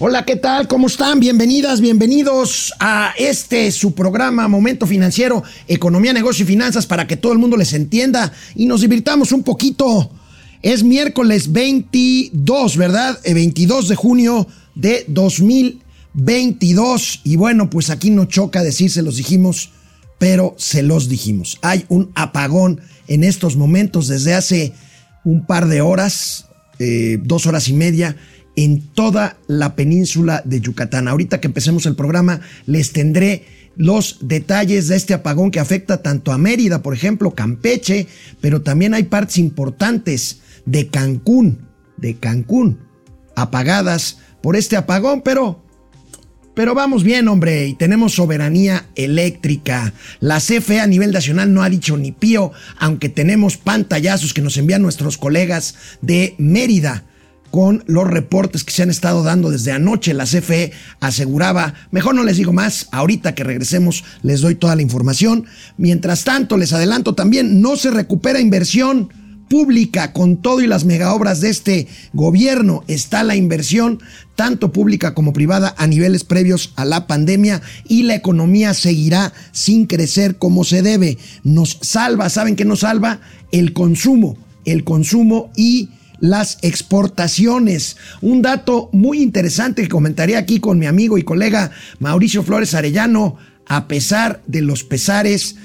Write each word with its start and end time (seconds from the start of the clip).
Hola, 0.00 0.24
¿qué 0.24 0.34
tal? 0.34 0.66
¿Cómo 0.66 0.88
están? 0.88 1.20
Bienvenidas, 1.20 1.80
bienvenidos 1.80 2.74
a 2.80 3.14
este 3.16 3.70
su 3.70 3.94
programa 3.94 4.48
Momento 4.48 4.88
Financiero, 4.88 5.44
Economía, 5.68 6.12
Negocio 6.12 6.42
y 6.42 6.48
Finanzas 6.48 6.84
para 6.84 7.06
que 7.06 7.16
todo 7.16 7.32
el 7.32 7.38
mundo 7.38 7.56
les 7.56 7.74
entienda 7.74 8.32
y 8.56 8.66
nos 8.66 8.80
divirtamos 8.80 9.30
un 9.30 9.44
poquito. 9.44 10.10
Es 10.62 10.82
miércoles 10.82 11.52
22, 11.52 12.76
¿verdad? 12.76 13.20
22 13.24 13.84
eh, 13.84 13.88
de 13.88 13.94
junio 13.94 14.48
de 14.74 15.04
2022 15.06 17.20
y 17.22 17.36
bueno, 17.36 17.70
pues 17.70 17.88
aquí 17.88 18.10
no 18.10 18.24
choca 18.24 18.64
decir 18.64 18.90
se 18.90 19.02
los 19.02 19.16
dijimos, 19.16 19.70
pero 20.18 20.56
se 20.58 20.82
los 20.82 21.08
dijimos. 21.08 21.58
Hay 21.62 21.84
un 21.88 22.10
apagón 22.16 22.80
en 23.06 23.22
estos 23.22 23.54
momentos 23.54 24.08
desde 24.08 24.34
hace 24.34 24.72
un 25.22 25.46
par 25.46 25.68
de 25.68 25.82
horas, 25.82 26.46
eh, 26.80 27.20
dos 27.22 27.46
horas 27.46 27.68
y 27.68 27.74
media 27.74 28.16
en 28.56 28.80
toda 28.80 29.36
la 29.46 29.74
península 29.74 30.42
de 30.44 30.60
Yucatán. 30.60 31.08
Ahorita 31.08 31.40
que 31.40 31.48
empecemos 31.48 31.86
el 31.86 31.96
programa 31.96 32.40
les 32.66 32.92
tendré 32.92 33.44
los 33.76 34.18
detalles 34.20 34.88
de 34.88 34.96
este 34.96 35.14
apagón 35.14 35.50
que 35.50 35.60
afecta 35.60 36.02
tanto 36.02 36.32
a 36.32 36.38
Mérida, 36.38 36.82
por 36.82 36.94
ejemplo, 36.94 37.32
Campeche, 37.32 38.06
pero 38.40 38.62
también 38.62 38.94
hay 38.94 39.04
partes 39.04 39.38
importantes 39.38 40.40
de 40.64 40.88
Cancún, 40.88 41.66
de 41.96 42.14
Cancún, 42.14 42.78
apagadas 43.34 44.18
por 44.42 44.56
este 44.56 44.76
apagón, 44.76 45.22
pero 45.22 45.64
pero 46.54 46.72
vamos 46.72 47.02
bien, 47.02 47.26
hombre, 47.26 47.66
y 47.66 47.74
tenemos 47.74 48.14
soberanía 48.14 48.86
eléctrica. 48.94 49.92
La 50.20 50.38
CFE 50.38 50.78
a 50.78 50.86
nivel 50.86 51.10
nacional 51.10 51.52
no 51.52 51.64
ha 51.64 51.68
dicho 51.68 51.96
ni 51.96 52.12
pío, 52.12 52.52
aunque 52.78 53.08
tenemos 53.08 53.56
pantallazos 53.56 54.32
que 54.32 54.40
nos 54.40 54.56
envían 54.56 54.80
nuestros 54.80 55.18
colegas 55.18 55.74
de 56.00 56.36
Mérida 56.38 57.06
con 57.54 57.84
los 57.86 58.08
reportes 58.08 58.64
que 58.64 58.72
se 58.72 58.82
han 58.82 58.90
estado 58.90 59.22
dando 59.22 59.48
desde 59.48 59.70
anoche. 59.70 60.12
La 60.12 60.24
CFE 60.24 60.72
aseguraba, 60.98 61.74
mejor 61.92 62.16
no 62.16 62.24
les 62.24 62.36
digo 62.36 62.52
más, 62.52 62.88
ahorita 62.90 63.36
que 63.36 63.44
regresemos 63.44 64.02
les 64.24 64.40
doy 64.40 64.56
toda 64.56 64.74
la 64.74 64.82
información. 64.82 65.46
Mientras 65.76 66.24
tanto, 66.24 66.56
les 66.56 66.72
adelanto 66.72 67.14
también, 67.14 67.60
no 67.60 67.76
se 67.76 67.92
recupera 67.92 68.40
inversión 68.40 69.12
pública 69.48 70.12
con 70.12 70.38
todo 70.38 70.62
y 70.62 70.66
las 70.66 70.84
megaobras 70.84 71.40
de 71.40 71.50
este 71.50 71.86
gobierno. 72.12 72.82
Está 72.88 73.22
la 73.22 73.36
inversión, 73.36 74.00
tanto 74.34 74.72
pública 74.72 75.14
como 75.14 75.32
privada, 75.32 75.76
a 75.78 75.86
niveles 75.86 76.24
previos 76.24 76.72
a 76.74 76.84
la 76.84 77.06
pandemia 77.06 77.62
y 77.86 78.02
la 78.02 78.16
economía 78.16 78.74
seguirá 78.74 79.32
sin 79.52 79.86
crecer 79.86 80.38
como 80.38 80.64
se 80.64 80.82
debe. 80.82 81.18
Nos 81.44 81.78
salva, 81.82 82.30
¿saben 82.30 82.56
qué 82.56 82.64
nos 82.64 82.80
salva? 82.80 83.20
El 83.52 83.72
consumo, 83.72 84.36
el 84.64 84.82
consumo 84.82 85.52
y 85.54 85.90
las 86.20 86.58
exportaciones. 86.62 87.96
Un 88.20 88.42
dato 88.42 88.88
muy 88.92 89.22
interesante 89.22 89.82
que 89.82 89.88
comentaré 89.88 90.36
aquí 90.36 90.60
con 90.60 90.78
mi 90.78 90.86
amigo 90.86 91.18
y 91.18 91.22
colega 91.22 91.70
Mauricio 91.98 92.42
Flores 92.42 92.74
Arellano, 92.74 93.36
a 93.66 93.88
pesar 93.88 94.42
de 94.46 94.62
los 94.62 94.84
pesares, 94.84 95.56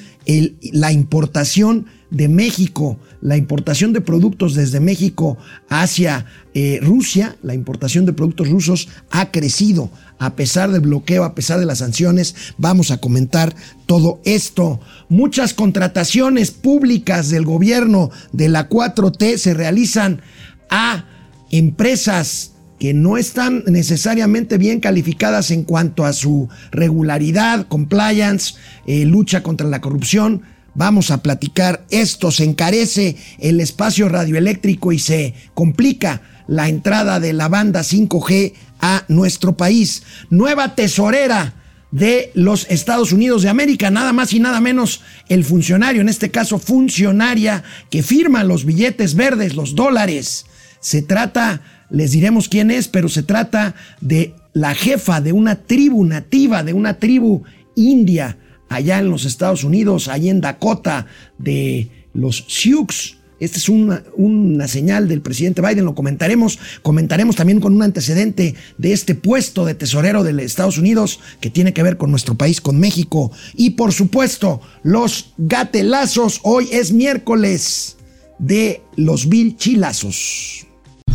la 0.73 0.91
importación 0.91 1.87
de 2.11 2.27
México, 2.27 2.99
la 3.21 3.37
importación 3.37 3.93
de 3.93 4.01
productos 4.01 4.55
desde 4.55 4.79
México 4.79 5.37
hacia 5.69 6.25
eh, 6.53 6.79
Rusia, 6.81 7.35
la 7.43 7.53
importación 7.53 8.05
de 8.05 8.13
productos 8.13 8.49
rusos 8.49 8.89
ha 9.11 9.31
crecido 9.31 9.91
a 10.19 10.35
pesar 10.35 10.69
del 10.71 10.81
bloqueo, 10.81 11.23
a 11.23 11.33
pesar 11.33 11.59
de 11.59 11.65
las 11.65 11.79
sanciones. 11.79 12.35
Vamos 12.57 12.91
a 12.91 12.97
comentar 12.97 13.55
todo 13.85 14.21
esto. 14.25 14.79
Muchas 15.07 15.53
contrataciones 15.53 16.51
públicas 16.51 17.29
del 17.29 17.45
gobierno 17.45 18.11
de 18.33 18.49
la 18.49 18.69
4T 18.69 19.37
se 19.37 19.53
realizan 19.53 20.21
a 20.69 21.05
empresas 21.49 22.51
que 22.79 22.93
no 22.93 23.17
están 23.17 23.63
necesariamente 23.67 24.57
bien 24.57 24.79
calificadas 24.79 25.51
en 25.51 25.63
cuanto 25.63 26.05
a 26.05 26.13
su 26.13 26.47
regularidad, 26.71 27.67
compliance, 27.67 28.55
eh, 28.85 29.05
lucha 29.05 29.43
contra 29.43 29.67
la 29.67 29.81
corrupción. 29.81 30.43
Vamos 30.75 31.11
a 31.11 31.21
platicar 31.21 31.85
esto, 31.89 32.31
se 32.31 32.45
encarece 32.45 33.17
el 33.39 33.59
espacio 33.59 34.07
radioeléctrico 34.07 34.93
y 34.93 34.99
se 34.99 35.33
complica 35.53 36.21
la 36.47 36.69
entrada 36.69 37.19
de 37.19 37.33
la 37.33 37.49
banda 37.49 37.81
5G 37.81 38.53
a 38.79 39.05
nuestro 39.07 39.57
país. 39.57 40.03
Nueva 40.29 40.75
tesorera 40.75 41.53
de 41.91 42.31
los 42.35 42.67
Estados 42.69 43.11
Unidos 43.11 43.41
de 43.41 43.49
América, 43.49 43.89
nada 43.89 44.13
más 44.13 44.33
y 44.33 44.39
nada 44.39 44.61
menos 44.61 45.01
el 45.27 45.43
funcionario, 45.43 46.01
en 46.01 46.09
este 46.09 46.29
caso 46.29 46.59
funcionaria, 46.59 47.63
que 47.89 48.03
firma 48.03 48.43
los 48.43 48.65
billetes 48.65 49.15
verdes, 49.15 49.55
los 49.55 49.75
dólares 49.75 50.45
se 50.79 51.01
trata, 51.01 51.61
les 51.89 52.11
diremos 52.11 52.47
quién 52.47 52.71
es, 52.71 52.87
pero 52.87 53.09
se 53.09 53.23
trata 53.23 53.75
de 54.01 54.33
la 54.53 54.75
jefa 54.75 55.21
de 55.21 55.33
una 55.33 55.55
tribu 55.55 56.05
nativa, 56.05 56.63
de 56.63 56.73
una 56.73 56.99
tribu 56.99 57.43
india, 57.75 58.37
allá 58.69 58.99
en 58.99 59.09
los 59.09 59.25
Estados 59.25 59.63
Unidos, 59.63 60.07
allá 60.07 60.31
en 60.31 60.41
Dakota, 60.41 61.07
de 61.37 61.89
los 62.13 62.45
Sioux. 62.47 63.18
Esta 63.39 63.57
es 63.57 63.69
una, 63.69 64.03
una, 64.15 64.67
señal 64.67 65.07
del 65.07 65.21
presidente 65.21 65.61
Biden, 65.61 65.85
lo 65.85 65.95
comentaremos. 65.95 66.59
Comentaremos 66.81 67.35
también 67.35 67.59
con 67.59 67.73
un 67.73 67.83
antecedente 67.83 68.55
de 68.77 68.93
este 68.93 69.15
puesto 69.15 69.65
de 69.65 69.75
tesorero 69.75 70.23
de 70.23 70.43
Estados 70.43 70.77
Unidos 70.77 71.19
que 71.39 71.49
tiene 71.49 71.73
que 71.73 71.83
ver 71.83 71.97
con 71.97 72.11
nuestro 72.11 72.35
país, 72.35 72.61
con 72.61 72.79
México. 72.79 73.31
Y 73.55 73.71
por 73.71 73.93
supuesto, 73.93 74.61
los 74.83 75.33
gatelazos. 75.37 76.39
Hoy 76.43 76.69
es 76.71 76.91
miércoles 76.91 77.97
de 78.39 78.81
los 78.95 79.29
vilchilazos. 79.29 80.68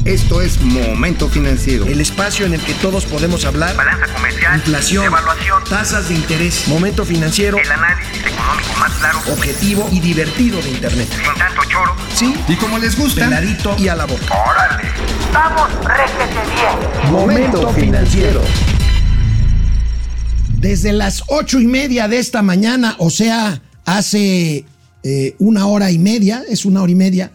Esto 0.04 0.42
es 0.42 0.60
Momento 0.60 1.31
Financiero. 1.31 1.87
El 1.87 1.98
espacio 1.98 2.44
en 2.44 2.53
el 2.53 2.60
que 2.60 2.75
todos 2.75 3.06
podemos 3.06 3.47
hablar. 3.47 3.75
Balanza 3.75 4.06
comercial. 4.12 4.56
Inflación. 4.56 5.06
Evaluación. 5.06 5.65
Tasas 5.65 6.10
de 6.10 6.15
interés. 6.15 6.69
Momento 6.69 7.06
Financiero. 7.06 7.56
El 7.56 7.72
análisis 7.72 8.19
económico 8.19 8.69
más 8.78 8.93
claro. 8.98 9.20
Objetivo 9.32 9.88
y 9.91 10.00
divertido 10.00 10.60
de 10.60 10.72
Internet. 10.72 11.09
Sin 11.10 11.34
tanto 11.38 11.62
choro. 11.70 11.97
Sí. 12.14 12.34
Y 12.47 12.56
como 12.56 12.78
les 12.78 12.98
gusta. 12.98 13.25
Peladito 13.25 13.76
y 13.78 13.88
a 13.88 13.97
la 13.97 14.04
boca. 14.04 14.26
Órale. 14.47 14.91
Vamos, 15.32 15.70
réjete 15.87 16.50
bien. 16.54 17.10
Momento 17.10 17.72
Financiero. 17.72 18.43
Desde 20.59 20.93
las 20.93 21.22
ocho 21.28 21.60
y 21.60 21.66
media 21.66 22.09
de 22.09 22.19
esta 22.19 22.43
mañana, 22.43 22.94
o 22.98 23.09
sea, 23.09 23.62
hace 23.87 24.66
eh, 25.03 25.34
una 25.38 25.66
hora 25.66 25.91
y 25.91 25.98
media, 25.98 26.44
es 26.47 26.66
una 26.66 26.82
hora 26.82 26.93
y 26.93 26.94
media, 26.94 27.32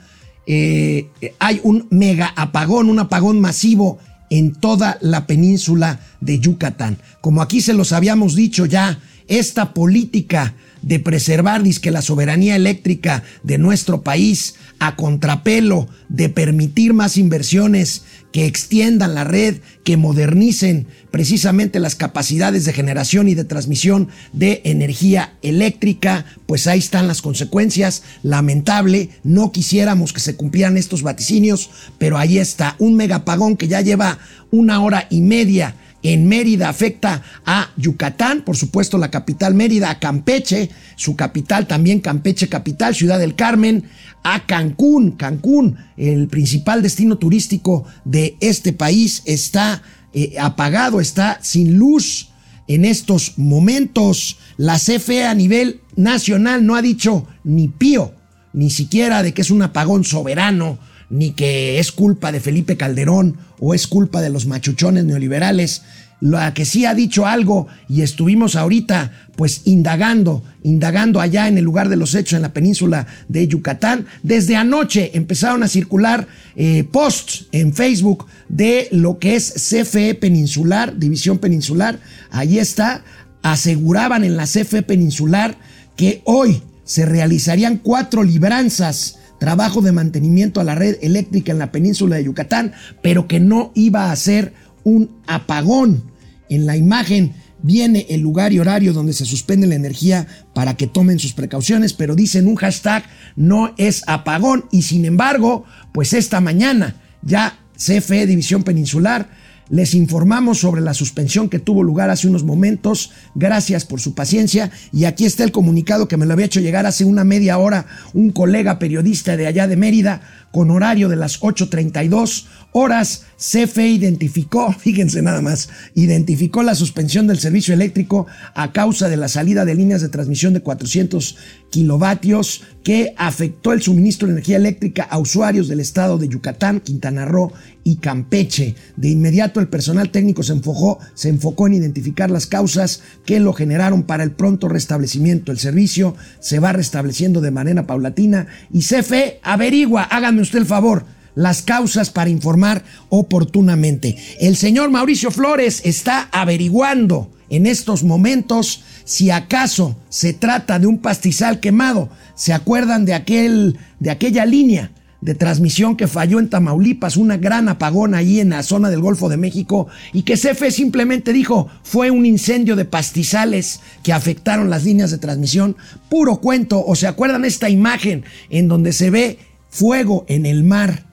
eh, 0.51 1.09
hay 1.37 1.61
un 1.61 1.85
mega 1.91 2.33
apagón, 2.35 2.89
un 2.89 2.97
apagón 2.97 3.39
masivo 3.39 3.99
en 4.31 4.53
toda 4.53 4.97
la 4.99 5.27
península 5.27 5.99
de 6.21 6.39
Yucatán. 6.39 6.97
Como 7.21 7.43
aquí 7.43 7.61
se 7.61 7.75
los 7.75 7.91
habíamos 7.91 8.33
dicho 8.33 8.65
ya, 8.65 8.99
esta 9.27 9.75
política 9.75 10.55
de 10.81 10.99
preservar 10.99 11.61
que 11.79 11.91
la 11.91 12.01
soberanía 12.01 12.55
eléctrica 12.55 13.21
de 13.43 13.59
nuestro 13.59 14.01
país 14.01 14.55
a 14.79 14.95
contrapelo 14.95 15.87
de 16.07 16.29
permitir 16.29 16.93
más 16.93 17.17
inversiones 17.17 18.03
que 18.31 18.45
extiendan 18.45 19.16
la 19.16 19.23
red, 19.23 19.57
que 19.84 19.97
modernicen 19.97 20.88
precisamente 21.12 21.79
las 21.79 21.95
capacidades 21.95 22.66
de 22.66 22.73
generación 22.73 23.28
y 23.28 23.35
de 23.35 23.44
transmisión 23.44 24.09
de 24.34 24.62
energía 24.63 25.34
eléctrica, 25.41 26.25
pues 26.45 26.67
ahí 26.67 26.79
están 26.79 27.07
las 27.07 27.22
consecuencias. 27.22 28.03
Lamentable, 28.22 29.09
no 29.23 29.51
quisiéramos 29.51 30.13
que 30.13 30.19
se 30.19 30.35
cumplieran 30.35 30.78
estos 30.78 31.01
vaticinios, 31.01 31.69
pero 31.97 32.17
ahí 32.17 32.38
está 32.38 32.75
un 32.79 32.95
megapagón 32.95 33.57
que 33.57 33.67
ya 33.67 33.81
lleva 33.81 34.19
una 34.51 34.81
hora 34.81 35.07
y 35.09 35.22
media 35.22 35.75
en 36.03 36.27
Mérida 36.27 36.69
afecta 36.69 37.23
a 37.45 37.71
Yucatán, 37.77 38.43
por 38.43 38.55
supuesto 38.55 38.97
la 38.97 39.11
capital 39.11 39.53
Mérida, 39.53 39.89
a 39.89 39.99
Campeche, 39.99 40.69
su 40.95 41.15
capital 41.15 41.67
también 41.67 41.99
Campeche 41.99 42.47
capital, 42.47 42.95
Ciudad 42.95 43.19
del 43.19 43.35
Carmen, 43.35 43.85
a 44.23 44.45
Cancún, 44.45 45.11
Cancún, 45.11 45.77
el 45.97 46.27
principal 46.27 46.81
destino 46.81 47.17
turístico 47.17 47.85
de 48.05 48.37
este 48.39 48.73
país, 48.73 49.23
está 49.25 49.81
eh, 50.13 50.35
apagado, 50.40 51.01
está 51.01 51.40
sin 51.41 51.78
luz 51.78 52.29
en 52.67 52.85
estos 52.85 53.37
momentos. 53.37 54.37
La 54.57 54.78
CFE 54.78 55.25
a 55.25 55.34
nivel 55.34 55.81
nacional 55.95 56.66
no 56.66 56.75
ha 56.75 56.81
dicho 56.81 57.28
ni 57.43 57.67
pío, 57.67 58.13
ni 58.53 58.69
siquiera 58.69 59.23
de 59.23 59.34
que 59.34 59.41
es 59.41 59.52
un 59.52 59.61
apagón 59.61 60.03
soberano 60.03 60.79
ni 61.09 61.32
que 61.32 61.79
es 61.79 61.91
culpa 61.91 62.32
de 62.32 62.40
Felipe 62.40 62.78
Calderón 62.78 63.38
o 63.59 63.73
es 63.73 63.88
culpa 63.88 64.22
de 64.22 64.29
los 64.29 64.46
machuchones 64.46 65.06
neoliberales. 65.06 65.84
La 66.22 66.53
que 66.53 66.66
sí 66.66 66.85
ha 66.85 66.94
dicho 66.94 67.26
algo 67.26 67.67
y 67.88 68.02
estuvimos 68.02 68.58
ahorita 68.58 69.11
pues 69.38 69.61
indagando, 69.64 70.44
indagando 70.64 71.22
allá 71.22 71.47
en 71.47 71.58
el 71.58 71.64
lugar 71.64 71.88
de 71.88 71.96
los 71.96 72.14
hechos 72.14 72.34
en 72.34 72.41
la 72.41 72.52
península 72.52 73.08
de 73.29 73.47
Yucatán. 73.47 74.06
Desde 74.22 74.58
anoche 74.58 75.11
empezaron 75.14 75.64
a 75.64 75.70
circular 75.70 76.28
eh, 76.58 76.84
posts 76.84 77.46
en 77.53 77.73
Facebook 77.73 78.26
de 78.50 78.90
lo 78.91 79.17
que 79.17 79.38
es 79.38 79.53
CFE 79.53 80.16
Peninsular, 80.16 81.00
División 81.00 81.38
Peninsular. 81.38 82.00
Allí 82.32 82.59
está, 82.59 83.02
aseguraban 83.41 84.26
en 84.26 84.35
la 84.35 84.44
CFE 84.44 84.82
Peninsular 84.82 85.55
que 85.96 86.22
hoy 86.26 86.62
se 86.84 87.05
realizarían 87.05 87.78
cuatro 87.78 88.23
libranzas 88.23 89.18
trabajo 89.40 89.82
de 89.82 89.91
mantenimiento 89.91 90.59
a 90.59 90.64
la 90.64 90.76
red 90.76 90.97
eléctrica 91.02 91.52
en 91.52 91.59
la 91.59 91.72
península 91.72 92.18
de 92.18 92.26
Yucatán, 92.26 92.74
pero 93.02 93.28
que 93.28 93.40
no 93.40 93.72
iba 93.76 94.12
a 94.12 94.16
ser 94.16 94.53
un 94.84 95.09
apagón. 95.28 96.03
En 96.50 96.66
la 96.66 96.78
imagen 96.78 97.34
viene 97.62 98.06
el 98.09 98.22
lugar 98.22 98.53
y 98.53 98.59
horario 98.59 98.94
donde 98.94 99.14
se 99.14 99.26
suspende 99.26 99.68
la 99.68 99.76
energía 99.76 100.28
para 100.53 100.76
que 100.76 100.88
tomen 100.88 101.20
sus 101.20 101.34
precauciones, 101.34 101.94
pero 101.94 102.16
dicen 102.16 102.47
un 102.47 102.56
hashtag 102.56 103.03
no 103.36 103.74
es 103.78 104.03
apagón 104.08 104.66
y 104.72 104.84
sin 104.84 105.06
embargo, 105.06 105.66
pues 105.94 106.14
esta 106.14 106.41
mañana 106.41 106.96
ya 107.22 107.59
CFE 107.76 108.28
División 108.28 108.64
Peninsular 108.64 109.30
les 109.69 109.93
informamos 109.93 110.59
sobre 110.59 110.81
la 110.81 110.93
suspensión 110.93 111.49
que 111.49 111.59
tuvo 111.59 111.83
lugar 111.83 112.09
hace 112.09 112.27
unos 112.27 112.43
momentos. 112.43 113.11
Gracias 113.35 113.85
por 113.85 114.01
su 114.01 114.13
paciencia. 114.13 114.71
Y 114.91 115.05
aquí 115.05 115.25
está 115.25 115.43
el 115.43 115.51
comunicado 115.51 116.07
que 116.07 116.17
me 116.17 116.25
lo 116.25 116.33
había 116.33 116.47
hecho 116.47 116.59
llegar 116.59 116.85
hace 116.85 117.05
una 117.05 117.23
media 117.23 117.57
hora 117.57 117.85
un 118.13 118.31
colega 118.31 118.79
periodista 118.79 119.37
de 119.37 119.47
allá 119.47 119.67
de 119.67 119.77
Mérida 119.77 120.21
con 120.51 120.71
horario 120.71 121.09
de 121.09 121.16
las 121.16 121.39
8.32 121.41 122.45
horas. 122.71 123.25
CFE 123.40 123.88
identificó, 123.88 124.72
fíjense 124.80 125.22
nada 125.22 125.41
más, 125.41 125.70
identificó 125.96 126.62
la 126.62 126.76
suspensión 126.76 127.26
del 127.26 127.40
servicio 127.40 127.74
eléctrico 127.74 128.28
a 128.53 128.72
causa 128.74 129.08
de 129.08 129.18
la 129.18 129.30
salida 129.30 129.66
de 129.66 129.76
líneas 129.76 130.02
de 130.02 130.09
transmisión 130.09 130.53
de 130.53 130.62
400 130.62 131.38
kilovatios 131.70 132.64
que 132.84 133.14
afectó 133.18 133.72
el 133.72 133.82
suministro 133.82 134.28
de 134.28 134.34
energía 134.34 134.58
eléctrica 134.58 135.03
a 135.03 135.18
usuarios 135.20 135.68
del 135.68 135.80
estado 135.80 136.18
de 136.18 136.28
Yucatán, 136.28 136.82
Quintana 136.82 137.26
Roo 137.26 137.53
y 137.84 137.97
Campeche. 137.97 138.76
De 138.97 139.09
inmediato 139.09 139.59
el 139.59 139.68
personal 139.68 140.09
técnico 140.09 140.44
se 140.44 140.53
enfocó, 140.53 141.00
se 141.14 141.30
enfocó 141.30 141.68
en 141.68 141.76
identificar 141.76 142.32
las 142.32 142.47
causas 142.47 143.02
que 143.26 143.40
lo 143.40 143.53
generaron 143.53 144.03
para 144.03 144.24
el 144.24 144.32
pronto 144.32 144.68
restablecimiento. 144.68 145.52
El 145.52 145.59
servicio 145.59 146.16
se 146.40 146.59
va 146.59 146.74
restableciendo 146.74 147.41
de 147.41 147.52
manera 147.52 147.88
paulatina 147.88 148.47
y 148.72 148.82
CFE 148.82 149.40
averigua, 149.44 150.03
háganme 150.03 150.41
usted 150.41 150.59
el 150.59 150.66
favor, 150.66 151.06
las 151.40 151.62
causas 151.62 152.09
para 152.09 152.30
informar 152.30 152.84
oportunamente. 153.08 154.18
El 154.41 154.58
señor 154.58 154.90
Mauricio 154.90 155.32
Flores 155.32 155.82
está 155.86 156.28
averiguando 156.34 157.32
en 157.50 157.66
estos 157.66 158.03
momentos 158.03 158.84
si 159.06 159.32
acaso 159.32 159.96
se 160.09 160.34
trata 160.34 160.80
de 160.80 160.88
un 160.88 160.97
pastizal 160.97 161.62
quemado. 161.62 162.09
¿Se 162.36 162.52
acuerdan 162.52 163.06
de, 163.06 163.14
aquel, 163.14 163.80
de 164.02 164.12
aquella 164.12 164.46
línea 164.46 164.91
de 165.22 165.34
transmisión 165.34 165.96
que 165.96 166.08
falló 166.08 166.40
en 166.40 166.50
Tamaulipas, 166.50 167.16
una 167.16 167.38
gran 167.38 167.70
apagón 167.70 168.16
ahí 168.16 168.41
en 168.41 168.50
la 168.50 168.62
zona 168.62 168.90
del 168.90 169.00
Golfo 169.00 169.30
de 169.30 169.38
México 169.38 169.88
y 170.12 170.24
que 170.24 170.36
CFE 170.36 170.72
simplemente 170.72 171.32
dijo 171.32 171.70
fue 171.84 172.12
un 172.12 172.26
incendio 172.26 172.76
de 172.76 172.84
pastizales 172.84 173.80
que 174.03 174.12
afectaron 174.12 174.70
las 174.70 174.84
líneas 174.84 175.09
de 175.12 175.20
transmisión? 175.20 175.78
Puro 176.09 176.41
cuento. 176.41 176.84
¿O 176.86 176.97
se 176.97 177.08
acuerdan 177.08 177.46
esta 177.46 177.70
imagen 177.70 178.26
en 178.50 178.68
donde 178.68 178.91
se 178.91 179.09
ve 179.09 179.40
fuego 179.70 180.26
en 180.28 180.46
el 180.46 180.66
mar? 180.66 181.09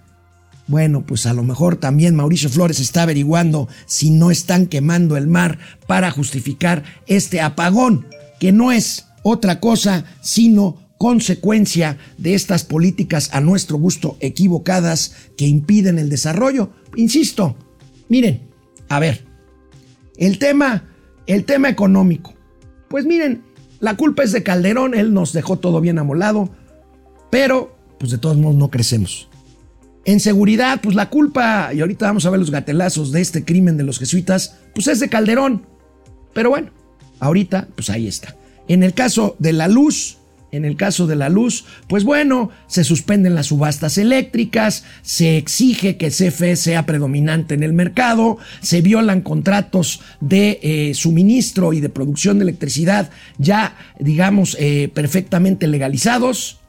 Bueno, 0.69 1.07
pues 1.07 1.27
a 1.27 1.33
lo 1.33 1.45
mejor 1.45 1.77
también 1.77 2.17
Mauricio 2.17 2.49
Flores 2.49 2.81
está 2.81 3.03
averiguando 3.03 3.69
si 3.87 4.11
no 4.11 4.31
están 4.31 4.67
quemando 4.67 5.17
el 5.17 5.29
mar 5.29 5.59
para 5.87 6.11
justificar 6.11 6.83
este 7.07 7.41
apagón, 7.41 8.07
que 8.41 8.51
no 8.51 8.73
es 8.73 9.07
otra 9.23 9.61
cosa 9.61 10.05
sino 10.23 10.79
consecuencia 10.99 11.99
de 12.19 12.35
estas 12.35 12.65
políticas 12.65 13.31
a 13.33 13.41
nuestro 13.41 13.79
gusto 13.79 14.17
equivocadas 14.21 15.15
que 15.37 15.47
impiden 15.47 15.99
el 15.99 16.09
desarrollo. 16.09 16.71
Insisto, 16.97 17.57
miren, 18.09 18.43
a 18.89 18.99
ver, 18.99 19.25
el 20.17 20.39
tema, 20.39 20.85
el 21.27 21.45
tema 21.45 21.69
económico. 21.69 22.35
Pues 22.89 23.05
miren, 23.05 23.43
la 23.79 23.97
culpa 23.97 24.23
es 24.23 24.33
de 24.33 24.43
Calderón, 24.43 24.95
él 24.95 25.13
nos 25.13 25.33
dejó 25.33 25.59
todo 25.59 25.81
bien 25.81 25.99
amolado, 25.99 26.49
pero 27.31 27.77
pues 27.99 28.11
de 28.11 28.19
todos 28.19 28.37
modos 28.37 28.57
no 28.57 28.71
crecemos. 28.71 29.29
En 30.07 30.21
seguridad, 30.21 30.81
pues 30.81 30.95
la 30.95 31.11
culpa, 31.11 31.75
y 31.75 31.81
ahorita 31.81 32.07
vamos 32.07 32.25
a 32.25 32.31
ver 32.31 32.39
los 32.39 32.53
gatelazos 32.53 33.11
de 33.11 33.21
este 33.21 33.45
crimen 33.45 33.77
de 33.77 33.83
los 33.83 33.99
jesuitas, 33.99 34.57
pues 34.73 34.87
es 34.87 35.01
de 35.01 35.09
Calderón. 35.09 35.67
Pero 36.33 36.49
bueno, 36.49 36.71
ahorita, 37.19 37.67
pues 37.75 37.91
ahí 37.91 38.07
está. 38.07 38.37
En 38.69 38.85
el 38.85 38.95
caso 38.95 39.35
de 39.41 39.53
la 39.53 39.67
luz, 39.67 40.19
en 40.53 40.65
el 40.65 40.77
caso 40.77 41.09
de 41.09 41.17
la 41.17 41.29
luz, 41.29 41.65
pues 41.89 42.05
bueno, 42.05 42.51
se 42.69 42.85
suspenden 42.85 43.35
las 43.35 43.47
subastas 43.47 43.99
eléctricas, 43.99 44.85
se 45.03 45.39
exige 45.39 45.97
que 45.97 46.11
CFE 46.11 46.55
sea 46.55 46.87
predominante 46.87 47.55
en 47.55 47.65
el 47.65 47.73
mercado, 47.73 48.39
se 48.61 48.83
violan 48.83 49.23
contratos 49.23 50.03
de 50.21 50.61
eh, 50.63 50.95
suministro 50.95 51.73
y 51.73 51.81
de 51.81 51.89
producción 51.89 52.39
de 52.39 52.45
electricidad 52.45 53.11
ya, 53.39 53.77
digamos, 53.99 54.57
eh, 54.61 54.89
perfectamente 54.95 55.67
legalizados 55.67 56.61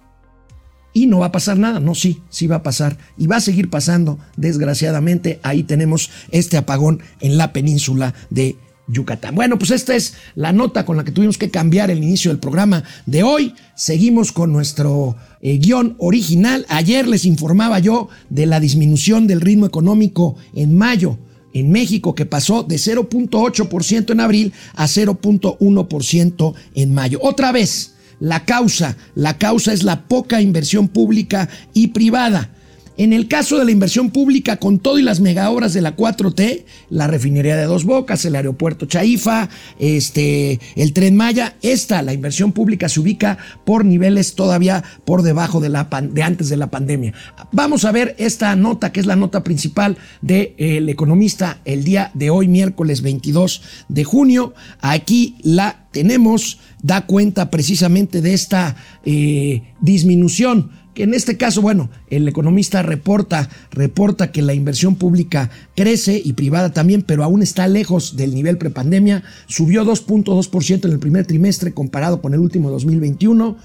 y 1.03 1.05
no 1.05 1.19
va 1.19 1.27
a 1.27 1.31
pasar 1.31 1.59
nada. 1.59 1.79
No, 1.79 1.94
sí, 1.94 2.21
sí 2.29 2.47
va 2.47 2.57
a 2.57 2.63
pasar 2.63 2.97
y 3.17 3.27
va 3.27 3.35
a 3.35 3.41
seguir 3.41 3.69
pasando. 3.69 4.17
Desgraciadamente, 4.35 5.39
ahí 5.44 5.61
tenemos 5.61 6.09
este 6.31 6.57
apagón 6.57 7.01
en 7.19 7.38
la 7.38 7.53
península 7.53 8.15
de 8.31 8.55
Yucatán. 8.88 9.35
Bueno, 9.35 9.59
pues 9.59 9.69
esta 9.69 9.95
es 9.95 10.15
la 10.33 10.53
nota 10.53 10.85
con 10.85 10.97
la 10.97 11.03
que 11.03 11.11
tuvimos 11.11 11.38
que 11.38 11.51
cambiar 11.51 11.91
el 11.91 11.99
inicio 11.99 12.31
del 12.31 12.39
programa 12.39 12.83
de 13.05 13.21
hoy. 13.21 13.53
Seguimos 13.75 14.31
con 14.31 14.51
nuestro 14.51 15.15
eh, 15.41 15.59
guion 15.59 15.95
original. 15.99 16.65
Ayer 16.67 17.07
les 17.07 17.25
informaba 17.25 17.77
yo 17.77 18.09
de 18.29 18.47
la 18.47 18.59
disminución 18.59 19.27
del 19.27 19.41
ritmo 19.41 19.67
económico 19.67 20.35
en 20.55 20.75
mayo 20.75 21.19
en 21.53 21.71
México 21.71 22.15
que 22.15 22.25
pasó 22.25 22.63
de 22.63 22.75
0.8% 22.77 24.11
en 24.11 24.19
abril 24.19 24.53
a 24.75 24.85
0.1% 24.85 26.53
en 26.75 26.94
mayo. 26.94 27.19
Otra 27.21 27.51
vez, 27.51 27.96
la 28.19 28.45
causa, 28.45 28.97
la 29.15 29.37
causa 29.37 29.73
es 29.73 29.83
la 29.83 30.03
poca 30.03 30.41
inversión 30.41 30.87
pública 30.87 31.49
y 31.73 31.89
privada. 31.89 32.49
En 32.97 33.13
el 33.13 33.27
caso 33.27 33.59
de 33.59 33.65
la 33.65 33.71
inversión 33.71 34.09
pública, 34.09 34.57
con 34.57 34.79
todo 34.79 34.97
y 34.97 35.03
las 35.03 35.19
megaobras 35.19 35.73
de 35.73 35.81
la 35.81 35.95
4T, 35.95 36.65
la 36.89 37.05
refinería 37.05 37.55
de 37.55 37.65
Dos 37.65 37.85
Bocas, 37.85 38.25
el 38.25 38.35
aeropuerto 38.35 38.88
Chaifa, 38.88 39.49
este, 39.77 40.59
el 40.75 40.94
tren 40.94 41.15
Maya, 41.15 41.55
esta, 41.61 42.01
la 42.01 42.13
inversión 42.13 42.53
pública 42.53 42.89
se 42.89 42.99
ubica 42.99 43.38
por 43.65 43.85
niveles 43.85 44.33
todavía 44.33 44.83
por 45.05 45.21
debajo 45.21 45.59
de, 45.59 45.69
la, 45.69 45.88
de 46.01 46.23
antes 46.23 46.49
de 46.49 46.57
la 46.57 46.71
pandemia. 46.71 47.13
Vamos 47.51 47.85
a 47.85 47.91
ver 47.91 48.15
esta 48.17 48.55
nota, 48.55 48.91
que 48.91 48.99
es 48.99 49.05
la 49.05 49.15
nota 49.15 49.44
principal 49.44 49.97
del 50.21 50.55
de, 50.57 50.85
economista 50.89 51.59
el 51.65 51.83
día 51.83 52.09
de 52.15 52.31
hoy, 52.31 52.47
miércoles 52.47 53.03
22 53.03 53.61
de 53.89 54.03
junio. 54.03 54.55
Aquí 54.81 55.35
la 55.44 55.85
tenemos, 55.91 56.59
da 56.81 57.05
cuenta 57.05 57.51
precisamente 57.51 58.21
de 58.21 58.33
esta 58.33 58.75
eh, 59.05 59.61
disminución 59.81 60.71
en 60.97 61.13
este 61.13 61.38
caso, 61.38 61.61
bueno, 61.61 61.89
el 62.09 62.27
economista 62.27 62.81
reporta, 62.81 63.49
reporta 63.71 64.31
que 64.31 64.41
la 64.41 64.53
inversión 64.53 64.95
pública 64.95 65.49
crece 65.75 66.21
y 66.23 66.33
privada 66.33 66.73
también, 66.73 67.01
pero 67.01 67.23
aún 67.23 67.42
está 67.42 67.68
lejos 67.68 68.16
del 68.16 68.33
nivel 68.33 68.57
prepandemia. 68.57 69.23
Subió 69.47 69.85
2.2% 69.85 70.85
en 70.85 70.92
el 70.92 70.99
primer 70.99 71.25
trimestre 71.25 71.73
comparado 71.73 72.21
con 72.21 72.33
el 72.33 72.39
último 72.39 72.69
2021 72.69 73.57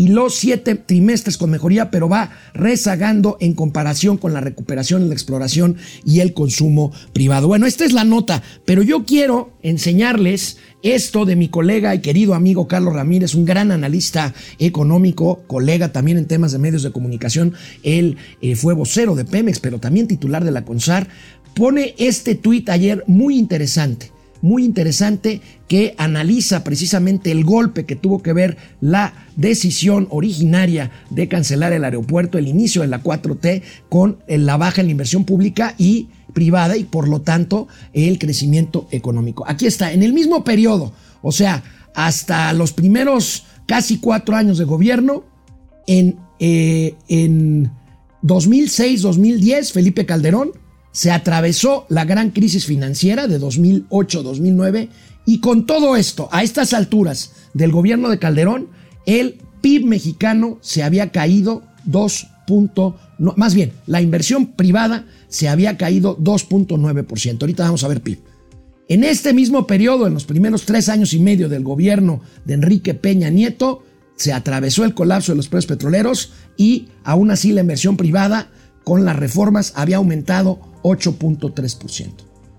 y 0.00 0.08
los 0.08 0.34
siete 0.34 0.76
trimestres 0.76 1.36
con 1.36 1.50
mejoría, 1.50 1.90
pero 1.90 2.08
va 2.08 2.30
rezagando 2.54 3.36
en 3.38 3.52
comparación 3.52 4.16
con 4.16 4.32
la 4.32 4.40
recuperación, 4.40 5.06
la 5.10 5.14
exploración 5.14 5.76
y 6.06 6.20
el 6.20 6.32
consumo 6.32 6.90
privado. 7.12 7.48
Bueno, 7.48 7.66
esta 7.66 7.84
es 7.84 7.92
la 7.92 8.04
nota, 8.04 8.42
pero 8.64 8.82
yo 8.82 9.04
quiero 9.04 9.50
enseñarles 9.62 10.56
esto 10.82 11.26
de 11.26 11.36
mi 11.36 11.48
colega 11.48 11.94
y 11.94 11.98
querido 11.98 12.32
amigo 12.32 12.66
Carlos 12.66 12.94
Ramírez, 12.94 13.34
un 13.34 13.44
gran 13.44 13.72
analista 13.72 14.32
económico, 14.58 15.42
colega 15.46 15.92
también 15.92 16.16
en 16.16 16.24
temas 16.24 16.52
de 16.52 16.60
medios 16.60 16.82
de 16.82 16.92
comunicación. 16.92 17.52
Él 17.82 18.16
eh, 18.40 18.56
fue 18.56 18.72
vocero 18.72 19.14
de 19.14 19.26
Pemex, 19.26 19.60
pero 19.60 19.80
también 19.80 20.08
titular 20.08 20.46
de 20.46 20.50
la 20.50 20.64
CONSAR. 20.64 21.08
Pone 21.54 21.94
este 21.98 22.36
tuit 22.36 22.70
ayer 22.70 23.04
muy 23.06 23.36
interesante 23.36 24.12
muy 24.42 24.64
interesante 24.64 25.40
que 25.68 25.94
analiza 25.98 26.64
precisamente 26.64 27.30
el 27.30 27.44
golpe 27.44 27.84
que 27.84 27.96
tuvo 27.96 28.22
que 28.22 28.32
ver 28.32 28.56
la 28.80 29.12
decisión 29.36 30.06
originaria 30.10 30.90
de 31.10 31.28
cancelar 31.28 31.72
el 31.72 31.84
aeropuerto, 31.84 32.38
el 32.38 32.48
inicio 32.48 32.82
de 32.82 32.88
la 32.88 33.02
4T, 33.02 33.62
con 33.88 34.18
la 34.26 34.56
baja 34.56 34.80
en 34.80 34.88
la 34.88 34.92
inversión 34.92 35.24
pública 35.24 35.74
y 35.78 36.08
privada 36.32 36.76
y 36.76 36.84
por 36.84 37.08
lo 37.08 37.20
tanto 37.20 37.68
el 37.92 38.18
crecimiento 38.18 38.88
económico. 38.90 39.44
Aquí 39.46 39.66
está, 39.66 39.92
en 39.92 40.02
el 40.02 40.12
mismo 40.12 40.44
periodo, 40.44 40.92
o 41.22 41.32
sea, 41.32 41.62
hasta 41.94 42.52
los 42.52 42.72
primeros 42.72 43.44
casi 43.66 43.98
cuatro 43.98 44.36
años 44.36 44.58
de 44.58 44.64
gobierno, 44.64 45.24
en, 45.86 46.16
eh, 46.38 46.94
en 47.08 47.70
2006-2010, 48.22 49.72
Felipe 49.72 50.06
Calderón 50.06 50.52
se 50.92 51.10
atravesó 51.10 51.86
la 51.88 52.04
gran 52.04 52.30
crisis 52.30 52.66
financiera 52.66 53.26
de 53.26 53.40
2008-2009 53.40 54.88
y 55.26 55.40
con 55.40 55.66
todo 55.66 55.96
esto, 55.96 56.28
a 56.32 56.42
estas 56.42 56.72
alturas 56.72 57.32
del 57.54 57.70
gobierno 57.70 58.08
de 58.08 58.18
Calderón, 58.18 58.68
el 59.06 59.38
PIB 59.60 59.86
mexicano 59.86 60.58
se 60.60 60.82
había 60.82 61.10
caído 61.10 61.62
2. 61.84 62.26
más 63.36 63.54
bien, 63.54 63.72
la 63.86 64.00
inversión 64.00 64.52
privada 64.52 65.06
se 65.28 65.48
había 65.48 65.76
caído 65.76 66.18
2.9%. 66.18 67.40
Ahorita 67.40 67.64
vamos 67.64 67.84
a 67.84 67.88
ver 67.88 68.02
PIB. 68.02 68.18
En 68.88 69.04
este 69.04 69.32
mismo 69.32 69.68
periodo, 69.68 70.08
en 70.08 70.14
los 70.14 70.24
primeros 70.24 70.64
tres 70.64 70.88
años 70.88 71.12
y 71.12 71.20
medio 71.20 71.48
del 71.48 71.62
gobierno 71.62 72.22
de 72.44 72.54
Enrique 72.54 72.94
Peña 72.94 73.30
Nieto, 73.30 73.84
se 74.16 74.32
atravesó 74.32 74.84
el 74.84 74.94
colapso 74.94 75.30
de 75.32 75.36
los 75.36 75.48
precios 75.48 75.68
petroleros 75.68 76.32
y 76.56 76.88
aún 77.04 77.30
así 77.30 77.52
la 77.52 77.60
inversión 77.60 77.96
privada 77.96 78.50
con 78.90 79.04
las 79.04 79.14
reformas 79.14 79.72
había 79.76 79.98
aumentado 79.98 80.58
8.3%. 80.82 82.08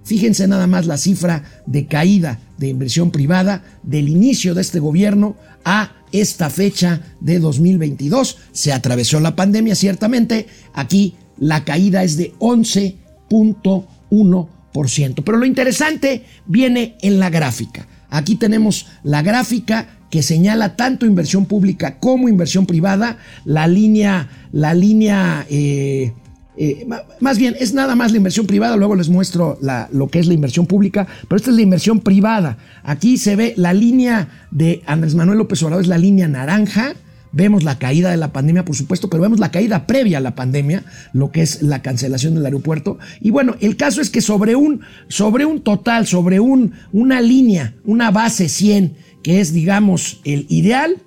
Fíjense 0.06 0.48
nada 0.48 0.66
más 0.66 0.86
la 0.86 0.96
cifra 0.96 1.44
de 1.66 1.88
caída 1.88 2.40
de 2.58 2.70
inversión 2.70 3.12
privada 3.12 3.66
del 3.84 4.08
inicio 4.08 4.54
de 4.54 4.62
este 4.62 4.80
gobierno 4.80 5.36
a 5.66 5.92
esta 6.14 6.50
fecha 6.50 7.02
de 7.20 7.40
2022. 7.40 8.38
Se 8.54 8.72
atravesó 8.72 9.20
la 9.20 9.36
pandemia, 9.36 9.76
ciertamente. 9.76 10.48
Aquí 10.74 11.16
la 11.38 11.66
caída 11.66 12.02
es 12.02 12.16
de 12.16 12.34
11.1%. 12.40 15.24
Pero 15.26 15.38
lo 15.38 15.46
interesante 15.46 16.24
viene 16.46 16.96
en 17.02 17.20
la 17.20 17.30
gráfica. 17.30 17.90
Aquí 18.10 18.36
tenemos 18.36 18.88
la 19.04 19.22
gráfica 19.22 19.98
que 20.10 20.24
señala 20.24 20.78
tanto 20.78 21.06
inversión 21.06 21.46
pública 21.46 22.00
como 22.00 22.30
inversión 22.30 22.66
privada. 22.66 23.18
La 23.44 23.68
línea, 23.68 24.30
la 24.54 24.74
línea 24.74 25.46
eh, 25.50 26.14
eh, 26.64 26.88
más 27.20 27.40
bien, 27.40 27.56
es 27.60 27.74
nada 27.74 27.96
más 27.96 28.12
la 28.12 28.18
inversión 28.18 28.46
privada, 28.46 28.78
luego 28.78 28.94
les 28.94 29.10
muestro 29.10 29.58
lo 29.92 30.10
que 30.10 30.20
es 30.20 30.28
la 30.28 30.36
inversión 30.36 30.68
pública, 30.68 31.08
pero 31.28 31.38
esta 31.38 31.50
es 31.50 31.56
la 31.56 31.64
inversión 31.64 32.02
privada. 32.02 32.60
Aquí 32.84 33.18
se 33.18 33.36
ve 33.36 33.56
la 33.58 33.74
línea 33.74 34.46
de 34.52 34.84
Andrés 34.86 35.16
Manuel 35.16 35.40
López 35.40 35.64
Obrador, 35.64 35.82
es 35.82 35.88
la 35.88 35.98
línea 35.98 36.28
naranja. 36.28 36.94
Vemos 37.32 37.64
la 37.64 37.80
caída 37.80 38.12
de 38.12 38.18
la 38.18 38.32
pandemia, 38.32 38.64
por 38.64 38.76
supuesto, 38.76 39.10
pero 39.10 39.24
vemos 39.24 39.40
la 39.40 39.50
caída 39.50 39.88
previa 39.88 40.20
a 40.20 40.22
la 40.22 40.36
pandemia, 40.36 40.84
lo 41.14 41.32
que 41.32 41.42
es 41.42 41.64
la 41.64 41.82
cancelación 41.82 42.36
del 42.36 42.46
aeropuerto. 42.46 43.00
Y 43.22 43.32
bueno, 43.32 43.56
el 43.60 43.76
caso 43.76 44.00
es 44.00 44.12
que 44.12 44.22
sobre 44.22 44.56
un, 44.56 44.82
sobre 45.08 45.46
un 45.46 45.62
total, 45.62 46.06
sobre 46.06 46.40
un, 46.40 46.74
una 46.92 47.22
línea, 47.22 47.74
una 47.86 48.12
base 48.12 48.50
100, 48.50 48.98
que 49.24 49.42
es, 49.42 49.52
digamos, 49.52 50.22
el 50.26 50.46
ideal, 50.48 50.98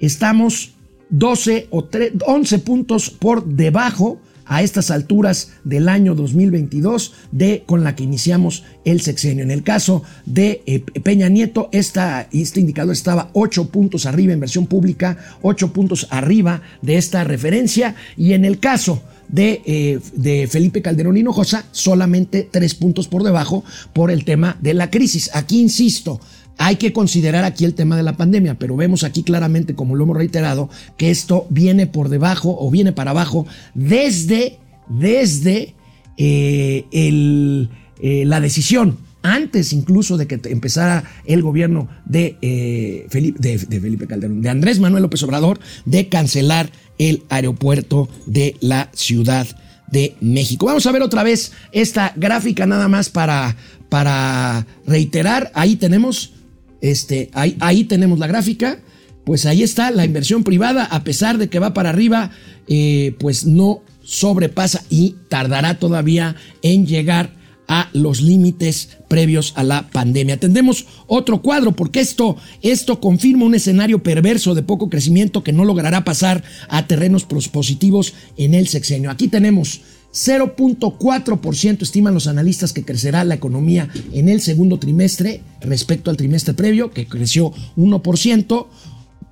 estamos 0.00 0.72
12 1.10 1.68
o 1.70 1.86
11 2.26 2.58
puntos 2.60 3.10
por 3.10 3.44
debajo 3.44 4.22
a 4.46 4.62
estas 4.62 4.90
alturas 4.90 5.50
del 5.64 5.88
año 5.88 6.14
2022 6.14 7.12
de 7.32 7.64
con 7.66 7.84
la 7.84 7.94
que 7.96 8.04
iniciamos 8.04 8.64
el 8.84 9.00
sexenio. 9.00 9.44
En 9.44 9.50
el 9.50 9.62
caso 9.62 10.02
de 10.24 10.62
eh, 10.66 10.80
Peña 11.02 11.28
Nieto, 11.28 11.68
esta, 11.72 12.28
este 12.32 12.60
indicador 12.60 12.92
estaba 12.92 13.30
8 13.32 13.68
puntos 13.68 14.06
arriba 14.06 14.32
en 14.32 14.40
versión 14.40 14.66
pública, 14.66 15.18
8 15.42 15.72
puntos 15.72 16.06
arriba 16.10 16.62
de 16.82 16.96
esta 16.96 17.24
referencia 17.24 17.94
y 18.16 18.32
en 18.32 18.44
el 18.44 18.58
caso 18.58 19.02
de, 19.28 19.62
eh, 19.66 19.98
de, 20.14 20.46
Felipe 20.46 20.82
Calderón 20.82 21.16
Hinojosa, 21.16 21.64
solamente 21.72 22.48
tres 22.48 22.74
puntos 22.74 23.08
por 23.08 23.24
debajo 23.24 23.64
por 23.92 24.10
el 24.10 24.24
tema 24.24 24.56
de 24.60 24.74
la 24.74 24.90
crisis. 24.90 25.30
Aquí 25.34 25.60
insisto, 25.60 26.20
hay 26.58 26.76
que 26.76 26.92
considerar 26.92 27.44
aquí 27.44 27.64
el 27.64 27.74
tema 27.74 27.96
de 27.96 28.02
la 28.02 28.16
pandemia, 28.16 28.58
pero 28.58 28.76
vemos 28.76 29.04
aquí 29.04 29.22
claramente, 29.22 29.74
como 29.74 29.94
lo 29.94 30.04
hemos 30.04 30.16
reiterado, 30.16 30.70
que 30.96 31.10
esto 31.10 31.46
viene 31.50 31.86
por 31.86 32.08
debajo 32.08 32.56
o 32.58 32.70
viene 32.70 32.92
para 32.92 33.10
abajo 33.10 33.46
desde, 33.74 34.58
desde 34.88 35.74
eh, 36.16 36.86
eh, 36.90 38.24
la 38.26 38.40
decisión 38.40 38.98
antes 39.22 39.72
incluso 39.72 40.16
de 40.16 40.26
que 40.26 40.40
empezara 40.50 41.04
el 41.24 41.42
gobierno 41.42 41.88
de, 42.04 42.36
eh, 42.42 43.06
Felipe, 43.10 43.40
de, 43.40 43.58
Felipe 43.58 44.06
Calderón, 44.06 44.40
de 44.40 44.48
Andrés 44.48 44.78
Manuel 44.78 45.02
López 45.02 45.22
Obrador, 45.24 45.58
de 45.84 46.08
cancelar 46.08 46.70
el 46.98 47.24
aeropuerto 47.28 48.08
de 48.26 48.54
la 48.60 48.88
Ciudad 48.94 49.46
de 49.90 50.14
México. 50.20 50.66
Vamos 50.66 50.86
a 50.86 50.92
ver 50.92 51.02
otra 51.02 51.24
vez 51.24 51.52
esta 51.72 52.12
gráfica 52.16 52.66
nada 52.66 52.86
más 52.86 53.10
para, 53.10 53.56
para 53.88 54.64
reiterar. 54.86 55.50
Ahí 55.54 55.74
tenemos 55.74 56.35
este, 56.80 57.30
ahí, 57.32 57.84
tenemos 57.84 58.18
la 58.18 58.26
gráfica. 58.26 58.80
Pues 59.24 59.44
ahí 59.44 59.64
está 59.64 59.90
la 59.90 60.04
inversión 60.04 60.44
privada, 60.44 60.84
a 60.84 61.02
pesar 61.02 61.36
de 61.36 61.48
que 61.48 61.58
va 61.58 61.74
para 61.74 61.90
arriba, 61.90 62.30
eh, 62.68 63.16
pues 63.18 63.44
no 63.44 63.82
sobrepasa 64.04 64.84
y 64.88 65.16
tardará 65.28 65.80
todavía 65.80 66.36
en 66.62 66.86
llegar 66.86 67.34
a 67.68 67.90
los 67.92 68.20
límites 68.20 68.90
previos 69.08 69.52
a 69.56 69.64
la 69.64 69.88
pandemia. 69.88 70.38
Tendremos 70.38 70.86
otro 71.06 71.42
cuadro 71.42 71.72
porque 71.72 72.00
esto, 72.00 72.36
esto 72.62 73.00
confirma 73.00 73.44
un 73.44 73.54
escenario 73.54 74.02
perverso 74.02 74.54
de 74.54 74.62
poco 74.62 74.88
crecimiento 74.88 75.42
que 75.42 75.52
no 75.52 75.64
logrará 75.64 76.04
pasar 76.04 76.44
a 76.68 76.86
terrenos 76.86 77.24
positivos 77.24 78.14
en 78.36 78.54
el 78.54 78.68
sexenio. 78.68 79.10
Aquí 79.10 79.28
tenemos 79.28 79.80
0.4% 80.16 81.82
estiman 81.82 82.14
los 82.14 82.26
analistas 82.26 82.72
que 82.72 82.84
crecerá 82.84 83.22
la 83.24 83.34
economía 83.34 83.90
en 84.14 84.30
el 84.30 84.40
segundo 84.40 84.78
trimestre 84.78 85.42
respecto 85.60 86.10
al 86.10 86.16
trimestre 86.16 86.54
previo, 86.54 86.90
que 86.90 87.06
creció 87.06 87.52
1%. 87.76 88.66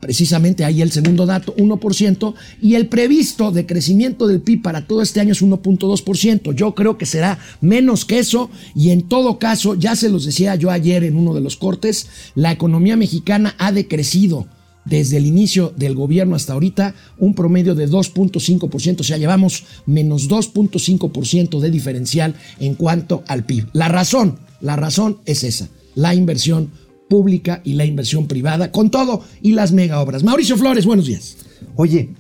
Precisamente 0.01 0.67
ahí 0.67 0.83
el 0.83 0.93
segundo 0.93 1.25
dato, 1.25 1.57
1%, 1.57 2.35
y 2.61 2.75
el 2.75 2.89
previsto 2.89 3.51
de 3.51 3.65
crecimiento 3.65 4.27
del 4.27 4.43
PIB 4.43 4.61
para 4.61 4.87
todo 4.87 5.01
este 5.01 5.21
año 5.21 5.33
es 5.33 5.43
1.2%. 5.43 6.53
Yo 6.55 6.75
creo 6.75 6.99
que 6.99 7.07
será 7.07 7.39
menos 7.63 8.05
que 8.05 8.19
eso, 8.19 8.51
y 8.75 8.91
en 8.91 9.09
todo 9.09 9.39
caso, 9.39 9.77
ya 9.77 9.97
se 9.97 10.11
los 10.11 10.27
decía 10.27 10.57
yo 10.57 10.71
ayer 10.71 11.05
en 11.05 11.17
uno 11.17 11.33
de 11.33 11.41
los 11.41 11.57
cortes, 11.57 12.09
la 12.35 12.53
economía 12.53 12.99
mexicana 12.99 13.55
ha 13.57 13.73
decrecido 13.73 14.47
desde 14.85 15.17
el 15.17 15.27
inicio 15.27 15.73
del 15.77 15.95
gobierno 15.95 16.37
hasta 16.37 16.53
ahorita 16.53 16.95
un 17.19 17.35
promedio 17.35 17.75
de 17.75 17.89
2.5%, 17.89 19.01
o 19.01 19.05
sea, 19.05 19.17
llevamos 19.17 19.65
menos 19.87 20.29
2.5% 20.29 21.61
de 21.61 21.71
diferencial 21.71 22.35
en 22.61 22.75
cuanto 22.75 23.25
al 23.27 23.45
PIB. 23.45 23.69
La 23.73 23.89
razón, 23.89 24.39
la 24.61 24.77
razón 24.77 25.19
es 25.27 25.45
esa, 25.45 25.69
la 25.95 26.15
inversión 26.15 26.71
pública 27.09 27.61
y 27.65 27.75
la 27.75 27.85
inversión 27.85 28.27
privada, 28.27 28.73
con 28.73 28.91
todo 28.91 29.23
y 29.43 29.53
las 29.53 29.73
mega 29.73 30.01
obras. 30.01 30.23
Mauricio 30.23 30.57
Flores, 30.57 30.87
buenos 30.87 31.07
días. 31.07 31.37
Oye, 31.77 32.11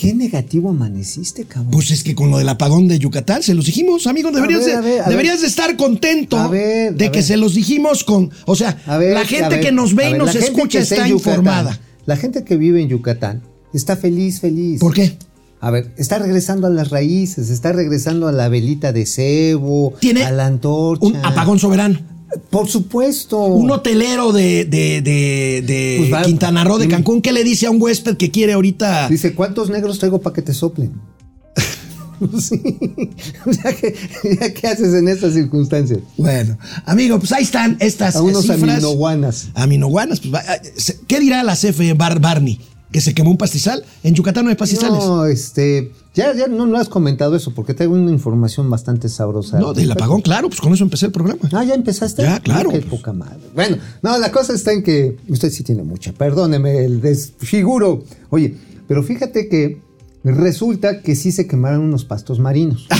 ¿Qué 0.00 0.14
negativo 0.14 0.70
amaneciste, 0.70 1.44
cabrón? 1.44 1.72
Pues 1.72 1.90
es 1.90 2.04
que 2.04 2.14
con 2.14 2.30
lo 2.30 2.38
del 2.38 2.48
apagón 2.48 2.86
de 2.86 3.00
Yucatán, 3.00 3.42
se 3.42 3.52
los 3.52 3.64
dijimos, 3.66 4.06
amigo, 4.06 4.30
deberías, 4.30 4.64
de, 4.64 5.02
deberías 5.08 5.40
de 5.40 5.48
estar 5.48 5.76
contento 5.76 6.48
de 6.50 7.10
que 7.12 7.20
se 7.20 7.36
los 7.36 7.54
dijimos 7.54 8.04
con, 8.04 8.30
o 8.46 8.54
sea, 8.54 8.80
la 8.86 9.24
gente 9.24 9.58
que 9.58 9.72
nos 9.72 9.96
ve 9.96 10.10
y 10.10 10.12
nos 10.14 10.36
escucha 10.36 10.78
está 10.78 11.08
informada. 11.08 11.80
La 12.08 12.16
gente 12.16 12.42
que 12.42 12.56
vive 12.56 12.80
en 12.80 12.88
Yucatán 12.88 13.42
está 13.74 13.94
feliz, 13.94 14.40
feliz. 14.40 14.80
¿Por 14.80 14.94
qué? 14.94 15.18
A 15.60 15.70
ver, 15.70 15.92
está 15.98 16.18
regresando 16.18 16.66
a 16.66 16.70
las 16.70 16.88
raíces, 16.88 17.50
está 17.50 17.70
regresando 17.70 18.28
a 18.28 18.32
la 18.32 18.48
velita 18.48 18.94
de 18.94 19.04
cebo, 19.04 19.92
¿Tiene 20.00 20.24
a 20.24 20.32
la 20.32 20.46
antorcha. 20.46 21.04
Un 21.04 21.16
apagón 21.16 21.58
soberano. 21.58 21.98
Por 22.48 22.66
supuesto. 22.66 23.44
Un 23.44 23.70
hotelero 23.70 24.32
de, 24.32 24.64
de, 24.64 25.02
de, 25.02 26.06
pues 26.08 26.24
Quintana 26.24 26.64
Roo, 26.64 26.78
de 26.78 26.88
Cancún, 26.88 27.20
¿qué 27.20 27.30
le 27.30 27.44
dice 27.44 27.66
a 27.66 27.70
un 27.70 27.82
huésped 27.82 28.16
que 28.16 28.30
quiere 28.30 28.54
ahorita? 28.54 29.10
Dice, 29.10 29.34
¿cuántos 29.34 29.68
negros 29.68 29.98
traigo 29.98 30.22
para 30.22 30.32
que 30.32 30.40
te 30.40 30.54
soplen? 30.54 30.92
Sí. 32.40 32.60
ya, 33.46 33.72
que, 33.74 33.94
¿qué 34.54 34.66
haces 34.66 34.94
en 34.94 35.08
estas 35.08 35.34
circunstancias? 35.34 36.00
Bueno, 36.16 36.56
amigo, 36.84 37.18
pues 37.18 37.32
ahí 37.32 37.44
están 37.44 37.76
estas 37.80 38.16
a 38.16 38.22
unos 38.22 38.42
cifras. 38.42 38.62
aminoguanas. 38.62 39.48
Aminoguanas, 39.54 40.20
pues, 40.20 41.00
¿qué 41.06 41.20
dirá 41.20 41.42
la 41.42 41.54
CFE 41.54 41.94
Bar 41.94 42.20
Barney? 42.20 42.60
¿Que 42.90 43.02
se 43.02 43.12
quemó 43.12 43.30
un 43.30 43.36
pastizal? 43.36 43.84
En 44.02 44.14
Yucatán 44.14 44.44
no 44.44 44.50
hay 44.50 44.56
pastizales. 44.56 45.04
No, 45.04 45.26
este. 45.26 45.92
Ya, 46.14 46.34
ya 46.34 46.46
no, 46.48 46.66
no 46.66 46.78
has 46.78 46.88
comentado 46.88 47.36
eso 47.36 47.52
porque 47.54 47.74
tengo 47.74 47.94
una 47.94 48.10
información 48.10 48.70
bastante 48.70 49.10
sabrosa. 49.10 49.58
No, 49.58 49.74
del 49.74 49.92
apagón, 49.92 50.22
claro, 50.22 50.48
pues 50.48 50.60
con 50.60 50.72
eso 50.72 50.84
empecé 50.84 51.06
el 51.06 51.12
programa. 51.12 51.40
Ah, 51.52 51.64
ya 51.64 51.74
empezaste. 51.74 52.22
Ya, 52.22 52.40
claro. 52.40 52.70
Qué 52.70 52.80
poca 52.80 53.12
madre. 53.12 53.38
Bueno, 53.54 53.76
no, 54.02 54.18
la 54.18 54.32
cosa 54.32 54.54
está 54.54 54.72
en 54.72 54.82
que 54.82 55.18
usted 55.28 55.50
sí 55.50 55.62
tiene 55.64 55.82
mucha. 55.82 56.12
Perdóneme 56.12 56.84
el 56.84 57.02
desfiguro. 57.02 58.04
Oye, 58.30 58.56
pero 58.88 59.02
fíjate 59.02 59.48
que 59.48 59.82
Resulta 60.36 61.00
que 61.02 61.14
sí 61.14 61.32
se 61.32 61.46
quemaron 61.46 61.80
unos 61.80 62.04
pastos 62.04 62.38
marinos. 62.38 62.86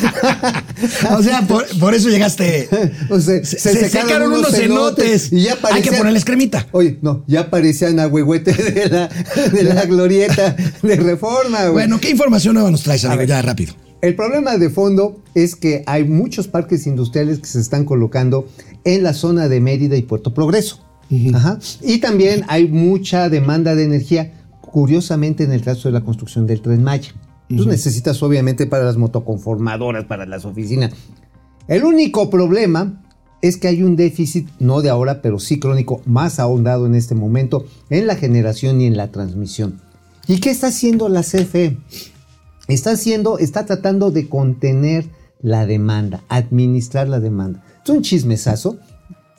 o 1.18 1.22
sea, 1.22 1.46
por, 1.46 1.94
eso 1.94 2.08
llegaste. 2.08 2.68
O 3.08 3.20
sea, 3.20 3.44
se, 3.44 3.58
secaron, 3.58 4.32
unos 4.32 4.54
cenotes. 4.54 5.32
Y 5.32 5.42
ya 5.42 5.56
Hay 5.72 5.82
que 5.82 5.92
ponerles 5.92 6.24
cremita. 6.24 6.66
Oye, 6.72 6.98
no, 7.02 7.24
ya 7.26 7.50
parecían 7.50 7.98
agüehuete 8.00 8.52
de 8.52 8.88
la, 8.88 9.08
de 9.08 9.62
la 9.62 9.84
glorieta 9.84 10.56
de 10.82 10.96
reforma. 10.96 11.68
Bueno, 11.70 12.00
¿qué 12.00 12.10
información 12.10 12.54
nueva 12.54 12.70
nos 12.70 12.82
traes, 12.82 13.04
amigo? 13.04 13.24
Ya 13.24 13.42
rápido. 13.42 13.74
El 14.02 14.14
problema 14.16 14.56
de 14.56 14.70
fondo 14.70 15.22
es 15.34 15.56
que 15.56 15.82
hay 15.86 16.04
muchos 16.04 16.48
parques 16.48 16.86
industriales 16.86 17.38
que 17.38 17.46
se 17.46 17.60
están 17.60 17.84
colocando 17.84 18.48
en 18.84 19.02
la 19.02 19.12
zona 19.12 19.48
de 19.48 19.60
Mérida 19.60 19.96
y 19.96 20.02
Puerto 20.02 20.32
Progreso. 20.32 20.80
Ajá. 21.34 21.58
Y 21.82 21.98
también 21.98 22.44
hay 22.48 22.68
mucha 22.68 23.28
demanda 23.28 23.74
de 23.74 23.84
energía 23.84 24.39
curiosamente 24.70 25.44
en 25.44 25.52
el 25.52 25.62
caso 25.62 25.88
de 25.88 25.92
la 25.92 26.00
construcción 26.00 26.46
del 26.46 26.62
tren 26.62 26.82
Maya. 26.82 27.12
Tú 27.48 27.66
necesitas 27.66 28.22
obviamente 28.22 28.66
para 28.66 28.84
las 28.84 28.96
motoconformadoras, 28.96 30.04
para 30.04 30.24
las 30.24 30.44
oficinas. 30.44 30.92
El 31.66 31.84
único 31.84 32.30
problema 32.30 33.02
es 33.42 33.56
que 33.56 33.68
hay 33.68 33.82
un 33.82 33.96
déficit, 33.96 34.48
no 34.58 34.82
de 34.82 34.90
ahora, 34.90 35.22
pero 35.22 35.38
sí 35.38 35.58
crónico, 35.58 36.02
más 36.04 36.38
ahondado 36.38 36.86
en 36.86 36.94
este 36.94 37.14
momento, 37.14 37.64
en 37.88 38.06
la 38.06 38.16
generación 38.16 38.80
y 38.80 38.86
en 38.86 38.96
la 38.96 39.10
transmisión. 39.10 39.80
¿Y 40.28 40.38
qué 40.40 40.50
está 40.50 40.68
haciendo 40.68 41.08
la 41.08 41.22
CFE? 41.22 41.76
Está 42.68 42.92
haciendo, 42.92 43.38
está 43.38 43.66
tratando 43.66 44.10
de 44.10 44.28
contener 44.28 45.06
la 45.42 45.66
demanda, 45.66 46.22
administrar 46.28 47.08
la 47.08 47.18
demanda. 47.18 47.64
Es 47.82 47.90
un 47.90 48.02
chismesazo. 48.02 48.78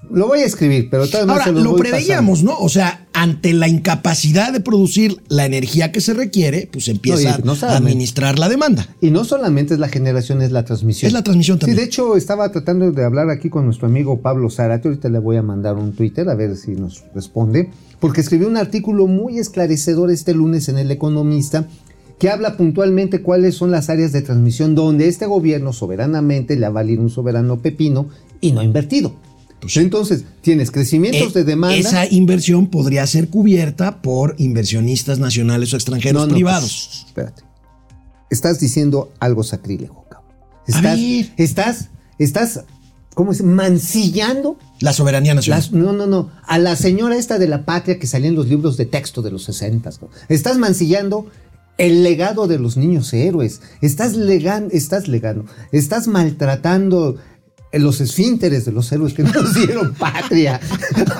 Lo 0.09 0.27
voy 0.27 0.39
a 0.39 0.45
escribir, 0.45 0.89
pero 0.89 1.07
todavía 1.07 1.33
Ahora, 1.35 1.51
lo 1.51 1.75
preveíamos, 1.75 2.43
¿no? 2.43 2.57
O 2.57 2.67
sea, 2.67 3.00
ante 3.21 3.53
la 3.53 3.67
incapacidad 3.67 4.51
de 4.51 4.61
producir 4.61 5.21
la 5.27 5.45
energía 5.45 5.91
que 5.91 6.01
se 6.01 6.15
requiere, 6.15 6.67
pues 6.71 6.87
empieza 6.87 7.37
No, 7.37 7.53
y 7.53 7.59
no 7.59 7.67
a 7.67 7.77
administrar 7.77 8.39
la 8.39 8.49
demanda. 8.49 8.87
Y 8.99 9.11
no 9.11 9.25
solamente 9.25 9.75
es 9.75 9.79
la 9.79 9.89
generación, 9.89 10.41
es 10.41 10.51
la 10.51 10.65
transmisión. 10.65 11.05
Es 11.05 11.13
la 11.13 11.21
transmisión 11.21 11.59
también. 11.59 11.77
Sí, 11.77 11.81
de 11.81 11.85
hecho, 11.85 12.17
estaba 12.17 12.51
tratando 12.51 12.91
de 12.91 13.05
hablar 13.05 13.29
aquí 13.29 13.51
con 13.51 13.65
nuestro 13.65 13.85
amigo 13.85 14.21
Pablo 14.21 14.49
Zárate. 14.49 14.87
Ahorita 14.87 15.07
le 15.09 15.19
voy 15.19 15.37
a 15.37 15.43
mandar 15.43 15.75
un 15.75 15.93
Twitter 15.93 16.27
a 16.29 16.33
ver 16.33 16.57
si 16.57 16.71
nos 16.71 17.03
responde. 17.13 17.69
Porque 17.99 18.21
escribió 18.21 18.47
un 18.47 18.57
artículo 18.57 19.05
muy 19.05 19.37
esclarecedor 19.37 20.09
este 20.09 20.33
lunes 20.33 20.67
en 20.67 20.79
El 20.79 20.89
Economista 20.89 21.67
que 22.17 22.31
habla 22.31 22.57
puntualmente 22.57 23.21
cuáles 23.21 23.53
son 23.53 23.69
las 23.69 23.91
áreas 23.91 24.11
de 24.13 24.23
transmisión 24.23 24.73
donde 24.73 25.07
este 25.07 25.27
gobierno 25.27 25.73
soberanamente 25.73 26.55
le 26.55 26.65
ha 26.65 26.71
valido 26.71 27.03
un 27.03 27.11
soberano 27.11 27.59
pepino 27.59 28.07
y 28.41 28.51
no 28.51 28.61
ha 28.61 28.63
invertido. 28.63 29.13
Entonces, 29.75 30.23
tienes 30.41 30.71
crecimientos 30.71 31.21
Pues 31.33 31.35
Eh, 31.35 31.39
de 31.39 31.45
demanda. 31.45 31.75
Esa 31.77 32.05
inversión 32.07 32.67
podría 32.67 33.05
ser 33.07 33.29
cubierta 33.29 34.01
por 34.01 34.35
inversionistas 34.39 35.19
nacionales 35.19 35.73
o 35.73 35.77
extranjeros 35.77 36.21
No, 36.21 36.27
no, 36.27 36.33
privados. 36.33 36.87
pues, 36.89 37.05
espérate. 37.07 37.43
Estás 38.29 38.59
diciendo 38.59 39.11
algo 39.19 39.43
sacrílego, 39.43 40.05
cabrón. 40.09 40.31
Estás, 40.67 40.99
estás, 41.37 41.89
estás, 42.17 42.61
¿cómo 43.13 43.31
es? 43.33 43.43
Mancillando. 43.43 44.57
La 44.79 44.93
soberanía 44.93 45.33
nacional. 45.33 45.59
las- 45.59 45.71
no, 45.71 45.91
no, 45.93 46.07
no. 46.07 46.31
A 46.47 46.57
la 46.57 46.75
señora 46.75 47.17
esta 47.17 47.37
de 47.39 47.47
la 47.47 47.65
patria 47.65 47.99
que 47.99 48.07
salía 48.07 48.29
en 48.29 48.35
los 48.35 48.47
libros 48.47 48.77
de 48.77 48.85
texto 48.85 49.21
de 49.21 49.31
los 49.31 49.43
60. 49.43 49.89
Estás 50.29 50.57
mancillando 50.57 51.27
el 51.77 52.03
legado 52.03 52.47
de 52.47 52.57
los 52.59 52.77
niños 52.77 53.11
héroes. 53.13 53.61
Estás 53.81 54.15
legan, 54.15 54.69
estás 54.71 55.07
legando. 55.07 55.45
Estás 55.71 56.07
maltratando 56.07 57.17
los 57.73 58.01
esfínteres 58.01 58.65
de 58.65 58.71
los 58.71 58.91
héroes 58.91 59.13
que 59.13 59.23
nos 59.23 59.53
dieron 59.65 59.93
patria. 59.93 60.59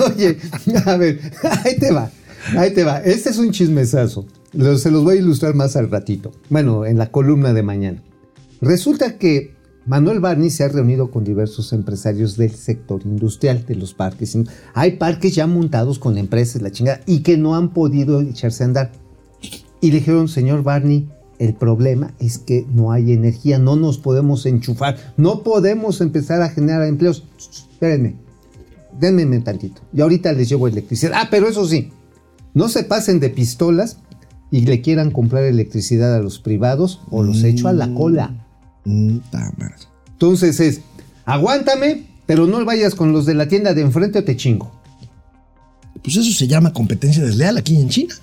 Oye, 0.05 0.37
a 0.85 0.97
ver, 0.97 1.19
ahí 1.63 1.77
te 1.77 1.91
va. 1.91 2.11
Ahí 2.57 2.71
te 2.73 2.83
va. 2.83 2.99
Este 2.99 3.29
es 3.29 3.37
un 3.37 3.51
chismesazo. 3.51 4.25
Lo- 4.53 4.77
se 4.77 4.91
los 4.91 5.03
voy 5.03 5.17
a 5.17 5.19
ilustrar 5.19 5.53
más 5.55 5.75
al 5.75 5.89
ratito. 5.89 6.31
Bueno, 6.49 6.85
en 6.85 6.97
la 6.97 7.11
columna 7.11 7.53
de 7.53 7.63
mañana. 7.63 8.01
Resulta 8.61 9.17
que 9.17 9.55
Manuel 9.85 10.19
Barney 10.19 10.49
se 10.49 10.63
ha 10.63 10.67
reunido 10.67 11.09
con 11.09 11.23
diversos 11.23 11.73
empresarios 11.73 12.37
del 12.37 12.51
sector 12.51 13.01
industrial 13.05 13.65
de 13.65 13.75
los 13.75 13.93
parques. 13.93 14.37
Hay 14.73 14.97
parques 14.97 15.33
ya 15.35 15.47
montados 15.47 15.97
con 15.99 16.17
empresas, 16.17 16.61
la 16.61 16.71
chingada, 16.71 17.01
y 17.05 17.19
que 17.21 17.37
no 17.37 17.55
han 17.55 17.73
podido 17.73 18.21
echarse 18.21 18.63
a 18.63 18.67
andar. 18.67 18.91
Y 19.79 19.89
le 19.91 19.97
dijeron, 19.99 20.27
señor 20.27 20.61
Barney, 20.61 21.09
el 21.41 21.55
problema 21.55 22.13
es 22.19 22.37
que 22.37 22.67
no 22.71 22.91
hay 22.91 23.13
energía, 23.13 23.57
no 23.57 23.75
nos 23.75 23.97
podemos 23.97 24.45
enchufar, 24.45 25.15
no 25.17 25.41
podemos 25.41 25.99
empezar 25.99 26.43
a 26.43 26.49
generar 26.49 26.85
empleos. 26.85 27.23
Espérenme, 27.71 28.15
denme 28.99 29.39
tantito. 29.39 29.81
Y 29.91 30.01
ahorita 30.01 30.33
les 30.33 30.49
llevo 30.49 30.67
electricidad. 30.67 31.13
Ah, 31.15 31.29
pero 31.31 31.49
eso 31.49 31.67
sí, 31.67 31.89
no 32.53 32.69
se 32.69 32.83
pasen 32.83 33.19
de 33.19 33.31
pistolas 33.31 33.97
y 34.51 34.61
le 34.61 34.81
quieran 34.81 35.09
comprar 35.09 35.43
electricidad 35.45 36.15
a 36.15 36.19
los 36.19 36.37
privados 36.37 37.01
o 37.09 37.23
los 37.23 37.43
echo 37.43 37.67
a 37.67 37.73
la 37.73 37.91
cola. 37.91 38.45
Mm. 38.85 39.17
Entonces 40.11 40.59
es, 40.59 40.81
aguántame, 41.25 42.05
pero 42.27 42.45
no 42.45 42.63
vayas 42.65 42.93
con 42.93 43.13
los 43.13 43.25
de 43.25 43.33
la 43.33 43.47
tienda 43.47 43.73
de 43.73 43.81
enfrente 43.81 44.19
o 44.19 44.23
te 44.23 44.37
chingo. 44.37 44.71
Pues 46.03 46.17
eso 46.17 46.31
se 46.37 46.47
llama 46.47 46.71
competencia 46.71 47.25
desleal 47.25 47.57
aquí 47.57 47.77
en 47.77 47.89
China. 47.89 48.13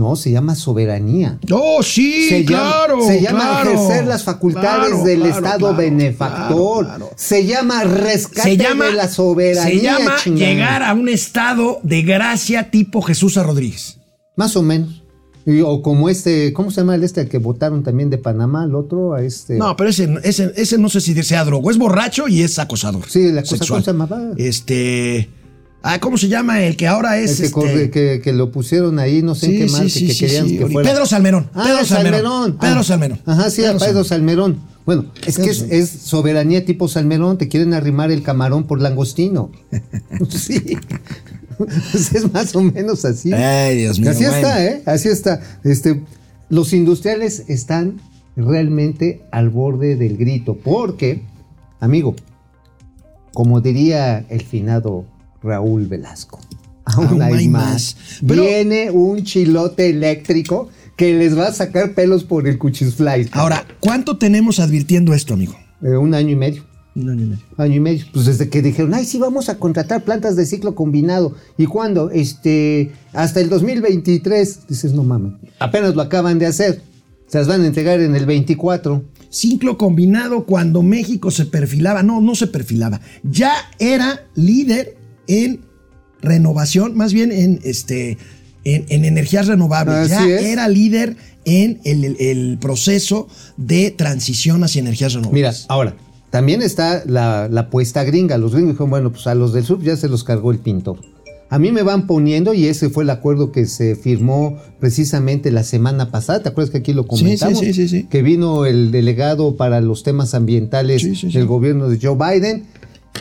No, 0.00 0.16
se 0.16 0.30
llama 0.30 0.54
soberanía. 0.54 1.38
Oh, 1.52 1.82
sí, 1.82 2.26
se 2.30 2.44
claro. 2.46 3.00
llama, 3.00 3.06
se 3.12 3.20
llama 3.20 3.38
claro, 3.40 3.70
ejercer 3.72 4.06
las 4.06 4.24
facultades 4.24 4.88
claro, 4.88 5.04
del 5.04 5.20
claro, 5.20 5.36
Estado 5.36 5.74
benefactor. 5.76 6.88
Se 7.16 7.44
llama 7.44 7.84
rescate 7.84 8.50
Se 8.50 8.56
llama, 8.56 8.86
de 8.86 8.92
la 8.94 9.08
soberanía. 9.08 9.68
se 9.68 9.80
llama 9.82 10.16
llegar 10.24 10.82
a 10.82 10.94
un 10.94 11.10
estado 11.10 11.80
de 11.82 12.00
gracia 12.00 12.70
tipo 12.70 13.02
Jesús 13.02 13.36
a 13.36 13.42
Rodríguez. 13.42 13.98
Más 14.36 14.56
o 14.56 14.62
menos. 14.62 15.02
Y- 15.44 15.60
o 15.60 15.82
como 15.82 16.08
este, 16.08 16.54
¿cómo 16.54 16.70
se 16.70 16.80
llama 16.80 16.94
el 16.94 17.04
este 17.04 17.20
al 17.20 17.28
que 17.28 17.36
votaron 17.36 17.82
también 17.82 18.08
de 18.08 18.16
Panamá? 18.16 18.64
El 18.64 18.74
otro, 18.74 19.12
a 19.12 19.22
este. 19.22 19.58
No, 19.58 19.76
pero 19.76 19.90
ese, 19.90 20.08
ese, 20.22 20.50
ese 20.56 20.78
no 20.78 20.88
sé 20.88 21.02
si 21.02 21.20
sea 21.22 21.44
drogo. 21.44 21.70
Es 21.70 21.76
borracho 21.76 22.26
y 22.26 22.42
es 22.42 22.58
acosador. 22.58 23.04
Sí, 23.06 23.26
el 23.26 23.38
acosador, 23.38 23.58
sexual. 23.58 23.84
¿cómo 23.84 23.84
se 23.84 24.14
llamaba? 24.16 24.34
Este. 24.38 25.28
Ah, 25.82 25.98
¿cómo 25.98 26.18
se 26.18 26.28
llama? 26.28 26.62
El 26.62 26.76
que 26.76 26.86
ahora 26.86 27.18
el 27.18 27.24
es. 27.24 27.40
que, 27.40 27.46
este, 27.46 27.90
que, 27.90 28.20
que 28.22 28.32
lo 28.32 28.52
pusieron 28.52 28.98
ahí, 28.98 29.22
no 29.22 29.34
sé 29.34 29.46
en 29.46 29.52
qué 29.52 29.68
sí, 29.68 29.74
mal, 29.74 29.90
sí, 29.90 30.06
que 30.06 30.16
querían 30.16 30.46
que 30.48 30.66
fuera. 30.66 30.90
Pedro 30.90 31.06
Salmerón. 31.06 31.48
Ah, 31.54 31.64
Pedro 31.64 31.84
Salmerón. 31.84 32.20
Salmerón. 32.20 32.58
Pedro 32.58 32.80
Ah, 32.80 32.84
Salmerón. 32.84 33.20
Ajá, 33.24 33.50
sí, 33.50 33.62
Pedro 33.78 34.04
Salmerón. 34.04 34.60
Bueno, 34.84 35.06
es 35.26 35.38
que 35.38 35.50
es, 35.50 35.88
soberanía 35.88 36.64
tipo 36.64 36.88
Salmerón, 36.88 37.38
te 37.38 37.48
quieren 37.48 37.74
arrimar 37.74 38.10
el 38.10 38.22
camarón 38.22 38.64
por 38.64 38.80
langostino. 38.80 39.50
sí. 40.28 40.76
Pues 41.58 42.14
es 42.14 42.32
más 42.32 42.54
o 42.56 42.62
menos 42.62 43.04
así. 43.04 43.32
Ay, 43.32 43.76
Dios 43.78 43.98
mío. 43.98 44.10
Así 44.10 44.24
bueno. 44.24 44.36
está, 44.36 44.64
¿eh? 44.64 44.82
Así 44.86 45.08
está. 45.08 45.40
Este, 45.64 46.02
los 46.48 46.72
industriales 46.72 47.44
están 47.48 48.00
realmente 48.36 49.22
al 49.30 49.50
borde 49.50 49.96
del 49.96 50.16
grito, 50.16 50.56
porque, 50.56 51.22
amigo, 51.80 52.16
como 53.32 53.60
diría 53.60 54.24
el 54.28 54.42
finado 54.42 55.04
Raúl 55.42 55.86
Velasco, 55.86 56.38
aún, 56.84 57.22
hay, 57.22 57.48
más. 57.48 57.96
Pero- 58.26 58.42
Viene 58.42 58.90
un 58.90 59.22
chilote 59.24 59.90
eléctrico 59.90 60.68
que 60.96 61.14
les 61.14 61.36
va 61.38 61.48
a 61.48 61.52
sacar 61.52 61.94
pelos 61.94 62.24
por 62.24 62.46
el 62.46 62.58
cuchisfly. 62.58 63.28
Ahora, 63.32 63.64
¿cuánto 63.80 64.18
tenemos 64.18 64.60
advirtiendo 64.60 65.14
esto, 65.14 65.34
amigo? 65.34 65.54
Eh, 65.82 65.96
un 65.96 66.14
año 66.14 66.30
y 66.30 66.36
medio. 66.36 66.64
Un 66.94 67.08
año 67.08 67.22
y 67.22 67.26
medio. 67.28 67.44
Año 67.56 67.74
y 67.76 67.80
medio. 67.80 68.04
Pues 68.12 68.26
desde 68.26 68.50
que 68.50 68.60
dijeron, 68.60 68.92
ay, 68.92 69.06
sí, 69.06 69.16
vamos 69.18 69.48
a 69.48 69.58
contratar 69.58 70.02
plantas 70.04 70.36
de 70.36 70.44
ciclo 70.44 70.74
combinado. 70.74 71.34
¿Y 71.56 71.64
cuándo? 71.66 72.10
Este, 72.10 72.92
hasta 73.14 73.40
el 73.40 73.48
2023. 73.48 74.66
Dices, 74.68 74.92
no 74.92 75.02
mames. 75.04 75.32
Apenas 75.58 75.94
lo 75.94 76.02
acaban 76.02 76.38
de 76.38 76.46
hacer. 76.46 76.82
Se 77.28 77.38
las 77.38 77.46
van 77.46 77.62
a 77.62 77.66
entregar 77.66 78.00
en 78.00 78.14
el 78.14 78.26
24. 78.26 79.02
Ciclo 79.30 79.78
combinado 79.78 80.44
cuando 80.44 80.82
México 80.82 81.30
se 81.30 81.46
perfilaba, 81.46 82.02
no, 82.02 82.20
no 82.20 82.34
se 82.34 82.48
perfilaba, 82.48 83.00
ya 83.22 83.52
era 83.78 84.26
líder 84.34 84.96
en 85.30 85.60
renovación, 86.22 86.96
más 86.96 87.12
bien 87.12 87.32
en 87.32 87.60
este 87.64 88.18
en, 88.64 88.84
en 88.88 89.04
energías 89.06 89.46
renovables, 89.46 90.12
Así 90.12 90.28
ya 90.28 90.36
es. 90.36 90.44
era 90.46 90.68
líder 90.68 91.16
en 91.46 91.80
el, 91.84 92.58
proceso 92.60 93.26
de 93.56 93.90
transición 93.90 94.62
hacia 94.64 94.80
energías 94.80 95.14
Mira, 95.16 95.22
renovables. 95.30 95.64
ahora, 95.68 95.96
también 96.30 96.60
está 96.60 97.02
la, 97.06 97.48
la 97.50 97.62
apuesta 97.62 98.04
gringa. 98.04 98.36
Los 98.36 98.52
gringos 98.52 98.72
dijeron, 98.74 98.90
bueno, 98.90 99.10
pues 99.12 99.26
a 99.26 99.34
los 99.34 99.52
del 99.54 99.64
sur 99.64 99.82
ya 99.82 99.96
se 99.96 100.08
los 100.08 100.22
cargó 100.24 100.52
el 100.52 100.58
pintor. 100.58 101.00
A 101.48 101.58
mí 101.58 101.72
me 101.72 101.82
van 101.82 102.06
poniendo, 102.06 102.54
y 102.54 102.66
ese 102.66 102.90
fue 102.90 103.02
el 103.02 103.10
acuerdo 103.10 103.50
que 103.50 103.66
se 103.66 103.96
firmó 103.96 104.58
precisamente 104.78 105.50
la 105.50 105.64
semana 105.64 106.10
pasada. 106.12 106.42
¿Te 106.42 106.50
acuerdas 106.50 106.70
que 106.70 106.78
aquí 106.78 106.92
lo 106.92 107.06
comentamos? 107.08 107.58
sí, 107.58 107.72
sí, 107.72 107.88
sí. 107.88 108.04
Que 108.04 108.22
vino 108.22 108.66
el 108.66 108.92
delegado 108.92 109.56
para 109.56 109.80
los 109.80 110.02
temas 110.04 110.34
ambientales 110.34 111.22
del 111.32 111.46
gobierno 111.46 111.88
de 111.88 111.98
Joe 112.00 112.14
Biden. 112.16 112.66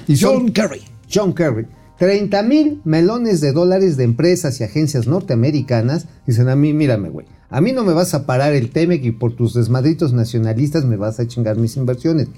Y 0.07 0.17
son- 0.17 0.33
John 0.41 0.51
Kerry. 0.51 0.81
John 1.11 1.33
Kerry. 1.33 1.65
30 1.99 2.43
mil 2.43 2.81
melones 2.85 3.41
de 3.41 3.51
dólares 3.51 3.97
de 3.97 4.05
empresas 4.05 4.59
y 4.59 4.63
agencias 4.63 5.05
norteamericanas 5.05 6.07
dicen 6.25 6.47
a 6.47 6.55
mí, 6.55 6.73
mírame, 6.73 7.09
güey, 7.09 7.27
a 7.49 7.59
mí 7.59 7.73
no 7.73 7.83
me 7.83 7.93
vas 7.93 8.13
a 8.13 8.25
parar 8.25 8.53
el 8.53 8.69
TEMEC 8.69 9.03
y 9.03 9.11
por 9.11 9.35
tus 9.35 9.53
desmadritos 9.53 10.13
nacionalistas 10.13 10.85
me 10.85 10.95
vas 10.95 11.19
a 11.19 11.27
chingar 11.27 11.57
mis 11.57 11.75
inversiones. 11.75 12.29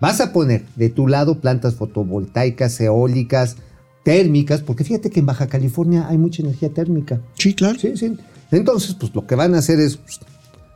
Vas 0.00 0.20
a 0.20 0.32
poner 0.34 0.66
de 0.76 0.90
tu 0.90 1.08
lado 1.08 1.40
plantas 1.40 1.76
fotovoltaicas, 1.76 2.78
eólicas, 2.80 3.56
térmicas, 4.04 4.60
porque 4.60 4.84
fíjate 4.84 5.08
que 5.08 5.20
en 5.20 5.26
Baja 5.26 5.46
California 5.46 6.06
hay 6.08 6.18
mucha 6.18 6.42
energía 6.42 6.68
térmica. 6.68 7.20
Sí, 7.38 7.54
claro. 7.54 7.78
Sí, 7.78 7.96
sí. 7.96 8.16
Entonces, 8.50 8.94
pues 8.94 9.14
lo 9.14 9.26
que 9.26 9.34
van 9.34 9.54
a 9.54 9.58
hacer 9.58 9.80
es, 9.80 9.96
pues, 9.96 10.20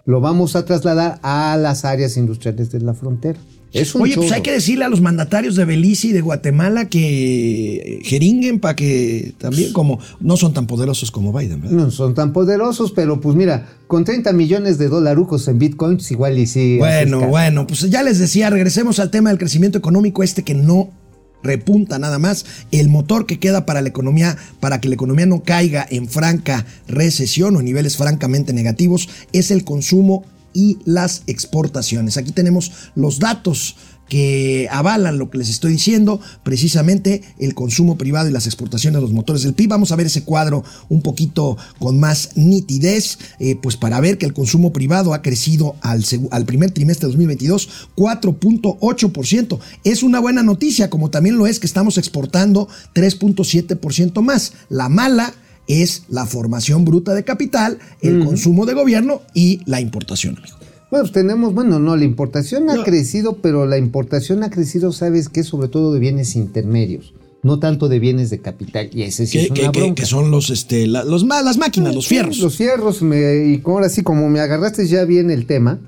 lo 0.06 0.22
vamos 0.22 0.56
a 0.56 0.64
trasladar 0.64 1.20
a 1.22 1.58
las 1.58 1.84
áreas 1.84 2.16
industriales 2.16 2.72
de 2.72 2.80
la 2.80 2.94
frontera. 2.94 3.38
Es 3.72 3.94
un 3.94 4.02
Oye, 4.02 4.16
pues 4.16 4.32
hay 4.32 4.42
que 4.42 4.50
decirle 4.50 4.84
a 4.84 4.88
los 4.88 5.00
mandatarios 5.00 5.54
de 5.54 5.64
Belice 5.64 6.08
y 6.08 6.12
de 6.12 6.20
Guatemala 6.20 6.88
que 6.88 8.00
jeringuen 8.02 8.58
para 8.58 8.74
que 8.74 9.32
también, 9.38 9.72
como 9.72 10.00
no 10.18 10.36
son 10.36 10.52
tan 10.52 10.66
poderosos 10.66 11.12
como 11.12 11.32
Biden, 11.32 11.60
¿verdad? 11.60 11.76
No 11.76 11.90
son 11.92 12.14
tan 12.14 12.32
poderosos, 12.32 12.90
pero 12.90 13.20
pues 13.20 13.36
mira, 13.36 13.68
con 13.86 14.04
30 14.04 14.32
millones 14.32 14.78
de 14.78 14.88
dolarucos 14.88 15.46
en 15.46 15.60
bitcoins, 15.60 16.10
igual 16.10 16.38
y 16.38 16.46
sí. 16.46 16.78
Bueno, 16.78 17.28
bueno, 17.28 17.66
pues 17.66 17.88
ya 17.88 18.02
les 18.02 18.18
decía, 18.18 18.50
regresemos 18.50 18.98
al 18.98 19.10
tema 19.10 19.30
del 19.30 19.38
crecimiento 19.38 19.78
económico, 19.78 20.24
este 20.24 20.42
que 20.42 20.54
no 20.54 20.90
repunta 21.42 21.98
nada 21.98 22.18
más, 22.18 22.44
el 22.70 22.88
motor 22.88 23.24
que 23.24 23.38
queda 23.38 23.66
para 23.66 23.82
la 23.82 23.88
economía, 23.88 24.36
para 24.58 24.80
que 24.80 24.88
la 24.88 24.94
economía 24.94 25.26
no 25.26 25.42
caiga 25.42 25.86
en 25.88 26.08
franca 26.08 26.66
recesión 26.88 27.56
o 27.56 27.62
niveles 27.62 27.96
francamente 27.96 28.52
negativos, 28.52 29.08
es 29.32 29.50
el 29.50 29.64
consumo 29.64 30.24
y 30.52 30.78
las 30.84 31.22
exportaciones. 31.26 32.16
Aquí 32.16 32.32
tenemos 32.32 32.72
los 32.94 33.18
datos 33.18 33.76
que 34.10 34.66
avalan 34.72 35.18
lo 35.18 35.30
que 35.30 35.38
les 35.38 35.48
estoy 35.48 35.72
diciendo, 35.72 36.20
precisamente 36.42 37.22
el 37.38 37.54
consumo 37.54 37.96
privado 37.96 38.28
y 38.28 38.32
las 38.32 38.46
exportaciones 38.46 38.96
de 38.96 39.02
los 39.02 39.12
motores 39.12 39.44
del 39.44 39.54
PIB. 39.54 39.70
Vamos 39.70 39.92
a 39.92 39.96
ver 39.96 40.06
ese 40.06 40.24
cuadro 40.24 40.64
un 40.88 41.00
poquito 41.00 41.56
con 41.78 42.00
más 42.00 42.36
nitidez, 42.36 43.18
eh, 43.38 43.54
pues 43.54 43.76
para 43.76 44.00
ver 44.00 44.18
que 44.18 44.26
el 44.26 44.34
consumo 44.34 44.72
privado 44.72 45.14
ha 45.14 45.22
crecido 45.22 45.76
al, 45.80 46.04
al 46.32 46.44
primer 46.44 46.72
trimestre 46.72 47.06
de 47.06 47.12
2022 47.12 47.68
4.8%. 47.96 49.60
Es 49.84 50.02
una 50.02 50.18
buena 50.18 50.42
noticia, 50.42 50.90
como 50.90 51.10
también 51.10 51.38
lo 51.38 51.46
es 51.46 51.60
que 51.60 51.68
estamos 51.68 51.96
exportando 51.96 52.68
3.7% 52.94 54.22
más. 54.22 54.54
La 54.68 54.88
mala 54.88 55.32
es 55.70 56.04
la 56.08 56.26
formación 56.26 56.84
bruta 56.84 57.14
de 57.14 57.24
capital, 57.24 57.78
el 58.00 58.24
consumo 58.24 58.66
de 58.66 58.74
gobierno 58.74 59.22
y 59.34 59.60
la 59.66 59.80
importación, 59.80 60.36
amigo. 60.38 60.56
Bueno, 60.90 61.04
pues 61.04 61.12
tenemos, 61.12 61.54
bueno, 61.54 61.78
no, 61.78 61.96
la 61.96 62.04
importación 62.04 62.68
ha 62.68 62.74
No. 62.74 62.82
crecido, 62.84 63.36
pero 63.40 63.64
la 63.66 63.78
importación 63.78 64.42
ha 64.42 64.50
crecido, 64.50 64.92
¿sabes 64.92 65.28
qué? 65.28 65.44
Sobre 65.44 65.68
todo 65.68 65.92
de 65.94 66.00
bienes 66.00 66.34
intermedios, 66.34 67.14
no 67.44 67.60
tanto 67.60 67.88
de 67.88 68.00
bienes 68.00 68.28
de 68.30 68.40
capital. 68.40 68.90
Y 68.92 69.02
ese 69.02 69.26
sí 69.26 69.38
Que, 69.38 69.44
es 69.44 69.50
una 69.52 69.70
que- 69.70 69.78
bronca. 69.80 69.94
que 70.02 70.06
son 70.06 70.32
los, 70.32 70.50
este, 70.50 70.88
la- 70.88 71.04
los, 71.04 71.24
las 71.24 71.58
máquinas, 71.58 71.94
los 71.94 72.04
Sí, 72.06 72.16
fierros. 72.16 72.38
Los 72.38 72.56
fierros, 72.56 73.02
me- 73.02 73.46
y 73.46 73.62
ahora 73.64 73.88
sí, 73.88 74.02
como 74.02 74.28
me 74.28 74.40
agarraste 74.40 74.86
ya 74.88 75.04
bien 75.04 75.30
el 75.30 75.46
tema, 75.46 75.78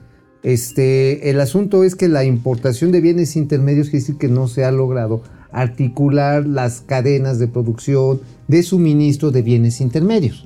este, 0.42 1.30
el 1.30 1.40
asunto 1.40 1.84
es 1.84 1.94
que 1.94 2.08
la 2.08 2.24
importación 2.24 2.92
de 2.92 3.00
bienes 3.00 3.36
intermedios 3.36 3.88
quiere 3.90 4.00
decir 4.00 4.18
que 4.18 4.28
no 4.28 4.48
se 4.48 4.64
ha 4.64 4.70
logrado 4.72 5.22
articular 5.52 6.46
las 6.46 6.80
cadenas 6.80 7.38
de 7.38 7.48
producción, 7.48 8.20
de 8.48 8.62
suministro 8.62 9.30
de 9.30 9.42
bienes 9.42 9.80
intermedios. 9.80 10.44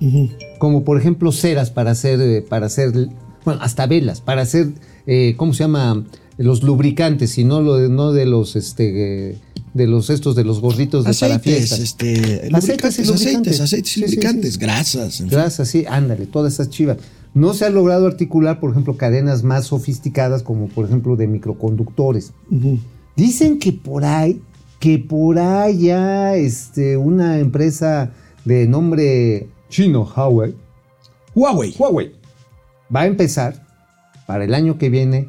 Como 0.58 0.84
por 0.84 0.98
ejemplo 0.98 1.32
ceras 1.32 1.70
para 1.70 1.92
hacer, 1.92 2.20
eh, 2.20 2.42
para 2.42 2.66
hacer, 2.66 2.92
bueno, 3.44 3.60
hasta 3.62 3.86
velas, 3.86 4.20
para 4.20 4.42
hacer, 4.42 4.68
eh, 5.06 5.34
¿cómo 5.36 5.52
se 5.54 5.64
llama? 5.64 6.04
Los 6.38 6.62
lubricantes, 6.62 7.38
y 7.38 7.44
no, 7.44 7.62
lo 7.62 7.76
de, 7.76 7.88
no 7.88 8.12
de 8.12 8.26
los, 8.26 8.56
este, 8.56 9.30
eh, 9.30 9.38
de 9.72 9.86
los 9.86 10.10
estos, 10.10 10.36
de 10.36 10.44
los 10.44 10.60
gorritos 10.60 11.04
de 11.04 11.14
para 11.14 11.36
Aceites, 11.36 11.68
fiestas. 11.68 11.80
este, 11.80 12.48
Aceites 12.52 12.98
y 12.98 13.04
lubricantes, 13.04 13.60
aceites, 13.60 13.60
aceites 13.60 13.90
y 13.90 13.94
Sí, 13.94 13.94
sí, 13.94 14.00
lubricantes, 14.02 14.54
sí. 14.54 14.60
grasas. 14.60 15.20
en 15.20 15.28
fin. 15.28 15.38
Grasas, 15.38 15.68
sí, 15.68 15.84
ándale, 15.88 16.26
todas 16.26 16.52
esas 16.54 16.68
chivas. 16.68 16.98
No 17.32 17.52
se 17.54 17.64
ha 17.66 17.70
logrado 17.70 18.06
articular, 18.06 18.60
por 18.60 18.70
ejemplo, 18.70 18.96
cadenas 18.96 19.42
más 19.44 19.66
sofisticadas 19.66 20.42
como 20.42 20.68
por 20.68 20.86
ejemplo 20.86 21.16
de 21.16 21.26
microconductores. 21.26 22.32
Dicen 23.16 23.58
que 23.58 23.72
por 23.72 24.04
ahí, 24.04 24.40
que 24.86 25.00
por 25.00 25.36
ahí 25.36 25.86
ya 25.86 26.36
este, 26.36 26.96
una 26.96 27.40
empresa 27.40 28.12
de 28.44 28.68
nombre 28.68 29.48
chino, 29.68 30.04
Huawei, 30.04 30.54
Huawei. 31.34 31.74
Huawei, 31.76 32.12
va 32.94 33.00
a 33.00 33.06
empezar 33.06 33.66
para 34.28 34.44
el 34.44 34.54
año 34.54 34.78
que 34.78 34.88
viene 34.88 35.28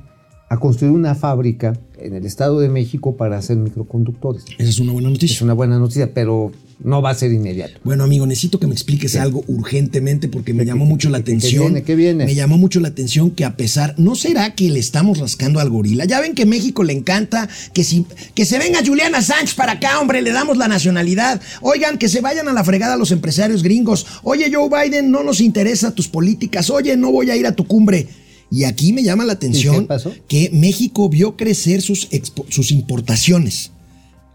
a 0.49 0.57
construir 0.57 0.93
una 0.93 1.13
fábrica 1.15 1.77
en 1.99 2.13
el 2.15 2.25
Estado 2.25 2.59
de 2.59 2.69
México 2.69 3.17
para 3.17 3.37
hacer 3.37 3.57
microconductores. 3.57 4.45
Esa 4.57 4.69
es 4.69 4.79
una 4.79 4.93
buena 4.93 5.09
Es 5.09 5.13
noticia. 5.13 5.43
una 5.43 5.53
buena 5.53 5.77
noticia, 5.77 6.13
pero 6.13 6.51
no 6.79 7.01
va 7.01 7.09
a 7.09 7.15
ser 7.15 7.33
inmediato. 7.33 7.79
Bueno, 7.83 8.03
amigo, 8.05 8.25
necesito 8.27 8.59
que 8.59 8.67
me 8.67 8.73
expliques 8.73 9.15
algo 9.17 9.43
urgentemente 9.47 10.29
porque 10.29 10.53
me 10.53 10.63
llamó 10.63 10.85
mucho 10.85 11.09
la 11.09 11.17
qué 11.17 11.21
atención. 11.23 11.63
viene? 11.65 11.83
¿Qué 11.83 11.95
viene? 11.95 12.25
Me 12.25 12.35
llamó 12.35 12.57
mucho 12.57 12.79
la 12.79 12.87
atención 12.89 13.31
que 13.31 13.43
a 13.45 13.57
pesar, 13.57 13.95
¿no 13.97 14.15
será 14.15 14.53
que 14.55 14.69
le 14.69 14.79
estamos 14.79 15.17
rascando 15.17 15.59
al 15.59 15.69
gorila? 15.69 16.05
Ya 16.05 16.21
ven 16.21 16.33
que 16.35 16.45
México 16.45 16.83
le 16.83 16.93
encanta 16.93 17.49
que 17.73 17.83
si 17.83 18.05
que 18.35 18.45
se 18.45 18.57
venga 18.59 18.79
Juliana 18.85 19.21
Sánchez 19.21 19.55
para 19.55 19.73
acá, 19.73 19.99
hombre, 19.99 20.21
le 20.21 20.31
damos 20.31 20.55
la 20.57 20.67
nacionalidad. 20.67 21.41
Oigan, 21.61 21.97
que 21.97 22.07
se 22.09 22.21
vayan 22.21 22.47
a 22.47 22.53
la 22.53 22.63
fregada 22.63 22.95
los 22.95 23.11
empresarios 23.11 23.63
gringos. 23.63 24.05
Oye, 24.23 24.49
Joe 24.53 24.69
Biden, 24.69 25.09
no 25.11 25.23
nos 25.23 25.41
interesa 25.41 25.93
tus 25.95 26.07
políticas. 26.07 26.69
Oye, 26.69 26.95
no 26.95 27.11
voy 27.11 27.31
a 27.31 27.35
ir 27.35 27.47
a 27.47 27.53
tu 27.53 27.65
cumbre. 27.67 28.07
Y 28.49 28.63
aquí 28.63 28.93
me 28.93 29.03
llama 29.03 29.25
la 29.25 29.33
atención 29.33 29.87
que 30.27 30.49
México 30.53 31.09
vio 31.09 31.35
crecer 31.35 31.81
sus, 31.81 32.07
sus 32.49 32.71
importaciones 32.71 33.71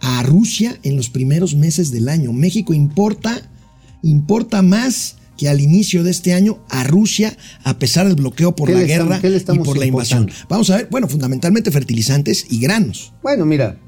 a 0.00 0.22
Rusia 0.22 0.78
en 0.82 0.96
los 0.96 1.08
primeros 1.08 1.54
meses 1.54 1.90
del 1.90 2.08
año. 2.08 2.32
México 2.32 2.74
importa, 2.74 3.50
importa 4.02 4.60
más 4.62 5.16
que 5.38 5.48
al 5.48 5.60
inicio 5.60 6.04
de 6.04 6.10
este 6.10 6.34
año 6.34 6.58
a 6.68 6.84
Rusia, 6.84 7.36
a 7.64 7.78
pesar 7.78 8.06
del 8.06 8.16
bloqueo 8.16 8.54
por 8.54 8.68
¿Qué 8.68 8.74
la 8.74 8.82
estamos- 8.82 9.20
guerra 9.22 9.54
y 9.54 9.58
por 9.60 9.78
la 9.78 9.86
invasión. 9.86 10.20
importando? 10.24 10.46
Vamos 10.50 10.70
a 10.70 10.76
ver, 10.76 10.88
bueno, 10.90 11.08
fundamentalmente 11.08 11.70
fertilizantes 11.70 12.46
y 12.50 12.58
granos. 12.60 13.12
Bueno, 13.22 13.46
mira, 13.46 13.78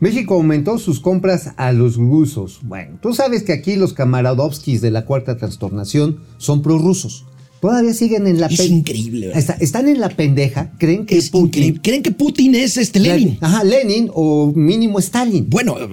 México 0.00 0.34
aumentó 0.34 0.78
sus 0.78 1.00
compras 1.00 1.50
a 1.56 1.72
los 1.72 1.96
rusos. 1.96 2.60
Bueno, 2.62 2.98
tú 3.02 3.14
sabes 3.14 3.42
que 3.42 3.52
aquí 3.52 3.76
los 3.76 3.92
camaradovskis 3.94 4.80
de 4.80 4.90
la 4.90 5.04
Cuarta 5.06 5.36
Trastornación 5.36 6.20
son 6.38 6.62
prorrusos. 6.62 7.24
Todavía 7.60 7.92
siguen 7.94 8.26
en 8.26 8.40
la 8.40 8.46
Es 8.46 8.56
pen- 8.58 8.72
increíble, 8.78 9.26
¿verdad? 9.28 9.38
Está- 9.40 9.56
están 9.60 9.88
en 9.88 10.00
la 10.00 10.08
pendeja, 10.08 10.72
creen 10.78 11.04
que 11.06 11.18
Es 11.18 11.28
Putin. 11.30 11.46
increíble. 11.48 11.80
¿Creen 11.82 12.02
que 12.02 12.10
Putin 12.10 12.54
es 12.54 12.76
este 12.78 13.00
Lenin? 13.00 13.36
Ajá, 13.40 13.62
Lenin 13.64 14.10
o 14.14 14.50
mínimo 14.54 14.98
Stalin. 14.98 15.46
Bueno, 15.50 15.76
eh, 15.78 15.86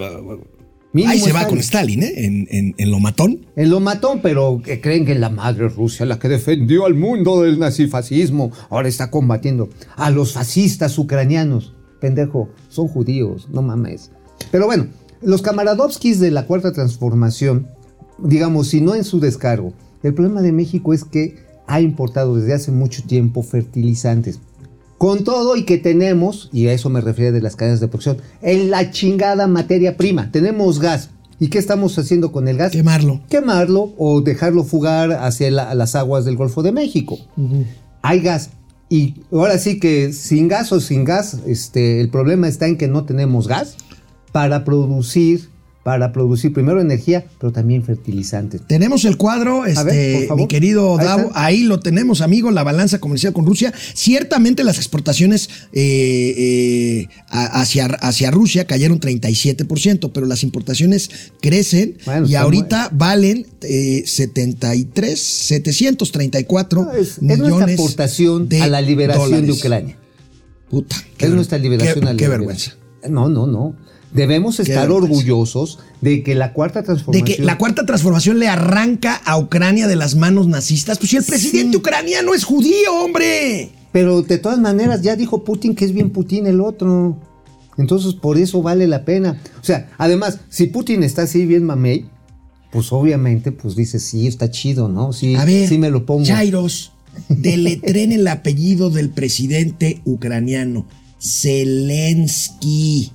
Mínimo 0.94 1.12
ahí 1.12 1.20
se 1.20 1.34
va 1.34 1.46
con 1.48 1.58
Stalin, 1.60 2.02
¿eh? 2.02 2.14
En, 2.26 2.48
en- 2.50 2.74
en 2.78 2.90
lo 2.92 3.00
matón. 3.00 3.46
Él 3.58 3.70
lo 3.70 3.80
mató, 3.82 4.20
pero 4.24 4.62
que 4.64 4.80
creen 4.80 5.06
que 5.06 5.14
la 5.16 5.30
madre 5.30 5.68
Rusia, 5.68 6.06
la 6.06 6.18
que 6.18 6.30
defendió 6.30 6.86
al 6.86 6.96
mundo 6.96 7.42
del 7.44 7.60
nazifascismo, 7.60 8.52
ahora 8.70 8.88
está 8.88 9.12
combatiendo 9.12 9.70
a 9.98 10.10
los 10.10 10.32
fascistas 10.34 10.98
ucranianos. 10.98 11.74
Pendejo, 12.00 12.50
son 12.70 12.88
judíos, 12.88 13.50
no 13.52 13.62
mames. 13.62 14.12
Pero 14.52 14.66
bueno, 14.68 14.88
los 15.22 15.42
camaradovskis 15.42 16.20
de 16.20 16.32
la 16.32 16.46
Cuarta 16.46 16.72
Transformación, 16.72 17.68
digamos, 18.20 18.70
si 18.70 18.80
no 18.82 18.96
en 18.96 19.04
su 19.04 19.20
descargo, 19.20 19.74
el 20.04 20.14
problema 20.14 20.42
de 20.42 20.52
México 20.54 20.94
es 20.94 21.04
que 21.04 21.36
ha 21.68 21.82
importado 21.82 22.36
desde 22.36 22.54
hace 22.54 22.72
mucho 22.72 23.04
tiempo 23.04 23.44
fertilizantes. 23.44 24.40
Con 24.98 25.24
todo 25.24 25.56
y 25.56 25.64
que 25.64 25.78
tenemos, 25.78 26.50
y 26.52 26.68
a 26.68 26.74
eso 26.74 26.90
me 26.90 27.02
refiero 27.02 27.32
de 27.32 27.42
las 27.42 27.56
cadenas 27.56 27.80
de 27.80 27.88
producción, 27.88 28.18
en 28.42 28.72
la 28.72 28.90
chingada 28.90 29.46
materia 29.48 29.96
prima. 29.96 30.32
Tenemos 30.32 30.80
gas. 30.80 31.12
¿Y 31.40 31.50
qué 31.50 31.60
estamos 31.60 31.96
haciendo 32.00 32.32
con 32.32 32.48
el 32.48 32.58
gas? 32.58 32.72
Quemarlo. 32.72 33.22
quemarlo 33.30 33.94
o 34.00 34.22
dejarlo 34.22 34.64
fugar 34.64 35.12
hacia 35.12 35.52
la- 35.52 35.76
las 35.76 35.94
aguas 35.96 36.26
del 36.26 36.36
Golfo 36.36 36.64
de 36.64 36.72
México. 36.72 37.20
Hay 38.02 38.22
gas. 38.22 38.50
Y 38.90 39.16
ahora 39.32 39.60
sí 39.60 39.80
que 39.80 40.14
sin 40.14 40.48
gas 40.48 40.72
o 40.72 40.80
sin 40.80 41.04
gas, 41.04 41.42
este, 41.46 42.02
el 42.02 42.10
problema 42.10 42.48
está 42.48 42.66
en 42.68 42.78
que 42.78 42.88
no 42.88 43.04
tenemos 43.04 43.48
gas 43.48 43.76
para 44.32 44.64
producir, 44.64 45.50
para 45.88 46.12
producir 46.12 46.52
primero 46.52 46.82
energía, 46.82 47.24
pero 47.40 47.54
también 47.54 47.82
fertilizantes. 47.82 48.60
Tenemos 48.68 49.06
el 49.06 49.16
cuadro, 49.16 49.66
este, 49.66 50.28
ver, 50.28 50.34
mi 50.36 50.46
querido 50.46 50.98
Davo, 50.98 51.32
ahí 51.34 51.64
lo 51.64 51.80
tenemos, 51.80 52.20
amigo, 52.20 52.52
la 52.52 52.62
balanza 52.64 53.00
comercial 53.00 53.32
con 53.32 53.46
Rusia. 53.46 53.74
Ciertamente 53.94 54.66
las 54.66 54.76
exportaciones 54.76 55.48
eh, 55.72 56.34
eh, 56.38 57.08
hacia, 57.30 57.86
hacia 57.86 58.32
Rusia 58.32 58.68
cayeron 58.68 59.00
37%, 59.00 60.12
pero 60.14 60.26
las 60.26 60.44
importaciones 60.44 61.10
crecen 61.42 61.96
Bueno, 62.06 62.28
y 62.28 62.36
ahorita 62.36 62.90
valen 62.92 63.48
eh, 63.62 64.04
73, 64.06 65.18
734 65.18 66.84
No, 66.84 66.92
es, 66.92 67.12
es 67.12 67.22
millones 67.22 67.50
nuestra 67.50 67.74
aportación 67.76 68.50
de 68.50 68.62
a 68.62 68.68
la 68.68 68.82
liberación 68.82 69.46
de. 69.46 69.52
Ucrania. 69.54 69.98
Puta. 70.70 70.98
Es 71.18 71.30
nuestra 71.30 71.58
liberación 71.58 72.02
qué- 72.02 72.10
a 72.10 72.12
la 72.12 72.18
Qué 72.18 72.26
liberación. 72.26 72.30
vergüenza. 72.30 72.76
No, 73.10 73.30
no, 73.30 73.48
no. 73.48 73.74
Debemos 74.18 74.60
estar 74.60 74.92
orgullosos 74.92 75.80
de 76.02 76.24
que 76.24 76.36
la 76.36 76.52
cuarta 76.54 76.82
De 76.82 76.88
transformación. 76.88 77.26
que 77.38 77.44
la 77.44 77.58
cuarta 77.58 77.86
transformación 77.86 78.40
le 78.40 78.48
arranca 78.48 79.16
a 79.16 79.38
Ucrania 79.38 79.88
de 79.88 79.96
las 79.96 80.16
manos 80.16 80.48
nazistas. 80.48 80.98
Pues 80.98 81.12
si 81.12 81.18
el 81.18 81.24
presidente 81.24 81.78
ucraniano 81.78 82.34
es 82.34 82.44
judío, 82.44 82.94
hombre. 83.04 83.70
Pero 83.92 84.24
de 84.24 84.38
todas 84.38 84.60
maneras, 84.60 85.02
ya 85.02 85.16
dijo 85.16 85.44
Putin 85.44 85.76
que 85.76 85.86
es 85.86 85.94
bien 85.94 86.10
Putin 86.10 86.48
el 86.48 86.62
otro. 86.62 87.18
Entonces, 87.78 88.16
por 88.16 88.38
eso 88.38 88.62
vale 88.62 88.88
la 88.88 89.06
pena. 89.06 89.40
O 89.62 89.64
sea, 89.64 89.92
además, 89.98 90.40
si 90.50 90.66
Putin 90.66 91.04
está 91.04 91.22
así 91.22 91.46
bien 91.46 91.64
mamey, 91.64 92.08
pues 92.72 92.92
obviamente, 92.92 93.52
pues 93.52 93.76
dice, 93.76 94.00
sí, 94.00 94.28
está 94.28 94.50
chido, 94.50 94.90
¿no? 94.90 95.14
Sí, 95.14 95.36
A 95.36 95.46
ver, 95.46 95.70
sí 95.70 95.78
me 95.78 95.90
lo 95.90 96.06
pongo. 96.06 96.26
Jairos, 96.26 96.92
deletren 97.30 98.12
el 98.12 98.28
apellido 98.28 98.90
del 98.90 99.10
presidente 99.10 100.02
ucraniano. 100.06 100.86
Zelensky. 101.20 103.12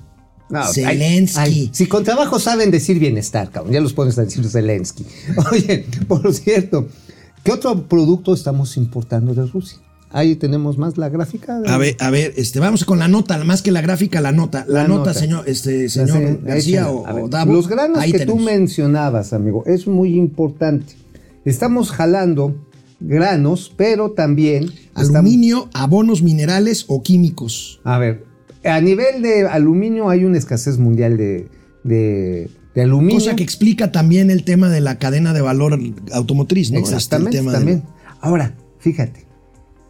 No, 0.53 0.59
ay, 0.61 0.73
Zelensky. 0.73 1.39
ay, 1.39 1.69
si 1.73 1.87
con 1.87 2.03
trabajo 2.03 2.39
saben 2.39 2.71
decir 2.71 2.99
bienestar, 2.99 3.49
cabrón, 3.51 3.73
ya 3.73 3.81
los 3.81 3.93
pones 3.93 4.17
a 4.17 4.23
decir 4.23 4.45
Zelensky. 4.47 5.05
Oye, 5.51 5.85
por 6.07 6.33
cierto, 6.33 6.87
¿qué 7.43 7.51
otro 7.51 7.87
producto 7.87 8.33
estamos 8.33 8.77
importando 8.77 9.33
de 9.33 9.45
Rusia? 9.45 9.79
Ahí 10.15 10.35
tenemos 10.35 10.77
más 10.77 10.95
la 10.99 11.09
gráfica. 11.09 11.59
de- 11.59 11.67
A 11.69 11.77
ver, 11.79 11.95
a 11.99 12.11
ver, 12.11 12.33
este, 12.37 12.59
vamos 12.59 12.85
con 12.85 12.99
la 12.99 13.07
nota, 13.07 13.43
más 13.43 13.63
que 13.63 13.71
la 13.71 13.81
gráfica, 13.81 14.21
la 14.21 14.31
nota. 14.31 14.63
La, 14.67 14.83
La 14.83 14.87
nota, 14.87 15.09
nota. 15.09 15.13
señor, 15.15 15.43
este, 15.49 15.89
señor 15.89 16.17
se- 16.19 16.39
García 16.43 16.89
o, 16.91 17.03
ver, 17.03 17.23
o. 17.23 17.45
Los 17.51 17.67
granos 17.67 17.97
Ahí 17.97 18.11
que 18.11 18.19
tenemos. 18.19 18.37
tú 18.39 18.45
mencionabas, 18.45 19.33
amigo, 19.33 19.63
es 19.65 19.87
muy 19.87 20.15
importante. 20.15 20.93
Estamos 21.45 21.89
jalando 21.91 22.55
granos, 22.99 23.73
pero 23.75 24.11
también 24.11 24.65
estamos- 24.95 25.15
Aluminio, 25.15 25.69
abonos 25.73 26.21
minerales 26.21 26.85
o 26.87 27.01
químicos. 27.01 27.81
A 27.83 27.97
ver, 27.97 28.23
a 28.63 28.81
nivel 28.81 29.21
de 29.21 29.47
aluminio 29.47 30.09
hay 30.09 30.25
una 30.25 30.37
escasez 30.37 30.77
mundial 30.77 31.17
de, 31.17 31.47
de, 31.83 32.49
de 32.75 32.81
aluminio. 32.81 33.19
Cosa 33.19 33.35
que 33.35 33.43
explica 33.43 33.91
también 33.91 34.29
el 34.29 34.43
tema 34.43 34.69
de 34.69 34.81
la 34.81 34.97
cadena 34.97 35.33
de 35.33 35.41
valor 35.41 35.79
automotriz, 36.11 36.71
¿no? 36.71 36.79
Este, 36.79 36.95
Exactamente. 36.95 37.83
Ahora, 38.21 38.55
fíjate, 38.79 39.25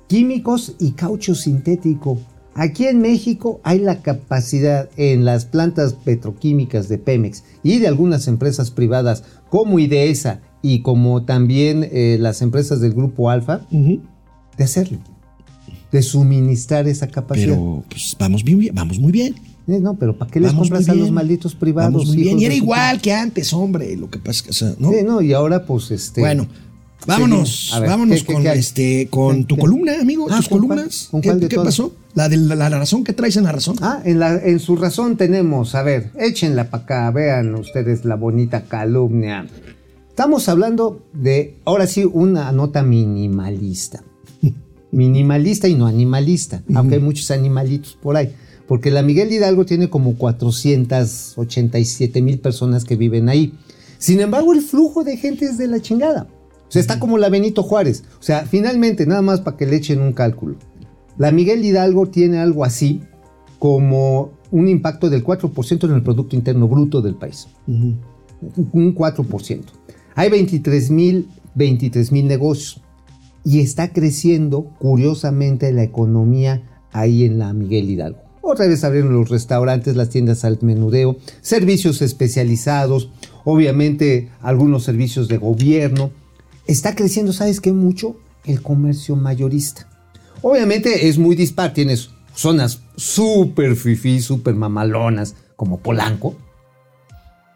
químicos 0.08 0.76
y 0.80 0.92
caucho 0.92 1.36
sintético. 1.36 2.20
Aquí 2.56 2.86
en 2.86 3.02
México 3.02 3.60
hay 3.64 3.80
la 3.80 4.02
capacidad 4.02 4.90
en 4.96 5.26
las 5.26 5.46
plantas 5.46 5.94
petroquímicas 5.94 6.88
de 6.88 7.00
Pemex 7.00 7.44
y 7.64 7.80
de 7.80 7.88
algunas 7.88 8.28
empresas 8.28 8.70
privadas 8.70 9.24
como 9.50 9.80
IDESA 9.80 10.42
y 10.62 10.82
como 10.82 11.26
también 11.26 11.88
eh, 11.92 12.18
las 12.20 12.42
empresas 12.44 12.80
del 12.80 12.94
grupo 12.94 13.32
Alfa 13.32 13.62
de 13.72 14.64
hacerlo, 14.64 15.00
de 15.94 16.02
suministrar 16.02 16.88
esa 16.90 17.08
capacidad. 17.08 17.48
Pero 17.56 17.84
pues 17.90 18.16
vamos 18.20 18.44
bien, 18.44 18.74
vamos 18.76 19.00
muy 19.00 19.12
bien. 19.14 19.36
Eh, 19.68 19.80
no, 19.80 19.94
pero 19.96 20.18
¿para 20.18 20.30
qué 20.30 20.42
les 20.42 20.52
Vamos 20.52 20.68
compras 20.68 20.90
a 20.90 20.94
los 20.96 21.10
malditos 21.12 21.56
privados? 21.56 21.94
Vamos 21.94 22.08
muy 22.10 22.18
bien. 22.18 22.38
Y 22.40 22.44
era 22.46 22.54
igual 22.54 23.00
que 23.00 23.14
antes, 23.14 23.54
hombre. 23.54 23.96
Lo 23.96 24.10
que 24.10 24.20
pasa 24.20 24.32
es 24.32 24.42
que, 24.42 24.50
o 24.50 24.54
sea, 24.54 24.74
¿no? 24.78 24.90
Sí, 24.92 24.98
no, 25.06 25.22
y 25.22 25.32
ahora 25.32 25.66
pues 25.66 25.90
este. 25.92 26.20
Bueno, 26.20 26.48
vámonos, 27.08 27.72
ver, 27.80 27.90
vámonos 27.90 28.20
¿qué- 28.20 28.26
qué- 28.26 28.34
con 28.34 28.44
qué 28.44 28.54
este, 28.54 29.08
con 29.10 29.38
¿Qué- 29.38 29.44
tu 29.46 29.58
columna, 29.58 29.94
amigo, 30.02 30.28
Ah, 30.30 30.38
tus 30.38 30.50
¿con 30.50 30.58
cuál? 30.60 30.70
columnas. 30.70 31.08
¿Con 31.12 31.22
¿Qué, 31.22 31.34
de 31.36 31.48
pasó? 31.56 31.94
La 32.16 32.28
de 32.28 32.38
la, 32.38 32.56
la 32.56 32.70
razón 32.70 33.04
que 33.04 33.14
traes 33.14 33.38
en 33.38 33.44
la 33.46 33.52
razón. 33.54 33.76
Ah, 33.82 34.02
en, 34.04 34.20
la, 34.20 34.36
en 34.36 34.60
su 34.60 34.76
razón 34.76 35.16
tenemos, 35.16 35.76
a 35.76 35.84
ver, 35.84 36.12
échenla 36.20 36.70
para 36.70 36.84
acá, 36.84 37.12
vean 37.12 37.56
ustedes 37.56 38.04
la 38.04 38.16
bonita 38.16 38.64
calumnia. 38.66 39.48
Estamos 40.10 40.48
hablando 40.50 41.04
de, 41.14 41.56
ahora 41.66 41.88
sí, 41.88 42.04
una 42.06 42.52
nota 42.52 42.84
minimalista. 42.84 44.04
Minimalista 44.94 45.68
y 45.68 45.76
no 45.76 45.88
animalista, 45.88 46.64
aunque 46.76 46.96
hay 46.96 47.02
muchos 47.02 47.32
animalitos 47.32 47.98
por 48.02 48.16
ahí. 48.16 48.34
Porque 48.68 48.92
la 48.92 49.02
Miguel 49.02 49.32
Hidalgo 49.32 49.66
tiene 49.66 49.90
como 49.90 50.16
487 50.16 52.22
mil 52.22 52.40
personas 52.40 52.86
que 52.86 52.96
viven 52.96 53.28
ahí. 53.28 53.54
Sin 53.98 54.20
embargo, 54.20 54.54
el 54.54 54.62
flujo 54.62 55.04
de 55.04 55.18
gente 55.18 55.46
es 55.46 55.58
de 55.58 55.68
la 55.68 55.82
chingada. 55.82 56.28
O 56.68 56.72
sea, 56.72 56.80
está 56.80 57.00
como 57.00 57.18
la 57.18 57.30
Benito 57.30 57.64
Juárez. 57.64 58.04
O 58.20 58.24
sea, 58.24 58.46
finalmente, 58.46 59.06
nada 59.06 59.22
más 59.22 59.42
para 59.42 59.58
que 59.58 59.66
le 59.66 59.78
echen 59.78 60.00
un 60.00 60.14
cálculo. 60.14 60.56
La 61.18 61.32
Miguel 61.32 61.66
Hidalgo 61.66 62.08
tiene 62.08 62.38
algo 62.38 62.64
así 62.64 63.02
como 63.60 64.32
un 64.52 64.68
impacto 64.68 65.10
del 65.10 65.24
4% 65.24 65.86
en 65.86 65.96
el 65.96 66.04
Producto 66.04 66.36
Interno 66.36 66.68
Bruto 66.68 67.02
del 67.02 67.16
país. 67.16 67.48
Un 67.68 68.96
4%. 68.96 69.62
Hay 70.16 70.30
23 70.30 70.92
mil 70.92 71.28
23 71.56 72.12
mil 72.12 72.28
negocios 72.28 72.83
y 73.44 73.60
está 73.60 73.92
creciendo 73.92 74.72
curiosamente 74.80 75.72
la 75.72 75.84
economía 75.84 76.64
ahí 76.92 77.26
en 77.26 77.40
la 77.40 77.54
Miguel 77.54 77.90
Hidalgo. 77.90 78.20
Otra 78.42 78.68
vez 78.68 78.84
abrieron 78.84 79.14
los 79.14 79.30
restaurantes, 79.30 79.96
las 79.96 80.10
tiendas 80.10 80.44
al 80.44 80.60
menudeo, 80.62 81.18
servicios 81.42 82.02
especializados, 82.02 83.10
obviamente 83.46 84.32
algunos 84.42 84.84
servicios 84.84 85.28
de 85.28 85.38
gobierno. 85.38 86.12
Está 86.68 86.94
creciendo, 86.94 87.32
¿sabes 87.32 87.62
qué 87.62 87.72
mucho? 87.72 88.18
El 88.44 88.62
comercio 88.62 89.16
mayorista. 89.16 89.88
Obviamente 90.42 91.08
es 91.08 91.18
muy 91.18 91.38
dispar, 91.38 91.74
tienes 91.74 92.10
zonas 92.36 92.82
súper 92.98 93.78
fifí, 93.78 94.20
súper 94.20 94.56
mamalonas, 94.56 95.36
como 95.56 95.80
Polanco, 95.80 96.36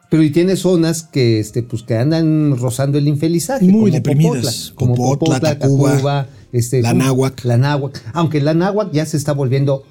pero 0.09 0.23
y 0.23 0.29
tienes 0.31 0.59
zonas 0.59 1.03
que, 1.03 1.39
este, 1.39 1.63
pues, 1.63 1.83
que 1.83 1.95
andan 1.95 2.57
rozando 2.57 2.97
el 2.97 3.07
infelizaje. 3.07 3.65
Muy 3.65 3.91
como 3.91 3.93
deprimidas. 3.93 4.71
Popotla, 4.71 4.75
como 4.75 4.95
Popotla, 4.95 5.35
Popotla, 5.35 5.59
Tacuba, 5.59 5.91
Tacuba, 5.93 6.27
este, 6.51 6.81
la. 6.81 6.93
Náhuac. 6.93 7.43
La 7.43 7.57
Náhuac. 7.57 8.01
Aunque 8.13 8.41
la 8.41 8.53
Náhuac 8.53 8.91
ya 8.91 9.05
se 9.05 9.17
está 9.17 9.33
volviendo 9.33 9.83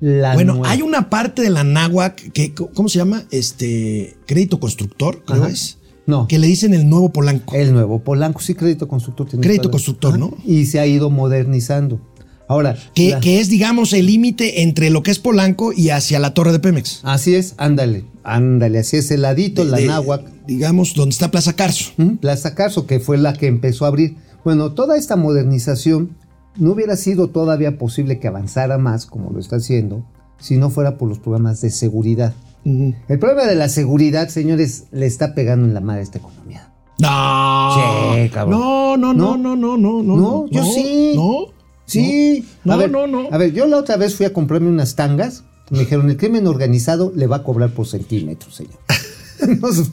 la 0.00 0.34
Bueno, 0.34 0.54
nueva. 0.54 0.70
hay 0.70 0.82
una 0.82 1.08
parte 1.08 1.42
de 1.42 1.50
la 1.50 1.64
náhuac 1.64 2.30
que, 2.32 2.52
¿cómo 2.54 2.88
se 2.88 2.98
llama? 2.98 3.24
Este, 3.30 4.16
crédito 4.26 4.60
constructor, 4.60 5.22
creo 5.24 5.44
Ajá. 5.44 5.52
es. 5.52 5.78
No. 6.06 6.28
Que 6.28 6.38
le 6.38 6.46
dicen 6.46 6.72
el 6.74 6.88
nuevo 6.88 7.10
Polanco. 7.12 7.54
El 7.56 7.72
nuevo 7.72 7.98
Polanco, 8.00 8.40
sí, 8.40 8.54
crédito 8.54 8.86
constructor. 8.86 9.26
tienes 9.26 9.44
Crédito 9.44 9.70
constructor. 9.70 10.18
¿no? 10.18 10.36
Y 10.44 10.66
se 10.66 10.78
ha 10.78 10.86
ido 10.86 11.10
modernizando. 11.10 12.00
Ahora, 12.48 12.76
que, 12.94 13.10
la- 13.10 13.20
que 13.20 13.40
es, 13.40 13.48
digamos, 13.48 13.92
el 13.92 14.06
límite 14.06 14.62
entre 14.62 14.90
lo 14.90 15.02
que 15.02 15.10
es 15.10 15.18
Polanco 15.18 15.72
y 15.72 15.90
hacia 15.90 16.18
la 16.20 16.32
torre 16.34 16.52
de 16.52 16.60
Pemex. 16.60 17.00
así 17.02 17.34
es, 17.34 17.54
ándale, 17.58 18.04
ándale, 18.22 18.78
así 18.78 18.96
es 18.98 19.10
el 19.10 19.22
ladito, 19.22 19.64
la 19.64 19.78
De- 19.78 19.86
Náhuac. 19.86 20.22
Digamos, 20.46 20.94
donde 20.94 21.12
está 21.12 21.30
Plaza 21.32 21.54
Carso. 21.54 21.90
Plaza 22.20 22.54
Carso, 22.54 22.86
que 22.86 23.00
fue 23.00 23.18
la 23.18 23.32
que 23.32 23.48
empezó 23.48 23.84
a 23.84 23.88
abrir. 23.88 24.16
Bueno, 24.44 24.72
toda 24.72 24.96
esta 24.96 25.16
modernización 25.16 26.16
no 26.56 26.70
hubiera 26.72 26.96
sido 26.96 27.28
todavía 27.30 27.78
posible 27.78 28.20
que 28.20 28.28
avanzara 28.28 28.78
más, 28.78 29.06
como 29.06 29.30
lo 29.30 29.40
está 29.40 29.56
haciendo, 29.56 30.04
si 30.38 30.56
no 30.56 30.70
fuera 30.70 30.98
por 30.98 31.08
los 31.08 31.18
programas 31.18 31.60
de 31.62 31.70
seguridad. 31.70 32.32
El 32.64 33.18
problema 33.18 33.44
de 33.44 33.54
la 33.56 33.68
seguridad, 33.68 34.28
señores, 34.28 34.84
le 34.92 35.06
está 35.06 35.34
pegando 35.34 35.66
en 35.66 35.74
la 35.74 35.80
madre 35.80 36.00
a 36.00 36.02
esta 36.04 36.18
economía. 36.18 36.72
No. 36.98 37.74
Sí, 38.14 38.28
cabrón. 38.30 38.58
No, 38.60 38.96
no, 38.96 39.12
no, 39.14 39.36
no, 39.36 39.56
no, 39.56 39.76
no, 39.76 40.02
no. 40.02 40.16
No, 40.16 40.46
yo 40.50 40.64
sí. 40.64 41.12
No. 41.14 41.46
Sí, 41.86 42.44
No, 42.64 42.74
a 42.74 42.76
ver, 42.76 42.90
no, 42.90 43.06
no. 43.06 43.28
A 43.30 43.38
ver, 43.38 43.52
yo 43.52 43.66
la 43.66 43.78
otra 43.78 43.96
vez 43.96 44.14
fui 44.14 44.26
a 44.26 44.32
comprarme 44.32 44.68
unas 44.68 44.94
tangas. 44.96 45.44
Me 45.70 45.80
dijeron, 45.80 46.08
el 46.10 46.16
crimen 46.16 46.46
organizado 46.46 47.12
le 47.16 47.26
va 47.26 47.36
a 47.36 47.42
cobrar 47.42 47.70
por 47.70 47.86
centímetros, 47.86 48.54
señor. 48.54 48.74
Nos- 49.60 49.90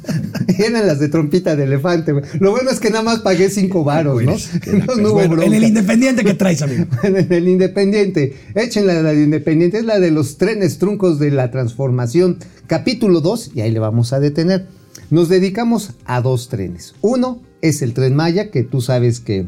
eran 0.57 0.87
las 0.87 0.99
de 0.99 1.09
trompita 1.09 1.55
de 1.55 1.63
elefante. 1.65 2.11
güey. 2.13 2.23
Lo 2.39 2.51
bueno 2.51 2.69
es 2.71 2.79
que 2.79 2.89
nada 2.89 3.03
más 3.03 3.19
pagué 3.19 3.49
cinco 3.49 3.83
varos, 3.83 4.23
¿no? 4.23 4.31
Pues, 4.31 4.49
No, 4.87 4.95
no 4.95 5.11
bueno, 5.13 5.41
en 5.41 5.53
el 5.53 5.63
independiente 5.65 6.23
que 6.23 6.33
traes, 6.33 6.61
amigo. 6.61 6.85
en 7.03 7.31
el 7.31 7.47
Independiente. 7.49 8.35
Échenla 8.55 9.01
la 9.01 9.11
de 9.13 9.23
Independiente. 9.23 9.79
Es 9.79 9.85
la 9.85 9.99
de 9.99 10.11
los 10.11 10.37
trenes 10.37 10.77
truncos 10.77 11.19
de 11.19 11.31
la 11.31 11.51
transformación. 11.51 12.37
Capítulo 12.67 13.19
2, 13.21 13.51
y 13.55 13.61
ahí 13.61 13.71
le 13.71 13.79
vamos 13.79 14.13
a 14.13 14.19
detener. 14.19 14.67
Nos 15.09 15.27
dedicamos 15.29 15.91
a 16.05 16.21
dos 16.21 16.47
trenes. 16.49 16.95
Uno 17.01 17.41
es 17.61 17.81
el 17.81 17.93
tren 17.93 18.15
Maya, 18.15 18.49
que 18.49 18.63
tú 18.63 18.79
sabes 18.81 19.19
que, 19.19 19.47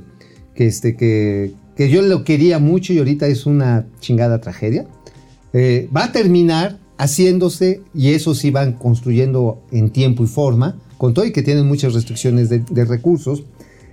que, 0.55 0.67
este, 0.67 0.95
que, 0.97 1.53
que 1.75 1.89
yo 1.89 2.01
lo 2.01 2.23
quería 2.23 2.59
mucho 2.59 2.93
y 2.93 2.99
ahorita 2.99 3.27
es 3.27 3.45
una 3.45 3.87
chingada 3.99 4.41
tragedia. 4.41 4.87
Eh, 5.53 5.89
va 5.95 6.05
a 6.05 6.11
terminar 6.11 6.79
haciéndose, 6.97 7.81
y 7.93 8.11
eso 8.13 8.33
sí 8.35 8.51
van 8.51 8.73
construyendo 8.73 9.61
en 9.71 9.89
tiempo 9.89 10.23
y 10.23 10.27
forma, 10.27 10.79
con 10.97 11.13
todo 11.13 11.25
y 11.25 11.31
que 11.31 11.43
tienen 11.43 11.67
muchas 11.67 11.93
restricciones 11.93 12.49
de, 12.49 12.59
de 12.59 12.85
recursos, 12.85 13.43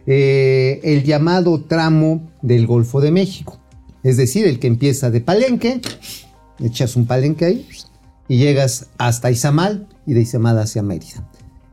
eh, 0.07 0.81
el 0.83 1.05
llamado 1.05 1.63
tramo 1.63 2.31
del 2.43 2.67
Golfo 2.67 3.01
de 3.01 3.11
México. 3.11 3.61
Es 4.03 4.17
decir, 4.17 4.47
el 4.47 4.59
que 4.59 4.67
empieza 4.67 5.11
de 5.11 5.21
Palenque, 5.21 5.81
echas 6.61 6.97
un 6.97 7.07
palenque 7.07 7.45
ahí 7.45 7.67
y 8.29 8.39
llegas 8.39 8.89
hasta 8.99 9.31
Izamal 9.31 9.89
y 10.07 10.15
de 10.15 10.23
Izamal 10.23 10.59
hacia 10.59 10.83
Mérida. 10.83 11.29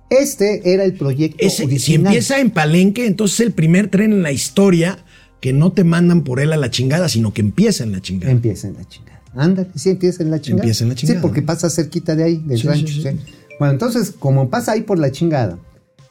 Este 0.10 0.74
era 0.74 0.84
el 0.84 0.94
proyecto 0.94 1.38
Ese, 1.40 1.58
si 1.58 1.64
original. 1.66 2.08
empieza 2.08 2.40
en 2.40 2.50
Palenque, 2.50 3.06
entonces 3.06 3.40
es 3.42 3.46
el 3.48 3.54
primer 3.54 3.90
tren 3.90 4.12
en 4.12 4.24
la 4.24 4.32
historia 4.32 4.98
que 5.40 5.54
no 5.54 5.72
te 5.72 5.84
mandan 5.84 6.24
por 6.24 6.40
él 6.40 6.52
a 6.54 6.58
la 6.58 6.70
chingada, 6.70 7.08
sino 7.10 7.34
que 7.34 7.42
empieza 7.42 7.84
en 7.84 7.92
la 7.94 8.02
chingada. 8.02 8.32
Empieza 8.32 8.68
en 8.68 8.74
la 8.76 8.86
chingada. 8.88 9.22
Ándale, 9.36 9.70
sí, 9.76 9.90
empieza 9.92 10.24
en 10.24 10.32
la 10.32 10.42
chingada. 10.42 10.64
Empieza 10.64 10.84
en 10.84 10.90
la 10.90 10.96
chingada. 10.96 11.20
Sí, 11.20 11.22
porque 11.22 11.42
pasa 11.42 11.70
cerquita 11.70 12.16
de 12.16 12.24
ahí, 12.24 12.44
del 12.46 12.60
Sí, 12.60 12.68
rancho. 12.68 12.88
sí, 12.88 13.02
sí. 13.02 13.10
sí. 13.10 13.34
Bueno, 13.60 13.74
entonces, 13.74 14.12
como 14.18 14.50
pasa 14.50 14.72
ahí 14.74 14.82
por 14.82 14.98
la 15.00 15.12
chingada, 15.12 15.60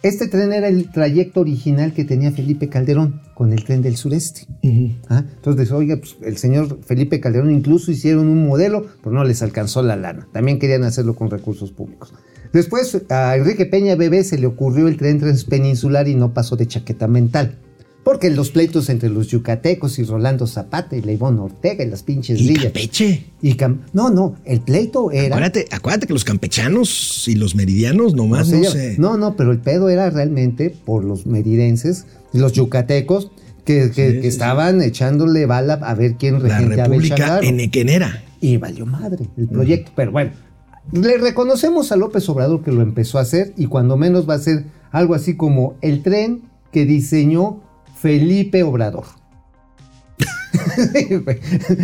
este 0.03 0.29
tren 0.29 0.53
era 0.53 0.69
el 0.69 0.93
trayecto 0.93 1.41
original 1.41 1.93
que 1.93 2.05
tenía 2.05 2.31
Felipe 2.31 2.69
Calderón 2.69 3.21
con 3.35 3.53
el 3.53 3.65
tren 3.65 3.83
del 3.83 3.97
sureste. 3.97 4.47
Ah, 5.09 5.25
Entonces, 5.35 5.73
oiga, 5.73 5.97
pues, 5.97 6.17
el 6.23 6.37
señor 6.37 6.79
Felipe 6.87 7.19
Calderón 7.21 7.51
incluso 7.51 7.91
hicieron 7.91 8.29
un 8.29 8.47
modelo, 8.47 8.87
pero 9.03 9.15
no 9.15 9.25
les 9.25 9.43
alcanzó 9.43 9.83
la 9.83 9.97
lana. 9.97 10.29
También 10.33 10.59
querían 10.61 10.85
hacerlo 10.85 11.17
con 11.17 11.31
recursos 11.31 11.73
públicos. 11.73 12.15
Después, 12.53 12.97
a 13.11 13.37
Enrique 13.37 13.67
Peña 13.67 13.97
Bebé 13.97 14.23
se 14.25 14.39
le 14.39 14.47
ocurrió 14.47 14.87
el 14.89 14.97
tren 14.97 15.19
transpeninsular 15.19 16.07
y 16.07 16.15
no 16.15 16.33
pasó 16.33 16.55
de 16.57 16.67
chaqueta 16.67 17.09
mental. 17.09 17.59
Porque 18.09 18.31
los 18.31 18.51
pleitos 18.51 18.89
entre 18.89 19.11
los 19.11 19.27
yucatecos 19.29 19.99
y 19.99 20.03
Rolando 20.03 20.47
Zapata 20.47 20.97
y 20.97 21.03
Leivón 21.03 21.39
Ortega 21.41 21.85
y 21.85 21.91
las 21.91 22.03
pinches 22.03 22.41
Y 22.41 22.49
villas. 22.49 22.65
Campeche. 22.65 23.25
Y 23.43 23.53
cam- 23.55 23.81
no, 23.93 24.09
no, 24.09 24.35
el 24.47 24.61
pleito 24.63 25.11
era. 25.11 25.37
Acuérdate, 25.37 25.67
acuérdate 25.71 26.07
que 26.07 26.15
los 26.15 26.25
campechanos 26.25 27.29
y 27.29 27.35
los 27.35 27.55
meridianos 27.55 28.15
nomás 28.15 28.49
no, 28.49 28.61
no, 28.61 28.71
sé. 28.71 28.95
no, 28.99 29.19
no, 29.19 29.37
pero 29.37 29.53
el 29.53 29.59
pedo 29.59 29.91
era 29.91 30.09
realmente 30.09 30.71
por 30.71 31.05
los 31.05 31.27
meridenses, 31.27 32.07
los 32.33 32.53
yucatecos, 32.55 33.31
que, 33.67 33.91
que- 33.95 34.21
que 34.23 34.27
estaban 34.27 34.81
echándole 34.81 35.45
bala 35.45 35.75
a 35.75 35.95
ver 35.95 36.15
quién 36.15 36.43
la 36.43 36.49
regenteaba 36.49 36.95
el 36.95 37.03
República. 37.03 37.41
Enequenera. 37.43 38.23
Y 38.41 38.57
valió 38.57 38.87
madre 38.87 39.27
el 39.37 39.49
proyecto. 39.49 39.93
Pero 39.95 40.13
bueno, 40.13 40.31
le 40.93 41.19
reconocemos 41.19 41.93
a 41.93 41.97
López 41.97 42.27
Obrador 42.31 42.63
que 42.65 42.73
lo 42.73 42.81
empezó 42.81 43.19
a 43.19 43.21
hacer 43.21 43.53
y 43.59 43.67
cuando 43.67 43.99
menos 43.99 44.27
va 44.27 44.33
a 44.33 44.39
ser 44.39 44.65
algo 44.93 45.15
así 45.15 45.37
como 45.37 45.75
el 45.83 46.03
tren 46.03 46.41
que 46.73 46.87
diseñó 46.87 47.61
Felipe 48.01 48.63
Obrador. 48.63 49.05
Sí, 50.77 51.17
güey. 51.25 51.39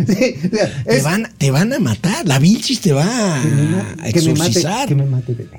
Sí, 0.07 0.35
o 0.45 0.55
sea, 0.55 0.83
Te 0.85 1.01
van, 1.01 1.27
te 1.37 1.51
van 1.51 1.73
a 1.73 1.79
matar. 1.79 2.25
La 2.27 2.39
Vilchis 2.39 2.81
te 2.81 2.93
va 2.93 3.41
que 3.41 3.47
me 3.49 3.79
a 3.79 4.11
que 4.11 4.21
me 4.21 4.33
mate, 4.33 4.49
exorcizar. 4.49 4.87
que 4.87 4.95
me 4.95 5.05
mate 5.05 5.33
beso. 5.33 5.51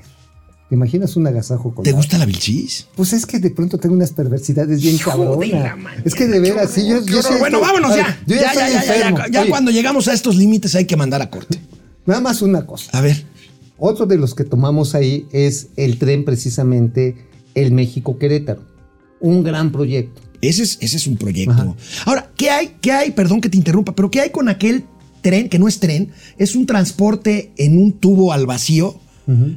¿Te 0.68 0.74
imaginas 0.74 1.14
un 1.16 1.26
agasajo 1.28 1.72
con 1.74 1.84
¿Te 1.84 1.90
la- 1.92 1.96
gusta 1.96 2.18
la 2.18 2.26
Vilchis? 2.26 2.88
Pues 2.96 3.12
es 3.12 3.24
que 3.24 3.38
de 3.38 3.50
pronto 3.50 3.78
tengo 3.78 3.94
unas 3.94 4.12
perversidades 4.12 4.82
bien 4.82 4.98
cabronas. 4.98 5.48
Es 6.04 6.14
que 6.14 6.26
de 6.26 6.40
veras, 6.40 6.70
sí, 6.70 6.88
yo, 6.88 7.00
bueno, 7.38 7.60
vámonos 7.60 7.94
ya. 7.94 8.18
Yo 8.26 8.34
ya, 8.36 8.52
ya, 8.52 8.68
ya, 8.84 9.28
ya, 9.30 9.40
Oye, 9.42 9.50
cuando 9.50 9.70
llegamos 9.70 10.08
a 10.08 10.12
estos 10.12 10.34
límites 10.34 10.74
hay 10.74 10.84
que 10.86 10.96
mandar 10.96 11.22
a 11.22 11.30
corte. 11.30 11.60
Nada 12.04 12.20
más 12.20 12.42
una 12.42 12.66
cosa. 12.66 12.90
A 12.98 13.00
ver. 13.00 13.24
Otro 13.78 14.06
de 14.06 14.16
los 14.16 14.34
que 14.34 14.44
tomamos 14.44 14.94
ahí 14.94 15.26
es 15.32 15.68
el 15.76 15.98
tren 15.98 16.24
precisamente 16.24 17.16
el 17.54 17.70
México 17.72 18.18
Querétaro. 18.18 18.62
Un 19.20 19.44
gran 19.44 19.70
proyecto. 19.70 20.20
Ese 20.40 20.62
es, 20.62 20.78
ese 20.80 20.96
es 20.96 21.06
un 21.06 21.16
proyecto. 21.16 21.52
Ajá. 21.52 21.74
Ahora, 22.04 22.30
¿qué 22.36 22.50
hay? 22.50 22.72
¿Qué 22.80 22.92
hay? 22.92 23.10
Perdón 23.12 23.40
que 23.40 23.48
te 23.48 23.56
interrumpa, 23.56 23.94
pero 23.94 24.10
¿qué 24.10 24.20
hay 24.20 24.30
con 24.30 24.48
aquel 24.48 24.84
tren 25.22 25.48
que 25.48 25.58
no 25.58 25.68
es 25.68 25.80
tren? 25.80 26.10
Es 26.38 26.54
un 26.54 26.66
transporte 26.66 27.52
en 27.56 27.78
un 27.78 27.92
tubo 27.92 28.32
al 28.32 28.46
vacío 28.46 29.00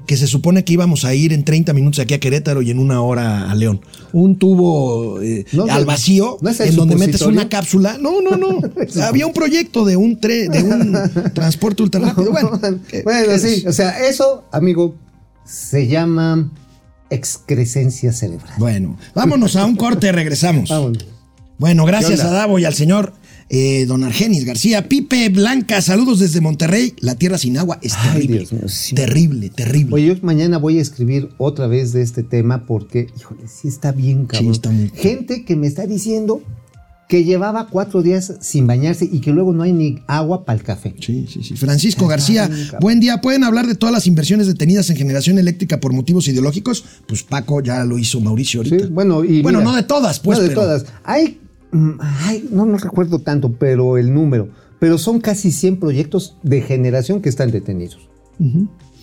que 0.08 0.18
se 0.18 0.26
supone 0.26 0.64
que 0.66 0.74
íbamos 0.74 1.06
a 1.06 1.14
ir 1.14 1.32
en 1.32 1.44
30 1.44 1.74
minutos 1.74 2.00
aquí 2.00 2.16
a 2.16 2.20
Querétaro 2.20 2.64
y 2.64 2.72
en 2.72 2.80
una 2.80 3.04
hora 3.04 3.52
a 3.52 3.54
León. 3.54 3.82
Un 4.14 4.36
tubo 4.40 5.22
eh, 5.22 5.46
No, 5.52 5.66
al 5.70 5.86
vacío, 5.86 6.40
¿no 6.42 6.50
es 6.50 6.60
en 6.60 6.76
donde 6.76 6.96
metes 6.96 7.22
una 7.22 7.50
cápsula. 7.50 8.00
No, 8.02 8.20
no, 8.20 8.36
no. 8.36 8.62
Había 9.04 9.28
un 9.28 9.34
proyecto 9.34 9.86
de 9.86 9.96
un, 9.96 10.20
tre- 10.20 10.50
de 10.50 10.64
un 10.64 11.34
transporte 11.36 11.84
ultra 11.84 12.02
rápido. 12.10 12.32
Bueno, 12.32 12.60
Bueno, 13.04 13.38
sí, 13.38 13.64
o 13.68 13.72
sea, 13.72 14.08
eso, 14.08 14.44
amigo, 14.52 14.96
se 15.46 15.86
llama 15.86 16.50
excrescencia 17.10 18.12
cerebral. 18.14 18.54
Bueno, 18.58 18.98
vámonos 19.16 19.56
a 19.56 19.66
un 19.66 19.76
corte, 19.76 20.12
regresamos. 20.12 20.70
Vámonos. 20.70 21.06
Bueno, 21.58 21.86
gracias 21.86 22.22
a 22.22 22.30
Davo 22.32 22.58
y 22.60 22.66
al 22.66 22.74
señor 22.74 23.14
eh, 23.50 23.86
don 23.86 24.04
Argenis 24.06 24.46
García. 24.46 24.88
Pipe 24.88 25.28
Blanca, 25.30 25.82
saludos 25.82 26.20
desde 26.20 26.40
Monterrey. 26.40 26.94
La 27.00 27.16
tierra 27.16 27.38
sin 27.38 27.58
agua 27.58 27.80
es 27.82 27.94
Ay, 27.98 28.12
terrible. 28.14 28.38
Dios 28.38 28.54
mío, 28.54 28.68
sí. 28.70 28.96
Terrible, 28.96 29.50
terrible. 29.50 29.96
Oye, 29.96 30.06
yo 30.08 30.16
mañana 30.22 30.58
voy 30.58 30.78
a 30.78 30.82
escribir 30.82 31.30
otra 31.38 31.68
vez 31.68 31.92
de 31.92 32.02
este 32.02 32.24
tema 32.24 32.66
porque, 32.66 33.08
híjole, 33.20 33.42
sí 33.48 33.68
está 33.68 33.92
bien, 33.92 34.26
cabrón. 34.26 34.52
está 34.52 34.70
muy- 34.72 34.90
Gente 34.96 35.44
que 35.44 35.56
me 35.58 35.68
está 35.68 35.86
diciendo 35.86 36.42
que 37.10 37.24
llevaba 37.24 37.66
cuatro 37.72 38.04
días 38.04 38.36
sin 38.40 38.68
bañarse 38.68 39.04
y 39.12 39.20
que 39.20 39.32
luego 39.32 39.52
no 39.52 39.64
hay 39.64 39.74
ni 39.74 40.04
agua 40.06 40.46
para 40.46 40.60
el 40.60 40.64
café. 40.64 40.94
Sí, 41.00 41.26
sí, 41.28 41.42
sí. 41.42 41.56
Francisco 41.56 42.06
García, 42.06 42.48
buen 42.80 43.00
día. 43.00 43.20
¿Pueden 43.20 43.44
hablar 43.44 43.66
de 43.66 43.74
todas 43.74 43.92
las 43.92 44.06
inversiones 44.06 44.46
detenidas 44.46 44.92
en 44.92 44.96
generación 44.96 45.40
eléctrica 45.40 45.80
por 45.80 45.92
motivos 45.92 46.28
ideológicos? 46.28 46.86
Pues 47.08 47.24
Paco 47.24 47.64
ya 47.64 47.84
lo 47.84 47.98
hizo 47.98 48.22
Mauricio 48.22 48.60
ahorita. 48.60 48.86
Sí, 48.86 48.92
bueno, 48.92 49.24
y 49.26 49.42
Bueno, 49.42 49.58
mira, 49.58 49.72
no 49.72 49.76
de 49.76 49.82
todas, 49.84 50.20
pues. 50.20 50.38
no 50.38 50.44
de 50.44 50.50
pero- 50.50 50.62
todas. 50.62 50.86
Hay, 51.04 51.40
mm, 51.72 51.90
hay- 52.28 52.48
no, 52.52 52.68
no 52.68 52.78
recuerdo 52.78 53.18
tanto, 53.18 53.54
pero 53.54 53.98
el 53.98 54.14
número. 54.14 54.50
Pero 54.80 55.00
son 55.00 55.20
casi 55.20 55.52
100 55.52 55.80
proyectos 55.80 56.36
de 56.44 56.62
generación 56.62 57.24
que 57.24 57.30
están 57.30 57.50
detenidos. 57.50 58.08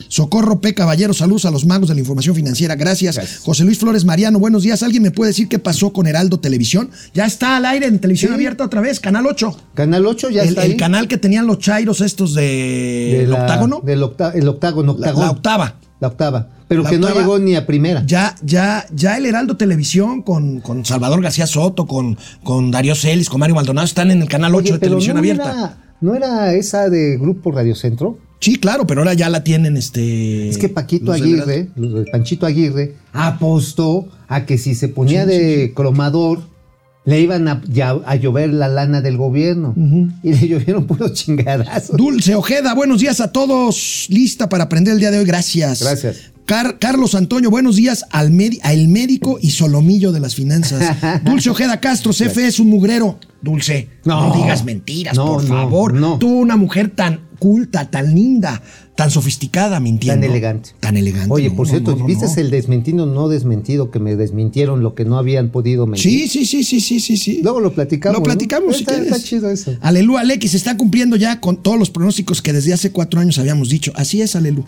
Socorro 0.08 0.60
P. 0.60 0.74
Caballero, 0.74 1.14
saludos 1.14 1.46
a 1.46 1.50
los 1.50 1.64
magos 1.64 1.88
de 1.88 1.94
la 1.94 2.00
información 2.00 2.34
financiera. 2.36 2.74
Gracias. 2.76 3.16
Gracias. 3.16 3.40
José 3.40 3.64
Luis 3.64 3.78
Flores 3.78 4.04
Mariano, 4.04 4.38
buenos 4.38 4.62
días. 4.62 4.82
¿Alguien 4.82 5.02
me 5.02 5.10
puede 5.10 5.30
decir 5.30 5.48
qué 5.48 5.58
pasó 5.58 5.92
con 5.92 6.06
Heraldo 6.06 6.38
Televisión? 6.38 6.90
Ya 7.14 7.24
está 7.24 7.56
al 7.56 7.64
aire 7.64 7.86
en 7.86 7.98
televisión 7.98 8.30
Sí. 8.30 8.34
abierta 8.34 8.64
otra 8.64 8.80
vez, 8.82 9.00
Canal 9.00 9.26
8. 9.26 9.56
Canal 9.74 10.06
8 10.06 10.30
ya 10.30 10.42
el, 10.42 10.50
está 10.50 10.64
el 10.64 10.72
ahí. 10.72 10.76
canal 10.76 11.08
que 11.08 11.16
tenían 11.16 11.46
los 11.46 11.58
chairos 11.60 12.02
estos 12.02 12.34
de, 12.34 12.42
De 12.42 13.22
el 13.24 13.30
la- 13.30 13.40
octágono. 13.40 13.80
Del 13.84 14.02
octa- 14.02 14.32
el 14.34 14.46
octágono, 14.48 14.96
La- 14.98 15.12
la 15.12 15.30
octava. 15.30 15.76
La 15.98 16.08
octava. 16.08 16.48
Pero 16.68 16.82
La 16.82 16.90
que 16.90 16.98
no 16.98 17.08
llegó 17.14 17.38
ni 17.38 17.54
a 17.54 17.64
primera. 17.66 18.02
Ya, 18.06 18.34
ya, 18.42 18.86
ya 18.94 19.16
el 19.16 19.24
Heraldo 19.24 19.56
Televisión 19.56 20.20
con, 20.20 20.60
con 20.60 20.84
Salvador 20.84 21.22
García 21.22 21.46
Soto, 21.46 21.86
con, 21.86 22.18
con 22.42 22.70
Darío 22.70 22.94
Celis, 22.94 23.30
con 23.30 23.40
Mario 23.40 23.54
Maldonado, 23.54 23.86
están 23.86 24.10
en 24.10 24.20
el 24.20 24.28
canal 24.28 24.54
8 24.54 24.64
Oye, 24.64 24.72
de 24.72 24.78
televisión 24.78 25.14
no 25.14 25.20
abierta. 25.20 25.50
Era, 25.52 25.78
¿No 26.00 26.14
era 26.14 26.52
esa 26.54 26.88
de 26.88 27.16
Grupo 27.18 27.50
Radio 27.52 27.74
Centro? 27.74 28.18
Sí, 28.40 28.56
claro, 28.56 28.86
pero 28.86 29.00
ahora 29.00 29.14
ya 29.14 29.30
la 29.30 29.42
tienen 29.42 29.76
este. 29.76 30.48
Es 30.48 30.58
que 30.58 30.68
Paquito 30.68 31.10
Aguirre, 31.12 31.68
de 31.74 32.04
Panchito 32.12 32.44
Aguirre, 32.46 32.94
apostó 33.12 34.08
a 34.28 34.44
que 34.44 34.58
si 34.58 34.74
se 34.74 34.88
ponía 34.88 35.24
Sí, 35.24 35.32
sí, 35.32 35.38
de 35.38 35.72
cromador, 35.74 36.40
le 37.06 37.20
iban 37.20 37.48
a, 37.48 37.62
ya- 37.66 37.98
a 38.04 38.16
llover 38.16 38.52
la 38.52 38.68
lana 38.68 39.00
del 39.00 39.16
gobierno. 39.16 39.74
Y 40.22 40.32
le 40.34 40.48
llovieron 40.48 40.86
puros 40.86 41.14
chingadazos. 41.14 41.96
Dulce 41.96 42.34
Ojeda, 42.34 42.74
buenos 42.74 43.00
días 43.00 43.20
a 43.20 43.32
todos. 43.32 44.06
Lista 44.10 44.48
para 44.50 44.64
aprender 44.64 44.94
el 44.94 45.00
día 45.00 45.10
de 45.10 45.18
hoy. 45.18 45.24
Gracias. 45.24 45.80
Gracias. 45.82 46.32
Car- 46.46 46.78
Carlos 46.78 47.14
Antonio, 47.16 47.50
buenos 47.50 47.74
días 47.76 48.04
al 48.10 48.32
a 48.62 48.72
el 48.72 48.88
médico 48.88 49.38
y 49.42 49.50
solomillo 49.50 50.12
de 50.12 50.20
las 50.20 50.34
finanzas. 50.36 50.96
Dulce 51.24 51.50
Ojeda 51.50 51.80
Castro, 51.80 52.12
CFE 52.12 52.46
es 52.46 52.60
un 52.60 52.68
mugrero. 52.70 53.18
Dulce, 53.42 53.88
no, 54.04 54.28
No. 54.28 54.34
digas 54.36 54.64
mentiras, 54.64 55.16
No, 55.16 55.26
por 55.34 55.46
favor. 55.46 55.94
no. 55.94 56.18
Tú, 56.18 56.28
una 56.28 56.56
mujer 56.56 56.90
tan 56.94 57.20
culta, 57.40 57.90
tan 57.90 58.14
linda, 58.14 58.62
tan 58.94 59.10
sofisticada, 59.10 59.78
mintiendo. 59.80 60.22
Tan 60.22 60.30
elegante. 60.30 60.70
Tan 60.80 60.96
elegante. 60.96 61.32
Oye, 61.32 61.50
por 61.50 61.68
cierto, 61.68 61.96
¿viste 61.96 62.26
el 62.40 62.50
desmentido 62.50 63.06
no 63.06 63.28
desmentido 63.28 63.90
que 63.90 63.98
me 63.98 64.14
desmintieron 64.16 64.82
lo 64.82 64.94
que 64.94 65.04
no 65.04 65.18
habían 65.18 65.50
podido 65.50 65.86
mentir? 65.86 66.28
Sí, 66.28 66.28
sí, 66.28 66.46
sí, 66.46 66.62
sí, 66.64 66.80
sí, 66.80 67.00
sí, 67.00 67.16
sí. 67.16 67.40
Luego 67.42 67.58
lo 67.60 67.72
platicamos, 67.72 68.18
Lo 68.18 68.22
platicamos 68.24 68.76
si 68.76 68.82
Está- 68.84 68.96
está 69.02 69.20
chido 69.20 69.50
eso. 69.50 69.76
Alelu, 69.80 70.16
Alex, 70.16 70.50
se 70.52 70.56
está 70.56 70.76
cumpliendo 70.76 71.16
ya 71.16 71.40
con 71.40 71.60
todos 71.62 71.78
los 71.78 71.90
pronósticos 71.90 72.40
que 72.40 72.52
desde 72.52 72.72
hace 72.72 72.90
cuatro 72.92 73.20
años 73.20 73.38
habíamos 73.38 73.68
dicho. 73.68 73.92
Así 73.96 74.22
es, 74.22 74.34
Alelu. 74.36 74.64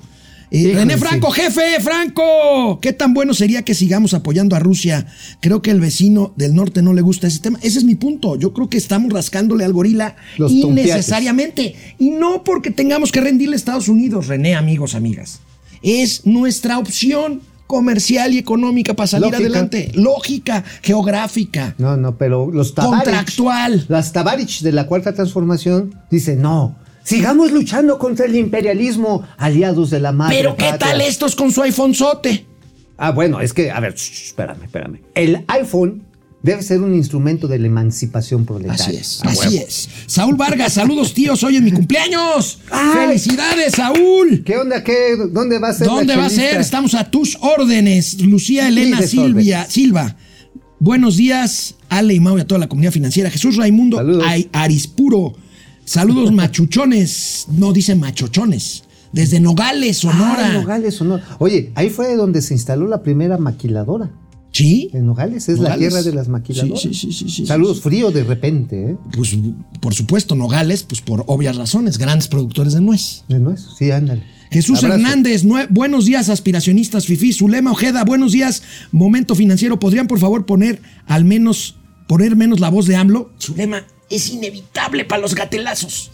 Eh, 0.50 0.72
René. 0.74 0.96
Franco, 0.96 1.30
jefe, 1.30 1.80
Franco, 1.80 2.78
¿qué 2.80 2.92
tan 2.92 3.12
bueno 3.12 3.34
sería 3.34 3.62
que 3.62 3.74
sigamos 3.74 4.14
apoyando 4.14 4.56
a 4.56 4.58
Rusia? 4.58 5.06
Creo 5.40 5.60
que 5.62 5.70
el 5.70 5.80
vecino 5.80 6.32
del 6.36 6.54
norte 6.54 6.82
no 6.82 6.94
le 6.94 7.02
gusta 7.02 7.26
ese 7.26 7.40
tema. 7.40 7.58
Ese 7.62 7.78
es 7.78 7.84
mi 7.84 7.94
punto. 7.94 8.36
Yo 8.36 8.52
creo 8.52 8.68
que 8.68 8.78
estamos 8.78 9.12
rascándole 9.12 9.64
al 9.64 9.72
gorila 9.72 10.16
Los 10.38 10.52
innecesariamente. 10.52 11.74
Y 11.98 12.10
no 12.10 12.44
porque 12.44 12.70
tengamos 12.70 13.12
que 13.12 13.20
rendirle 13.20 13.54
a 13.54 13.56
Estados 13.56 13.88
Unidos, 13.88 14.26
René, 14.26 14.54
amigos, 14.54 14.94
amigas. 14.94 15.40
Es 15.82 16.26
nuestra 16.26 16.78
opción 16.78 17.42
comercial 17.66 18.32
y 18.32 18.38
económica 18.38 18.94
para 18.94 19.06
salir 19.06 19.26
Lógica. 19.26 19.44
adelante. 19.44 19.92
Lógica, 19.94 20.64
geográfica. 20.82 21.74
No, 21.78 21.96
no, 21.96 22.16
pero 22.16 22.50
los 22.50 22.74
Tabarich. 22.74 23.04
Contractual. 23.04 23.84
Las 23.88 24.12
Tabarich 24.12 24.62
de 24.62 24.72
la 24.72 24.86
Cuarta 24.86 25.12
Transformación 25.12 25.94
dicen, 26.10 26.40
no, 26.40 26.74
sigamos 27.08 27.52
luchando 27.52 27.98
contra 27.98 28.26
el 28.26 28.36
imperialismo, 28.36 29.26
aliados 29.36 29.90
de 29.90 30.00
la 30.00 30.12
madre 30.12 30.36
Pero 30.36 30.56
¿qué 30.56 30.64
patria". 30.70 30.92
tal 30.92 31.00
estos 31.00 31.34
con 31.34 31.50
su 31.52 31.62
iPhone 31.62 31.94
sote? 31.94 32.46
Ah, 32.96 33.12
bueno, 33.12 33.40
es 33.40 33.52
que, 33.52 33.70
a 33.70 33.80
ver, 33.80 33.94
shh, 33.94 34.26
espérame, 34.26 34.64
espérame. 34.64 35.00
El 35.14 35.44
iPhone 35.46 36.02
debe 36.42 36.62
ser 36.62 36.80
un 36.80 36.94
instrumento 36.94 37.46
de 37.48 37.58
la 37.58 37.66
emancipación 37.66 38.44
proletaria. 38.44 38.84
Así 38.84 38.96
es, 38.96 39.20
así 39.24 39.48
huevo. 39.56 39.66
es. 39.68 39.88
Saúl 40.06 40.36
Vargas, 40.36 40.72
saludos 40.72 41.14
tíos, 41.14 41.42
hoy 41.44 41.56
es 41.56 41.62
mi 41.62 41.72
cumpleaños. 41.72 42.60
Ay. 42.70 43.06
¡Felicidades, 43.08 43.74
Saúl! 43.74 44.42
¿Qué 44.44 44.56
onda? 44.56 44.82
¿Qué? 44.84 45.16
¿Dónde 45.30 45.58
va 45.58 45.68
a 45.68 45.72
ser 45.72 45.86
la 45.86 45.92
¿Dónde 45.92 46.16
va 46.16 46.26
a 46.26 46.30
ser? 46.30 46.60
Estamos 46.60 46.94
a 46.94 47.10
tus 47.10 47.36
órdenes. 47.40 48.20
Lucía 48.20 48.68
Elena 48.68 49.02
Silvia. 49.02 49.64
Silva. 49.68 50.16
Buenos 50.80 51.16
días, 51.16 51.74
Ale 51.88 52.14
y 52.14 52.20
Mau 52.20 52.38
y 52.38 52.40
a 52.40 52.46
toda 52.46 52.60
la 52.60 52.68
comunidad 52.68 52.92
financiera. 52.92 53.30
Jesús 53.30 53.56
Raimundo. 53.56 54.00
Ay- 54.24 54.48
Arispuro. 54.52 55.34
Saludos 55.88 56.32
machuchones. 56.32 57.46
No 57.50 57.72
dice 57.72 57.94
machochones. 57.94 58.84
Desde 59.10 59.40
Nogales, 59.40 59.96
Sonora. 59.96 60.50
Ah, 60.50 60.52
Nogales, 60.52 60.94
Sonora. 60.96 61.24
Oye, 61.38 61.72
ahí 61.74 61.88
fue 61.88 62.14
donde 62.14 62.42
se 62.42 62.52
instaló 62.52 62.86
la 62.86 63.02
primera 63.02 63.38
maquiladora. 63.38 64.10
¿Sí? 64.52 64.90
En 64.92 65.06
Nogales, 65.06 65.48
es 65.48 65.58
la 65.60 65.78
tierra 65.78 66.02
de 66.02 66.12
las 66.12 66.28
maquiladoras. 66.28 66.80
Sí, 66.80 66.92
sí, 66.92 67.12
sí, 67.12 67.46
Saludos, 67.46 67.80
frío 67.80 68.10
de 68.10 68.22
repente, 68.24 68.90
¿eh? 68.90 68.96
Pues 69.12 69.34
por 69.80 69.94
supuesto, 69.94 70.34
Nogales, 70.34 70.82
pues 70.82 71.00
por 71.00 71.24
obvias 71.26 71.56
razones, 71.56 71.96
grandes 71.96 72.28
productores 72.28 72.74
de 72.74 72.82
nuez. 72.82 73.24
De 73.28 73.38
nuez, 73.38 73.64
sí, 73.78 73.90
ándale. 73.90 74.22
Jesús 74.50 74.84
Abrazo. 74.84 74.94
Hernández, 74.96 75.44
buenos 75.70 76.04
días, 76.04 76.28
aspiracionistas 76.28 77.06
Fifi. 77.06 77.32
Zulema 77.32 77.72
Ojeda, 77.72 78.04
buenos 78.04 78.32
días, 78.32 78.62
momento 78.92 79.34
financiero. 79.34 79.78
¿Podrían 79.78 80.06
por 80.06 80.18
favor 80.18 80.44
poner 80.44 80.82
al 81.06 81.24
menos, 81.24 81.76
poner 82.06 82.36
menos 82.36 82.60
la 82.60 82.68
voz 82.68 82.86
de 82.86 82.96
AMLO? 82.96 83.30
Zulema, 83.38 83.84
es 84.10 84.30
inevitable 84.30 85.04
para 85.04 85.20
los 85.22 85.34
gatelazos. 85.34 86.10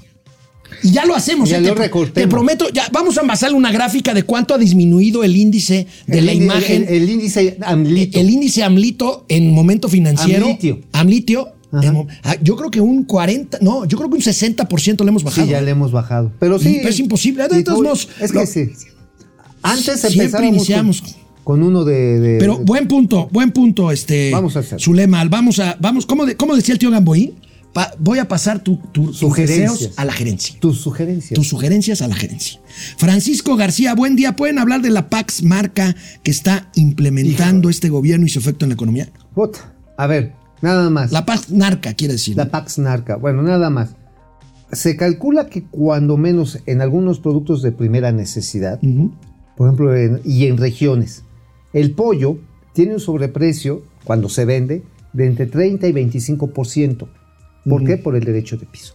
Y 0.82 0.90
ya 0.90 1.04
lo 1.04 1.14
hacemos, 1.14 1.48
Ya 1.48 1.58
¿eh? 1.58 1.60
lo 1.60 1.74
te, 1.74 1.88
te 2.12 2.26
prometo, 2.28 2.68
ya 2.70 2.88
vamos 2.90 3.16
a 3.16 3.20
envasarle 3.20 3.56
una 3.56 3.70
gráfica 3.70 4.12
de 4.12 4.22
cuánto 4.24 4.54
ha 4.54 4.58
disminuido 4.58 5.22
el 5.22 5.36
índice 5.36 5.86
de 6.06 6.18
El 6.18 6.26
la 6.26 6.32
imagen. 6.32 6.84
El, 6.88 7.02
el 7.02 7.10
índice 7.10 7.56
AMLITO. 7.62 8.18
El 8.18 8.30
índice 8.30 8.62
AMLITO 8.64 9.24
en 9.28 9.52
momento 9.52 9.88
financiero. 9.88 10.46
Amlitio. 10.46 10.80
Amlitio. 10.92 11.48
En 11.82 12.06
ah, 12.22 12.36
yo 12.40 12.54
creo 12.56 12.70
que 12.70 12.80
un 12.80 13.04
40, 13.04 13.58
no, 13.60 13.84
yo 13.84 13.98
creo 13.98 14.08
que 14.08 14.16
un 14.16 14.22
60% 14.22 15.02
le 15.02 15.08
hemos 15.08 15.24
bajado. 15.24 15.44
Sí, 15.46 15.50
ya 15.52 15.60
le 15.60 15.70
hemos 15.72 15.90
bajado. 15.90 16.30
Pero 16.38 16.58
sí. 16.58 16.80
Es 16.82 16.98
imposible, 17.00 17.46
de 17.48 17.62
todos 17.64 17.80
modos, 17.82 18.08
Es 18.20 18.30
que 18.32 18.38
lo- 18.38 18.46
sí. 18.46 18.68
Antes 19.62 20.00
Siempre 20.00 20.46
iniciamos. 20.46 21.00
Con, 21.02 21.14
con 21.42 21.62
uno 21.62 21.84
de. 21.84 22.20
de- 22.20 22.38
Pero 22.38 22.58
buen 22.58 22.86
punto, 22.86 23.28
buen 23.32 23.50
punto, 23.50 23.90
este. 23.90 24.30
Vamos 24.30 24.56
a 24.56 24.60
hacer. 24.60 24.80
Zulema, 24.80 25.24
vamos 25.24 25.58
a, 25.58 25.76
vamos, 25.80 26.06
¿cómo, 26.06 26.26
de- 26.26 26.36
cómo 26.36 26.54
decía 26.54 26.74
el 26.74 26.78
tío 26.78 26.90
Gamboín? 26.90 27.34
Pa- 27.74 27.92
voy 27.98 28.18
a 28.20 28.28
pasar 28.28 28.60
tu, 28.60 28.76
tu- 28.76 29.06
tus 29.06 29.18
Sugerencias. 29.18 29.72
deseos 29.72 29.98
a 29.98 30.04
la 30.04 30.12
gerencia. 30.12 30.54
tus 30.60 30.80
sugerencias. 30.80 31.34
Tus 31.34 31.48
sugerencias 31.48 32.00
a 32.02 32.08
la 32.08 32.14
gerencia. 32.14 32.60
Francisco 32.96 33.56
García, 33.56 33.94
buen 33.94 34.14
día. 34.16 34.36
¿Pueden 34.36 34.58
hablar 34.60 34.80
de 34.80 34.90
la 34.90 35.10
Pax 35.10 35.42
marca 35.42 35.94
que 36.22 36.30
está 36.30 36.70
implementando 36.76 37.68
este 37.68 37.88
gobierno 37.88 38.26
y 38.26 38.28
su 38.28 38.38
efecto 38.38 38.64
en 38.64 38.68
la 38.70 38.74
economía? 38.74 39.08
A 39.96 40.06
ver, 40.06 40.32
nada 40.62 40.88
más. 40.88 41.10
La 41.12 41.26
Pax 41.26 41.50
Narca, 41.50 41.94
quiere 41.94 42.14
decir. 42.14 42.36
La 42.36 42.48
Pax 42.48 42.78
Narca. 42.78 43.16
Bueno, 43.16 43.42
nada 43.42 43.70
más. 43.70 43.90
Se 44.72 44.96
calcula 44.96 45.48
que 45.48 45.64
cuando 45.64 46.16
menos 46.16 46.58
en 46.66 46.80
algunos 46.80 47.18
productos 47.20 47.60
de 47.62 47.72
primera 47.72 48.12
necesidad, 48.12 48.80
por 49.56 49.68
ejemplo, 49.68 49.94
en- 49.96 50.20
y 50.24 50.46
en 50.46 50.56
regiones, 50.56 51.22
el 51.72 51.92
pollo 51.92 52.38
tiene 52.72 52.94
un 52.94 53.00
sobreprecio 53.00 53.82
cuando 54.04 54.28
se 54.28 54.44
vende 54.44 54.82
de 55.12 55.26
entre 55.26 55.46
30 55.46 55.86
y 55.88 55.92
25%. 55.92 57.08
¿Por 57.68 57.84
qué? 57.84 57.96
Por 57.96 58.16
el 58.16 58.24
derecho 58.24 58.56
de 58.56 58.66
piso. 58.66 58.94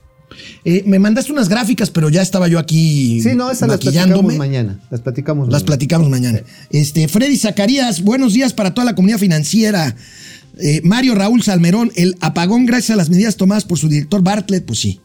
Eh, 0.63 0.83
me 0.85 0.99
mandaste 0.99 1.31
unas 1.31 1.49
gráficas, 1.49 1.89
pero 1.89 2.09
ya 2.09 2.21
estaba 2.21 2.47
yo 2.47 2.59
aquí 2.59 3.19
Sí, 3.21 3.29
no, 3.35 3.49
esas 3.49 3.67
las 3.67 3.79
platicamos 3.79 4.35
mañana. 4.35 4.79
Las 4.91 5.01
platicamos 5.01 5.47
Las 5.47 5.53
mañana. 5.53 5.65
platicamos 5.65 6.09
mañana. 6.09 6.41
Este, 6.69 7.07
Freddy 7.07 7.35
Zacarías, 7.37 8.01
buenos 8.03 8.33
días 8.33 8.53
para 8.53 8.73
toda 8.73 8.85
la 8.85 8.95
comunidad 8.95 9.17
financiera. 9.17 9.95
Eh, 10.61 10.81
Mario 10.83 11.15
Raúl 11.15 11.41
Salmerón, 11.41 11.91
el 11.95 12.15
apagón 12.21 12.65
gracias 12.65 12.91
a 12.91 12.95
las 12.95 13.09
medidas 13.09 13.37
tomadas 13.37 13.65
por 13.65 13.79
su 13.79 13.89
director 13.89 14.21
Bartlett, 14.21 14.65
pues 14.65 14.79
sí. 14.79 14.99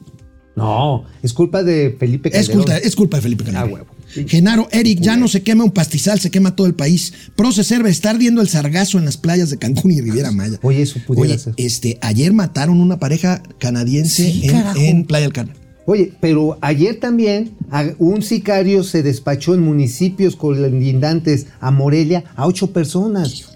No, 0.56 1.04
es 1.22 1.32
culpa 1.32 1.62
de 1.62 1.96
Felipe 1.98 2.28
Es 2.28 2.46
Calderón. 2.48 2.62
culpa, 2.64 2.76
es 2.78 2.94
culpa 2.96 3.16
de 3.16 3.22
Felipe 3.22 3.44
Calderón. 3.44 3.70
Ah, 3.70 3.72
huevo. 3.72 3.86
Genaro, 4.26 4.68
Eric, 4.70 5.00
ya 5.00 5.16
no 5.16 5.28
se 5.28 5.42
quema 5.42 5.64
un 5.64 5.72
pastizal, 5.72 6.20
se 6.20 6.30
quema 6.30 6.54
todo 6.54 6.66
el 6.66 6.74
país. 6.74 7.12
Proceserve, 7.36 7.90
está 7.90 8.10
ardiendo 8.10 8.40
el 8.40 8.48
sargazo 8.48 8.98
en 8.98 9.04
las 9.04 9.16
playas 9.16 9.50
de 9.50 9.58
Cancún 9.58 9.90
y 9.92 10.00
Riviera 10.00 10.30
Maya. 10.30 10.58
Oye, 10.62 10.82
eso 10.82 11.00
pudiera 11.06 11.34
Oye, 11.34 11.38
ser. 11.38 11.54
este, 11.56 11.98
ayer 12.00 12.32
mataron 12.32 12.80
una 12.80 12.98
pareja 12.98 13.42
canadiense 13.58 14.24
Sí, 14.24 14.42
en, 14.76 15.04
Playa 15.04 15.24
del 15.24 15.32
Carmen. 15.32 15.56
Oye, 15.86 16.12
pero 16.20 16.56
ayer 16.62 16.98
también 16.98 17.52
un 17.98 18.22
sicario 18.22 18.84
se 18.84 19.02
despachó 19.02 19.54
en 19.54 19.60
municipios 19.60 20.34
colindantes 20.36 21.46
a 21.60 21.70
Morelia 21.70 22.24
a 22.36 22.46
ocho 22.46 22.72
personas. 22.72 23.50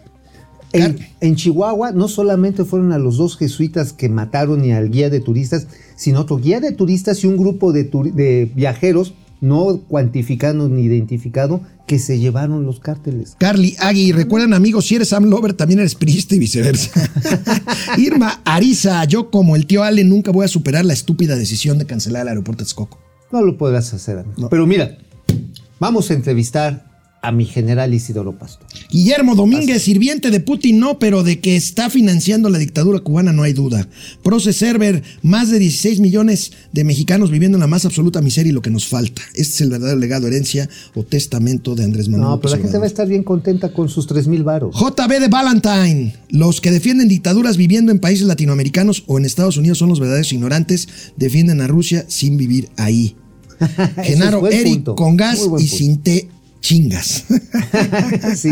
En, 0.72 1.36
Chihuahua 1.36 1.92
no 1.92 2.08
solamente 2.08 2.64
fueron 2.64 2.92
a 2.92 2.98
los 2.98 3.16
dos 3.16 3.38
jesuitas 3.38 3.94
que 3.94 4.10
mataron 4.10 4.62
y 4.62 4.72
al 4.72 4.90
guía 4.90 5.08
de 5.08 5.20
turistas, 5.20 5.66
sino 5.96 6.20
otro 6.20 6.36
guía 6.36 6.60
de 6.60 6.72
turistas 6.72 7.24
y 7.24 7.26
un 7.26 7.38
grupo 7.38 7.72
de 7.72 8.50
viajeros 8.54 9.14
no 9.40 9.80
cuantificado 9.88 10.68
ni 10.68 10.82
identificado 10.82 11.60
que 11.86 11.98
se 11.98 12.18
llevaron 12.18 12.66
los 12.66 12.80
cárteles. 12.80 13.36
Carly, 13.38 13.76
Agui, 13.78 14.12
recuerdan 14.12 14.52
amigos, 14.52 14.86
si 14.86 14.96
eres 14.96 15.08
Sam 15.08 15.24
Lover, 15.24 15.54
también 15.54 15.80
eres 15.80 15.94
priista 15.94 16.34
y 16.34 16.38
viceversa. 16.38 16.90
Irma, 17.96 18.40
Arisa, 18.44 19.04
yo 19.04 19.30
como 19.30 19.56
el 19.56 19.66
tío 19.66 19.82
Ale 19.82 20.04
nunca 20.04 20.30
voy 20.30 20.44
a 20.44 20.48
superar 20.48 20.84
la 20.84 20.92
estúpida 20.92 21.36
decisión 21.36 21.78
de 21.78 21.86
cancelar 21.86 22.22
el 22.22 22.28
aeropuerto 22.28 22.62
de 22.62 22.66
Texcoco. 22.66 22.98
No 23.32 23.42
lo 23.42 23.56
podrás 23.56 23.92
hacer, 23.94 24.18
amigo. 24.18 24.34
No. 24.38 24.48
Pero 24.48 24.66
mira, 24.66 24.98
vamos 25.80 26.10
a 26.10 26.14
entrevistar 26.14 26.87
a 27.22 27.32
mi 27.32 27.44
general 27.44 27.92
Isidoro 27.94 28.38
Pastor. 28.38 28.66
Guillermo 28.90 29.34
Domínguez, 29.34 29.82
sirviente 29.82 30.30
de 30.30 30.40
Putin, 30.40 30.78
no, 30.78 30.98
pero 30.98 31.22
de 31.22 31.40
que 31.40 31.56
está 31.56 31.90
financiando 31.90 32.48
la 32.48 32.58
dictadura 32.58 33.00
cubana 33.00 33.32
no 33.32 33.42
hay 33.42 33.52
duda. 33.52 33.88
Proce 34.22 34.52
Server, 34.52 35.02
más 35.22 35.50
de 35.50 35.58
16 35.58 36.00
millones 36.00 36.52
de 36.72 36.84
mexicanos 36.84 37.30
viviendo 37.30 37.56
en 37.56 37.60
la 37.60 37.66
más 37.66 37.84
absoluta 37.84 38.20
miseria 38.20 38.50
y 38.50 38.54
lo 38.54 38.62
que 38.62 38.70
nos 38.70 38.86
falta. 38.86 39.22
Este 39.34 39.54
es 39.54 39.60
el 39.62 39.70
verdadero 39.70 39.98
legado, 39.98 40.26
herencia 40.26 40.68
o 40.94 41.02
testamento 41.02 41.74
de 41.74 41.84
Andrés 41.84 42.08
Manuel. 42.08 42.30
No, 42.30 42.40
pero 42.40 42.54
la 42.54 42.62
gente 42.62 42.78
va 42.78 42.84
a 42.84 42.88
estar 42.88 43.08
bien 43.08 43.24
contenta 43.24 43.72
con 43.72 43.88
sus 43.88 44.06
3 44.06 44.28
mil 44.28 44.44
varos. 44.44 44.74
JB 44.76 45.20
de 45.20 45.28
Valentine. 45.28 46.14
Los 46.30 46.60
que 46.60 46.70
defienden 46.70 47.08
dictaduras 47.08 47.56
viviendo 47.56 47.90
en 47.90 47.98
países 47.98 48.26
latinoamericanos 48.26 49.04
o 49.06 49.18
en 49.18 49.24
Estados 49.24 49.56
Unidos 49.56 49.78
son 49.78 49.88
los 49.88 50.00
verdaderos 50.00 50.32
ignorantes. 50.32 50.88
Defienden 51.16 51.60
a 51.60 51.66
Rusia 51.66 52.04
sin 52.08 52.36
vivir 52.36 52.68
ahí. 52.76 53.16
Genaro, 54.02 54.46
Eric, 54.46 54.74
punto. 54.74 54.94
con 54.94 55.16
gas 55.16 55.40
y 55.58 55.66
sin 55.66 55.98
té, 55.98 56.28
chingas. 56.60 57.24
Sí. 58.34 58.50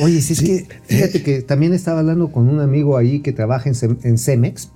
Oye, 0.00 0.20
si 0.20 0.32
es 0.32 0.40
que 0.40 0.66
fíjate 0.86 1.22
que 1.22 1.42
también 1.42 1.72
estaba 1.72 2.00
hablando 2.00 2.32
con 2.32 2.48
un 2.48 2.60
amigo 2.60 2.96
ahí 2.96 3.20
que 3.20 3.32
trabaja 3.32 3.70
en, 3.70 3.98
en 4.02 4.18
Cemex. 4.18 4.70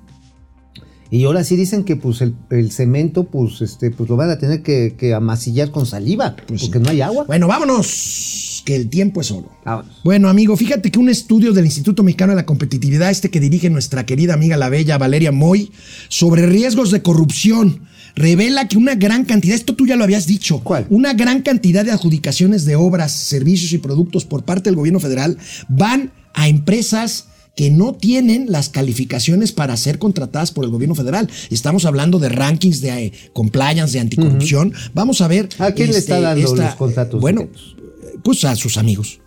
Y 1.10 1.24
ahora 1.24 1.42
sí 1.42 1.56
dicen 1.56 1.84
que 1.84 1.96
pues 1.96 2.20
el, 2.20 2.34
el 2.50 2.70
cemento 2.70 3.24
pues 3.24 3.62
este 3.62 3.90
pues 3.90 4.10
lo 4.10 4.16
van 4.16 4.30
a 4.30 4.38
tener 4.38 4.62
que, 4.62 4.94
que 4.98 5.14
amasillar 5.14 5.70
con 5.70 5.86
saliva 5.86 6.36
porque 6.36 6.78
no 6.78 6.90
hay 6.90 7.00
agua. 7.00 7.24
bueno, 7.24 7.48
vámonos, 7.48 8.62
que 8.66 8.76
el 8.76 8.90
tiempo 8.90 9.22
es 9.22 9.30
oro. 9.30 9.50
Vámonos. 9.64 10.02
Bueno, 10.04 10.28
amigo, 10.28 10.56
fíjate 10.56 10.90
que 10.90 10.98
un 10.98 11.08
estudio 11.08 11.52
del 11.52 11.64
Instituto 11.64 12.02
Mexicano 12.02 12.32
de 12.32 12.36
la 12.36 12.46
Competitividad, 12.46 13.10
este 13.10 13.30
que 13.30 13.40
dirige 13.40 13.70
nuestra 13.70 14.04
querida 14.04 14.34
amiga 14.34 14.58
la 14.58 14.68
bella 14.68 14.98
Valeria 14.98 15.32
Moy, 15.32 15.72
sobre 16.08 16.46
riesgos 16.46 16.90
de 16.90 17.00
corrupción, 17.00 17.88
revela 18.18 18.68
que 18.68 18.76
una 18.76 18.94
gran 18.94 19.24
cantidad, 19.24 19.54
esto 19.54 19.74
tú 19.74 19.86
ya 19.86 19.96
lo 19.96 20.04
habías 20.04 20.26
dicho, 20.26 20.60
¿Cuál? 20.60 20.86
una 20.90 21.14
gran 21.14 21.42
cantidad 21.42 21.84
de 21.84 21.92
adjudicaciones 21.92 22.64
de 22.64 22.76
obras, 22.76 23.12
servicios 23.12 23.72
y 23.72 23.78
productos 23.78 24.24
por 24.24 24.44
parte 24.44 24.64
del 24.70 24.76
gobierno 24.76 25.00
federal 25.00 25.38
van 25.68 26.12
a 26.34 26.48
empresas 26.48 27.26
que 27.56 27.70
no 27.70 27.94
tienen 27.94 28.52
las 28.52 28.68
calificaciones 28.68 29.50
para 29.50 29.76
ser 29.76 29.98
contratadas 29.98 30.52
por 30.52 30.64
el 30.64 30.70
gobierno 30.70 30.94
federal. 30.94 31.28
Estamos 31.50 31.84
hablando 31.86 32.20
de 32.20 32.28
rankings 32.28 32.80
de 32.80 33.06
eh, 33.06 33.12
compliance, 33.32 33.94
de 33.94 34.00
anticorrupción. 34.00 34.72
Vamos 34.94 35.20
a 35.22 35.26
ver. 35.26 35.46
este, 35.46 35.64
¿A 35.64 35.72
quién 35.74 35.90
le 35.90 35.98
está 35.98 36.20
dando 36.20 36.54
los 36.54 36.74
contratos 36.76 37.20
Bueno, 37.20 37.40
secretos? 37.40 37.76
pues 38.22 38.44
a 38.44 38.54
sus 38.54 38.76
amigos. 38.76 39.20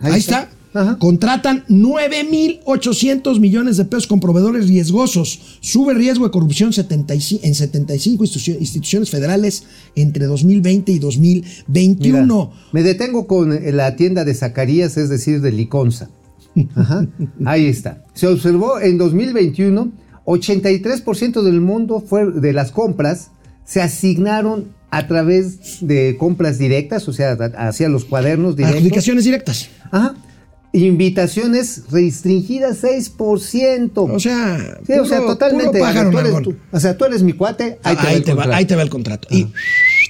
Ahí, 0.00 0.18
está. 0.18 0.50
Ajá. 0.72 0.96
Contratan 0.98 1.64
9.800 1.68 3.40
millones 3.40 3.76
de 3.76 3.84
pesos 3.84 4.06
con 4.06 4.20
proveedores 4.20 4.68
riesgosos. 4.68 5.58
Sube 5.60 5.94
riesgo 5.94 6.24
de 6.24 6.30
corrupción 6.30 6.72
75 6.72 7.44
en 7.44 7.54
75 7.54 8.24
institucio- 8.24 8.56
instituciones 8.60 9.10
federales 9.10 9.64
entre 9.96 10.26
2020 10.26 10.92
y 10.92 10.94
Mira, 10.94 11.04
2021. 11.06 12.52
me 12.72 12.82
detengo 12.82 13.26
con 13.26 13.52
eh, 13.52 13.72
la 13.72 13.96
tienda 13.96 14.24
de 14.24 14.34
Zacarías, 14.34 14.96
es 14.96 15.08
decir, 15.08 15.40
de 15.40 15.52
Liconza. 15.52 16.08
Ajá, 16.74 17.06
ahí 17.44 17.66
está. 17.66 18.04
Se 18.14 18.26
observó 18.26 18.80
en 18.80 18.98
2021, 18.98 19.92
83% 20.24 21.42
del 21.42 21.60
mundo 21.60 22.00
fue, 22.00 22.30
de 22.30 22.52
las 22.52 22.72
compras 22.72 23.30
se 23.64 23.80
asignaron 23.80 24.72
a 24.90 25.06
través 25.06 25.78
de 25.86 26.16
compras 26.18 26.58
directas, 26.58 27.06
o 27.08 27.12
sea, 27.12 27.32
hacia 27.56 27.88
los 27.88 28.04
cuadernos 28.04 28.56
directos. 28.56 28.78
Adjudicaciones 28.78 29.24
directas. 29.24 29.68
Ajá. 29.92 30.14
Invitaciones 30.72 31.84
restringidas 31.90 32.82
6%. 32.84 33.90
O 33.96 34.18
sea, 34.20 34.78
Sí, 34.86 34.92
o 34.92 35.04
sea, 35.04 35.20
totalmente. 35.20 35.80
pájaro 35.80 36.10
tú 36.10 36.18
eres 36.18 36.42
tú. 36.42 36.54
o 36.70 36.80
sea, 36.80 36.96
tú 36.96 37.04
eres 37.04 37.22
mi 37.22 37.32
cuate, 37.32 37.78
ahí 37.82 37.96
te 37.96 38.02
va 38.02 38.08
Ahí 38.08 38.20
te 38.20 38.30
va, 38.32 38.36
contrato. 38.36 38.52
ahí 38.56 38.64
te 38.66 38.76
va 38.76 38.82
el 38.82 38.90
contrato. 38.90 39.28
Y 39.30 39.48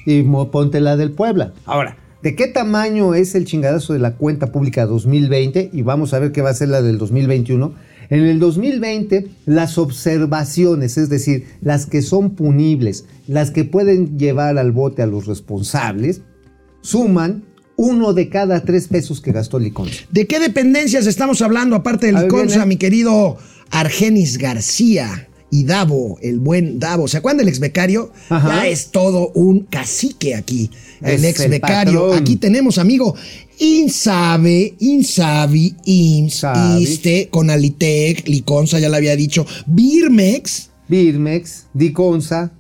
y 0.07 0.23
mo- 0.23 0.51
ponte 0.51 0.81
la 0.81 0.97
del 0.97 1.13
Puebla. 1.13 1.53
Ahora, 1.67 1.97
¿de 2.23 2.35
qué 2.35 2.47
tamaño 2.47 3.15
es 3.15 3.35
el 3.35 3.45
chingadazo 3.45 3.93
de 3.93 3.99
la 3.99 4.15
cuenta 4.17 4.53
pública 4.53 4.87
2020? 4.87 5.71
Y 5.73 5.83
vamos 5.83 6.13
a 6.15 6.19
ver 6.19 6.33
qué 6.33 6.43
va 6.43 6.51
a 6.51 6.55
ser 6.55 6.69
la 6.69 6.83
del 6.83 6.99
2021. 6.99 7.75
En 8.11 8.25
el 8.25 8.39
2020, 8.41 9.29
las 9.47 9.79
observaciones, 9.79 10.99
es 10.99 11.09
decir, 11.09 11.47
las 11.61 11.87
que 11.87 12.03
son 12.03 12.31
punibles, 12.35 13.05
las 13.29 13.51
que 13.51 13.65
pueden 13.65 14.19
llevar 14.19 14.59
al 14.59 14.73
bote 14.73 15.03
a 15.03 15.07
los 15.07 15.27
responsables, 15.27 16.23
suman 16.83 17.45
uno 17.81 18.13
de 18.13 18.29
cada 18.29 18.61
tres 18.61 18.89
pesos 18.89 19.23
que 19.23 19.33
gastó 19.33 19.59
Liconza. 19.59 20.03
¿De 20.11 20.27
qué 20.27 20.39
dependencias 20.39 21.07
estamos 21.07 21.41
hablando 21.41 21.75
aparte 21.75 22.13
ver, 22.13 22.25
Liconza, 22.25 22.67
mi 22.67 22.77
querido 22.77 23.39
Argenis 23.71 24.37
García? 24.37 25.29
Y 25.51 25.65
Davo, 25.65 26.19
el 26.21 26.41
buen 26.41 26.79
Davo. 26.79 27.09
¿Se 27.09 27.17
acuerdan 27.17 27.39
del 27.39 27.49
ex 27.49 27.59
becario? 27.59 28.13
Ajá. 28.29 28.49
Ya 28.49 28.69
es 28.69 28.91
todo 28.91 29.31
un 29.35 29.61
cacique 29.61 30.35
aquí. 30.35 30.71
El 31.01 31.25
Es 31.25 31.41
ex 31.41 31.49
becario. 31.49 32.13
Aquí 32.13 32.37
tenemos, 32.37 32.77
amigo, 32.77 33.17
Insabe, 33.59 34.75
Insabi, 34.79 35.75
Sabi. 36.31 36.83
ISTE, 36.83 37.29
Conalitec, 37.31 38.29
Liconza, 38.29 38.79
ya 38.79 38.91
lo 38.91 38.97
había 38.97 39.17
dicho, 39.17 39.47
Birmex, 39.67 40.69
Birmex, 40.87 41.65
Diconza, 41.73 42.53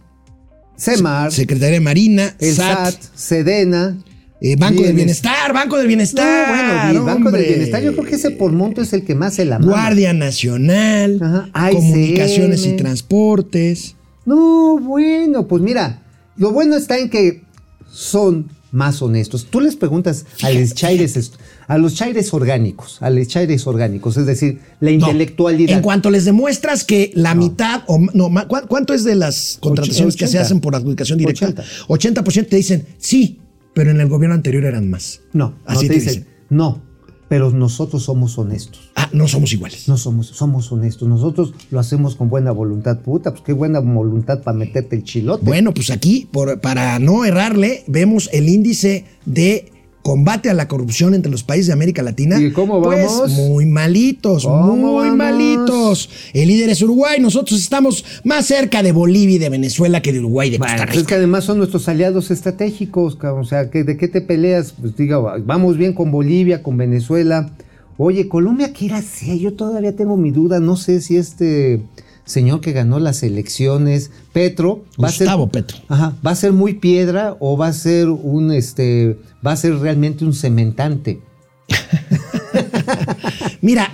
Semar, 0.76 1.30
Secretaría 1.30 1.74
de 1.74 1.80
Marina, 1.80 2.36
el 2.38 2.54
SAT, 2.54 2.92
SAT, 2.92 3.02
Sedena. 3.14 3.98
Eh, 4.40 4.56
Banco 4.56 4.82
del 4.82 4.92
Bienes- 4.94 4.96
Bienestar, 5.22 5.52
Banco 5.52 5.76
del 5.76 5.84
No, 5.84 5.88
Bienestar. 5.88 6.88
bueno, 6.92 7.04
Banco 7.04 7.30
del 7.30 7.44
Bienestar, 7.46 7.82
yo 7.82 7.92
creo 7.92 8.04
que 8.04 8.14
ese 8.16 8.30
por 8.30 8.52
monto 8.52 8.80
es 8.80 8.92
el 8.92 9.04
que 9.04 9.14
más 9.14 9.34
se 9.34 9.44
la 9.44 9.58
mama. 9.58 9.72
Guardia 9.72 10.12
Nacional, 10.12 11.18
Ajá. 11.22 11.70
Comunicaciones 11.72 12.64
y 12.66 12.72
Transportes. 12.76 13.96
No, 14.24 14.78
bueno, 14.78 15.46
pues 15.46 15.62
mira, 15.62 16.02
lo 16.36 16.52
bueno 16.52 16.76
está 16.76 16.98
en 16.98 17.10
que 17.10 17.42
son 17.90 18.50
más 18.72 19.02
honestos. 19.02 19.46
Tú 19.50 19.60
les 19.60 19.74
preguntas 19.74 20.24
a 20.42 20.50
los 20.50 20.74
chaires, 20.74 21.32
a 21.66 21.76
los 21.76 21.94
chaires 21.96 22.32
orgánicos, 22.32 22.98
a 23.02 23.10
los 23.10 23.26
chaires 23.26 23.66
orgánicos, 23.66 24.16
es 24.16 24.26
decir, 24.26 24.60
la 24.78 24.90
No, 24.92 24.96
intelectualidad. 24.98 25.76
En 25.76 25.82
cuanto 25.82 26.08
les 26.10 26.24
demuestras 26.24 26.84
que 26.84 27.10
la 27.14 27.34
mitad, 27.34 27.82
o 27.88 27.98
no, 28.14 28.30
ma- 28.30 28.46
¿cuá- 28.46 28.62
¿cuánto 28.68 28.94
es 28.94 29.02
de 29.02 29.16
las 29.16 29.58
contrataciones 29.60 30.14
que 30.14 30.26
se 30.28 30.36
80. 30.38 30.42
hacen 30.42 30.60
por 30.60 30.76
adjudicación 30.76 31.18
directa? 31.18 31.46
80. 31.46 31.64
80% 31.88 32.46
te 32.48 32.56
dicen 32.56 32.86
sí, 32.98 33.40
pero 33.74 33.90
en 33.90 34.00
el 34.00 34.08
gobierno 34.08 34.34
anterior 34.34 34.64
eran 34.64 34.90
más. 34.90 35.20
no, 35.32 35.54
así 35.64 35.74
no 35.74 35.80
te, 35.82 35.88
te 35.88 35.94
dicen. 35.94 36.12
dicen, 36.14 36.26
no, 36.50 36.82
pero 37.28 37.50
nosotros 37.52 38.02
somos 38.02 38.36
honestos. 38.38 38.90
Ah, 38.96 39.08
no 39.12 39.28
somos 39.28 39.52
iguales. 39.52 39.88
No 39.88 39.96
somos, 39.96 40.26
somos 40.26 40.72
honestos. 40.72 41.08
Nosotros 41.08 41.54
lo 41.70 41.78
hacemos 41.78 42.16
con 42.16 42.28
buena 42.28 42.50
voluntad, 42.50 42.98
puta. 43.00 43.30
Pues 43.30 43.42
qué 43.44 43.52
buena 43.52 43.78
voluntad 43.78 44.42
para 44.42 44.58
meterte 44.58 44.96
el 44.96 45.04
chilote. 45.04 45.44
Bueno, 45.44 45.72
pues 45.72 45.90
aquí, 45.90 46.28
por- 46.32 46.60
para 46.60 46.98
no 46.98 47.24
errarle, 47.24 47.84
vemos 47.86 48.28
el 48.32 48.48
índice 48.48 49.04
de 49.26 49.70
combate 50.02 50.48
a 50.48 50.54
la 50.54 50.66
corrupción 50.66 51.14
entre 51.14 51.30
los 51.30 51.42
países 51.42 51.66
de 51.68 51.72
América 51.74 52.02
Latina. 52.02 52.40
¿Y 52.40 52.52
cómo 52.52 52.82
Pues 52.82 53.04
vamos? 53.06 53.30
muy 53.32 53.66
malitos, 53.66 54.44
¿Cómo 54.44 54.74
muy 54.76 55.08
vamos? 55.10 55.16
malitos. 55.16 56.08
El 56.32 56.48
líder 56.48 56.70
es 56.70 56.80
Uruguay, 56.82 57.20
nosotros 57.20 57.60
estamos 57.60 58.04
más 58.24 58.46
cerca 58.46 58.82
de 58.82 58.92
Bolivia 58.92 59.36
y 59.36 59.38
de 59.38 59.48
Venezuela 59.50 60.00
que 60.00 60.12
de 60.12 60.20
Uruguay 60.20 60.48
y 60.48 60.52
de 60.52 60.58
Costa 60.58 60.76
pues 60.76 60.88
es 60.88 60.94
que 60.94 61.00
Rica. 61.00 61.14
además 61.16 61.44
son 61.44 61.58
nuestros 61.58 61.86
aliados 61.88 62.30
estratégicos, 62.30 63.16
cabrón. 63.16 63.42
o 63.42 63.44
sea, 63.44 63.70
¿qué- 63.70 63.84
¿de 63.84 63.96
qué 63.96 64.08
te 64.08 64.20
peleas? 64.22 64.72
Pues 64.80 64.96
diga, 64.96 65.18
vamos 65.18 65.76
bien 65.76 65.92
con 65.92 66.10
Bolivia, 66.10 66.62
con 66.62 66.76
Venezuela. 66.76 67.50
Oye, 67.98 68.28
Colombia, 68.28 68.72
¿qué 68.72 68.86
irá 68.86 68.96
a 68.96 69.00
hacer? 69.00 69.36
Yo 69.38 69.52
todavía 69.52 69.94
tengo 69.94 70.16
mi 70.16 70.30
duda, 70.30 70.58
no 70.60 70.76
sé 70.76 71.02
si 71.02 71.18
este 71.18 71.82
señor 72.24 72.60
que 72.60 72.72
ganó 72.72 72.98
las 73.00 73.22
elecciones, 73.22 74.10
Petro, 74.32 74.84
va 75.02 75.08
a 75.08 75.10
ser, 75.10 75.26
Gustavo 75.26 75.48
Petro. 75.48 75.78
Ajá, 75.88 76.14
va 76.24 76.30
a 76.30 76.36
ser 76.36 76.52
muy 76.52 76.74
piedra 76.74 77.36
o 77.40 77.56
va 77.56 77.68
a 77.68 77.72
ser 77.72 78.08
un, 78.08 78.52
este, 78.52 79.18
va 79.46 79.52
a 79.52 79.56
ser 79.56 79.76
realmente 79.78 80.24
un 80.24 80.32
cementante. 80.34 81.20
Mira, 83.60 83.90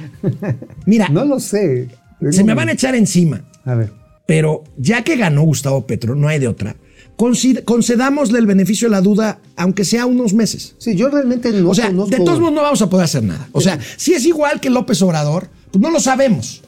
mira, 0.86 1.08
No 1.08 1.24
lo 1.24 1.40
sé. 1.40 1.88
se 2.30 2.44
me 2.44 2.54
van 2.54 2.68
a 2.68 2.72
echar 2.72 2.94
encima. 2.94 3.42
A 3.64 3.74
ver. 3.74 3.92
Pero 4.26 4.64
ya 4.76 5.02
que 5.04 5.16
ganó 5.16 5.42
Gustavo 5.42 5.86
Petro, 5.86 6.14
no 6.14 6.28
hay 6.28 6.38
de 6.38 6.48
otra. 6.48 6.76
concedámosle 7.16 8.38
el 8.38 8.46
beneficio 8.46 8.88
de 8.88 8.92
la 8.92 9.00
duda, 9.00 9.40
aunque 9.56 9.84
sea 9.84 10.06
unos 10.06 10.32
meses. 10.34 10.74
Sí, 10.78 10.96
yo 10.96 11.08
realmente 11.08 11.52
no 11.52 11.70
O 11.70 11.74
sea, 11.74 11.88
conozco- 11.88 12.10
de 12.16 12.24
todos 12.24 12.40
modos 12.40 12.54
no 12.54 12.62
vamos 12.62 12.82
a 12.82 12.88
poder 12.90 13.04
hacer 13.04 13.22
nada. 13.24 13.48
O 13.52 13.60
sea, 13.60 13.78
si 13.96 14.14
es 14.14 14.24
igual 14.24 14.60
que 14.60 14.70
López 14.70 15.00
Obrador, 15.02 15.48
pues 15.70 15.82
no 15.82 15.90
lo 15.90 16.00
sabemos. 16.00 16.62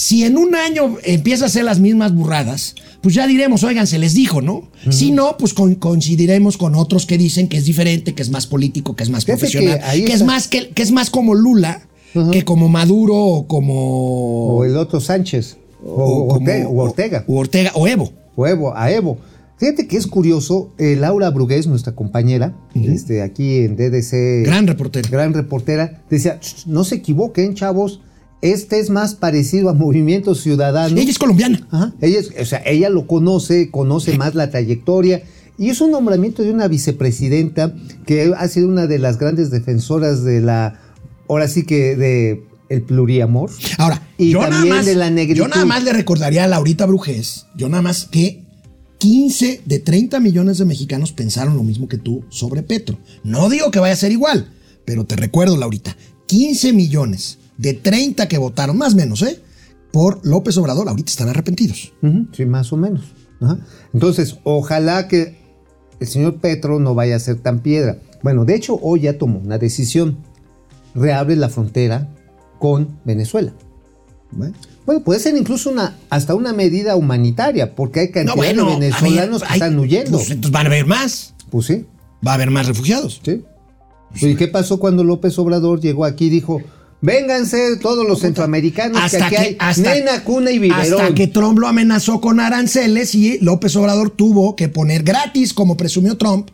Si 0.00 0.24
en 0.24 0.38
un 0.38 0.54
año 0.54 0.96
empieza 1.04 1.44
a 1.44 1.46
hacer 1.48 1.64
las 1.64 1.78
mismas 1.78 2.14
burradas, 2.14 2.74
pues 3.02 3.14
ya 3.14 3.26
diremos, 3.26 3.62
oigan, 3.64 3.86
se 3.86 3.98
les 3.98 4.14
dijo, 4.14 4.40
¿no? 4.40 4.70
Si 4.88 5.10
no, 5.12 5.36
pues 5.36 5.52
con- 5.52 5.74
coincidiremos 5.74 6.56
con 6.56 6.74
otros 6.74 7.04
que 7.04 7.18
dicen 7.18 7.48
que 7.48 7.58
es 7.58 7.66
diferente, 7.66 8.14
que 8.14 8.22
es 8.22 8.30
más 8.30 8.46
político, 8.46 8.96
que 8.96 9.02
es 9.02 9.10
más 9.10 9.24
Fíjate 9.26 9.40
profesional, 9.40 9.80
que, 10.06 10.12
es 10.12 10.22
más 10.22 10.48
que, 10.48 10.70
que 10.70 10.82
es 10.82 10.90
más 10.90 11.10
como 11.10 11.34
Lula, 11.34 11.82
que 12.32 12.44
como 12.44 12.68
Maduro 12.68 13.14
o 13.16 13.46
como 13.46 14.56
O 14.56 14.64
el 14.64 14.76
otro 14.78 15.00
Sánchez. 15.00 15.58
O, 15.84 15.88
o 15.92 16.28
como- 16.28 16.34
Ortega, 16.40 16.68
o 16.68 16.78
Ortega. 16.80 17.24
o 17.28 17.36
Ortega 17.36 17.72
o 17.74 17.86
Evo. 17.86 18.12
O 18.36 18.46
Evo, 18.46 18.74
a 18.76 18.90
Evo. 18.90 19.18
Fíjate 19.58 19.86
que 19.86 19.98
es 19.98 20.06
curioso, 20.06 20.72
eh, 20.78 20.96
Laura 20.98 21.28
Brugués, 21.28 21.66
nuestra 21.66 21.94
compañera, 21.94 22.56
este, 22.74 23.20
aquí 23.20 23.58
en 23.58 23.76
DDC. 23.76 24.44
Gran 24.46 24.66
reportera. 24.66 25.06
Gran 25.10 25.34
reportera, 25.34 26.02
decía, 26.08 26.40
"Ch, 26.40 26.66
no 26.66 26.84
se 26.84 26.94
equivoquen, 26.94 27.54
chavos, 27.54 28.00
este 28.42 28.78
es 28.80 28.90
más 28.90 29.14
parecido 29.14 29.68
a 29.68 29.74
Movimiento 29.74 30.34
Ciudadano. 30.34 30.96
Ella 30.98 31.10
es 31.10 31.18
colombiana. 31.18 31.66
Ajá. 31.70 31.92
Ella, 32.00 32.20
es- 32.20 32.30
o 32.40 32.44
sea, 32.44 32.62
ella 32.66 32.88
lo 32.88 33.06
conoce, 33.06 33.70
conoce 33.70 34.16
más 34.16 34.34
la 34.34 34.50
trayectoria. 34.50 35.22
Y 35.58 35.68
es 35.68 35.80
un 35.82 35.90
nombramiento 35.90 36.42
de 36.42 36.52
una 36.52 36.68
vicepresidenta 36.68 37.74
que 38.06 38.32
ha 38.36 38.48
sido 38.48 38.66
una 38.68 38.86
de 38.86 38.98
las 38.98 39.18
grandes 39.18 39.50
defensoras 39.50 40.24
de 40.24 40.40
la, 40.40 40.80
ahora 41.28 41.48
sí 41.48 41.64
que 41.64 41.96
de 41.96 42.42
el 42.70 42.82
pluriamor. 42.82 43.50
Ahora, 43.78 44.00
Y 44.16 44.30
yo, 44.30 44.38
nada 44.40 44.52
también 44.52 44.76
más, 44.76 44.86
de 44.86 44.94
la 44.94 45.10
negritud. 45.10 45.42
yo 45.42 45.48
nada 45.48 45.64
más 45.66 45.82
le 45.84 45.92
recordaría 45.92 46.44
a 46.44 46.48
Laurita 46.48 46.86
Brujés, 46.86 47.46
yo 47.56 47.68
nada 47.68 47.82
más 47.82 48.04
que 48.06 48.44
15 48.98 49.62
de 49.64 49.78
30 49.80 50.20
millones 50.20 50.58
de 50.58 50.64
mexicanos 50.66 51.12
pensaron 51.12 51.56
lo 51.56 51.62
mismo 51.62 51.88
que 51.88 51.98
tú 51.98 52.24
sobre 52.28 52.62
Petro. 52.62 52.96
No 53.24 53.48
digo 53.50 53.70
que 53.70 53.80
vaya 53.80 53.94
a 53.94 53.96
ser 53.96 54.12
igual, 54.12 54.52
pero 54.84 55.04
te 55.04 55.16
recuerdo, 55.16 55.56
Laurita, 55.56 55.96
15 56.26 56.72
millones 56.72 57.38
de 57.60 57.74
30 57.74 58.26
que 58.28 58.38
votaron, 58.38 58.76
más 58.78 58.94
o 58.94 58.96
menos, 58.96 59.22
¿eh? 59.22 59.40
Por 59.92 60.24
López 60.26 60.56
Obrador, 60.56 60.88
ahorita 60.88 61.10
están 61.10 61.28
arrepentidos. 61.28 61.92
Sí, 62.32 62.44
más 62.46 62.72
o 62.72 62.76
menos. 62.76 63.02
Ajá. 63.40 63.58
Entonces, 63.92 64.38
ojalá 64.44 65.08
que 65.08 65.36
el 65.98 66.06
señor 66.06 66.36
Petro 66.40 66.78
no 66.78 66.94
vaya 66.94 67.16
a 67.16 67.18
ser 67.18 67.36
tan 67.40 67.60
piedra. 67.60 67.98
Bueno, 68.22 68.44
de 68.44 68.54
hecho, 68.54 68.78
hoy 68.80 69.00
ya 69.02 69.18
tomó 69.18 69.38
una 69.40 69.58
decisión. 69.58 70.18
Reabre 70.94 71.36
la 71.36 71.48
frontera 71.48 72.08
con 72.58 72.98
Venezuela. 73.04 73.52
Bueno, 74.32 74.54
Bueno, 74.86 75.04
puede 75.04 75.20
ser 75.20 75.36
incluso 75.36 75.70
una, 75.70 75.96
hasta 76.08 76.34
una 76.34 76.52
medida 76.52 76.96
humanitaria, 76.96 77.74
porque 77.74 78.00
hay 78.00 78.10
cantidad 78.10 78.34
no, 78.54 78.64
bueno, 78.64 78.64
de 78.64 78.70
ver, 78.90 78.94
venezolanos 79.02 79.42
que 79.42 79.48
hay- 79.48 79.54
están 79.54 79.78
huyendo. 79.78 80.18
Pues, 80.18 80.30
entonces 80.30 80.50
van 80.52 80.66
a 80.66 80.68
haber 80.68 80.86
más, 80.86 81.34
Pues 81.50 81.66
sí, 81.66 81.84
va 82.26 82.32
a 82.32 82.34
haber 82.34 82.50
más 82.50 82.66
refugiados. 82.66 83.20
sí. 83.24 83.42
¿Y 84.22 84.34
qué 84.34 84.48
pasó 84.48 84.78
cuando 84.80 85.04
López 85.04 85.38
Obrador 85.38 85.80
llegó 85.80 86.04
aquí 86.04 86.26
y 86.26 86.30
dijo, 86.30 86.60
vénganse 87.00 87.76
todos 87.76 88.06
los 88.06 88.20
centroamericanos 88.20 89.10
que 89.10 89.22
aquí 89.22 89.36
hay. 89.36 89.56
nena, 89.78 90.24
cuna 90.24 90.50
y 90.50 90.58
biberón? 90.58 91.00
hasta 91.00 91.14
que 91.14 91.26
Trump 91.26 91.58
lo 91.58 91.66
amenazó 91.68 92.20
con 92.20 92.40
aranceles 92.40 93.14
y 93.14 93.38
López 93.38 93.74
Obrador 93.76 94.10
tuvo 94.10 94.56
que 94.56 94.68
poner 94.68 95.02
gratis, 95.02 95.54
como 95.54 95.76
presumió 95.76 96.16
Trump, 96.16 96.50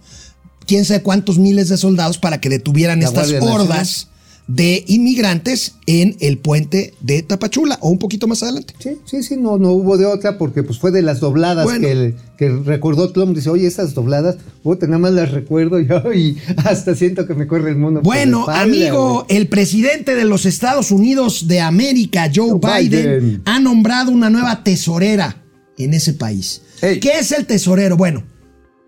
quién 0.66 0.84
sabe 0.84 1.02
cuántos 1.02 1.38
miles 1.38 1.68
de 1.68 1.76
soldados 1.76 2.18
para 2.18 2.40
que 2.40 2.48
detuvieran 2.48 3.00
La 3.00 3.06
estas 3.06 3.32
hordas 3.40 4.08
de 4.48 4.84
inmigrantes 4.86 5.74
en 5.86 6.16
el 6.20 6.38
puente 6.38 6.94
de 7.00 7.22
Tapachula 7.22 7.78
o 7.80 7.88
un 7.90 7.98
poquito 7.98 8.28
más 8.28 8.42
adelante. 8.44 8.74
Sí, 8.78 8.98
sí, 9.04 9.22
sí, 9.24 9.36
no, 9.36 9.58
no 9.58 9.72
hubo 9.72 9.96
de 9.98 10.06
otra 10.06 10.38
porque 10.38 10.62
pues 10.62 10.78
fue 10.78 10.92
de 10.92 11.02
las 11.02 11.18
dobladas 11.18 11.64
Bueno. 11.64 11.80
que, 11.86 11.92
el- 11.92 12.14
que 12.38 12.48
recordó 12.50 13.10
Trump. 13.12 13.34
Dice, 13.34 13.50
oye, 13.50 13.66
esas 13.66 13.94
dobladas, 13.94 14.36
puta, 14.62 14.86
nada 14.86 14.98
más 14.98 15.12
las 15.14 15.32
recuerdo 15.32 15.80
yo 15.80 16.12
y 16.14 16.38
hasta 16.64 16.94
siento 16.94 17.26
que 17.26 17.34
me 17.34 17.46
corre 17.48 17.70
el 17.70 17.76
mundo. 17.76 18.02
por 18.02 18.12
Bueno, 18.14 18.40
espalda, 18.40 18.62
amigo, 18.62 19.26
el 19.28 19.48
presidente 19.48 20.14
de 20.14 20.24
los 20.24 20.46
Estados 20.46 20.92
Unidos 20.92 21.48
de 21.48 21.60
América, 21.60 22.30
Joe, 22.32 22.60
Biden, 22.60 22.88
Biden. 23.20 23.42
ha 23.46 23.58
nombrado 23.58 24.12
una 24.12 24.30
nueva 24.30 24.62
tesorera 24.62 25.42
en 25.76 25.92
ese 25.92 26.12
país. 26.12 26.62
¿Qué 26.80 27.10
es 27.18 27.32
el 27.32 27.46
tesorero? 27.46 27.96
Bueno, 27.96 28.22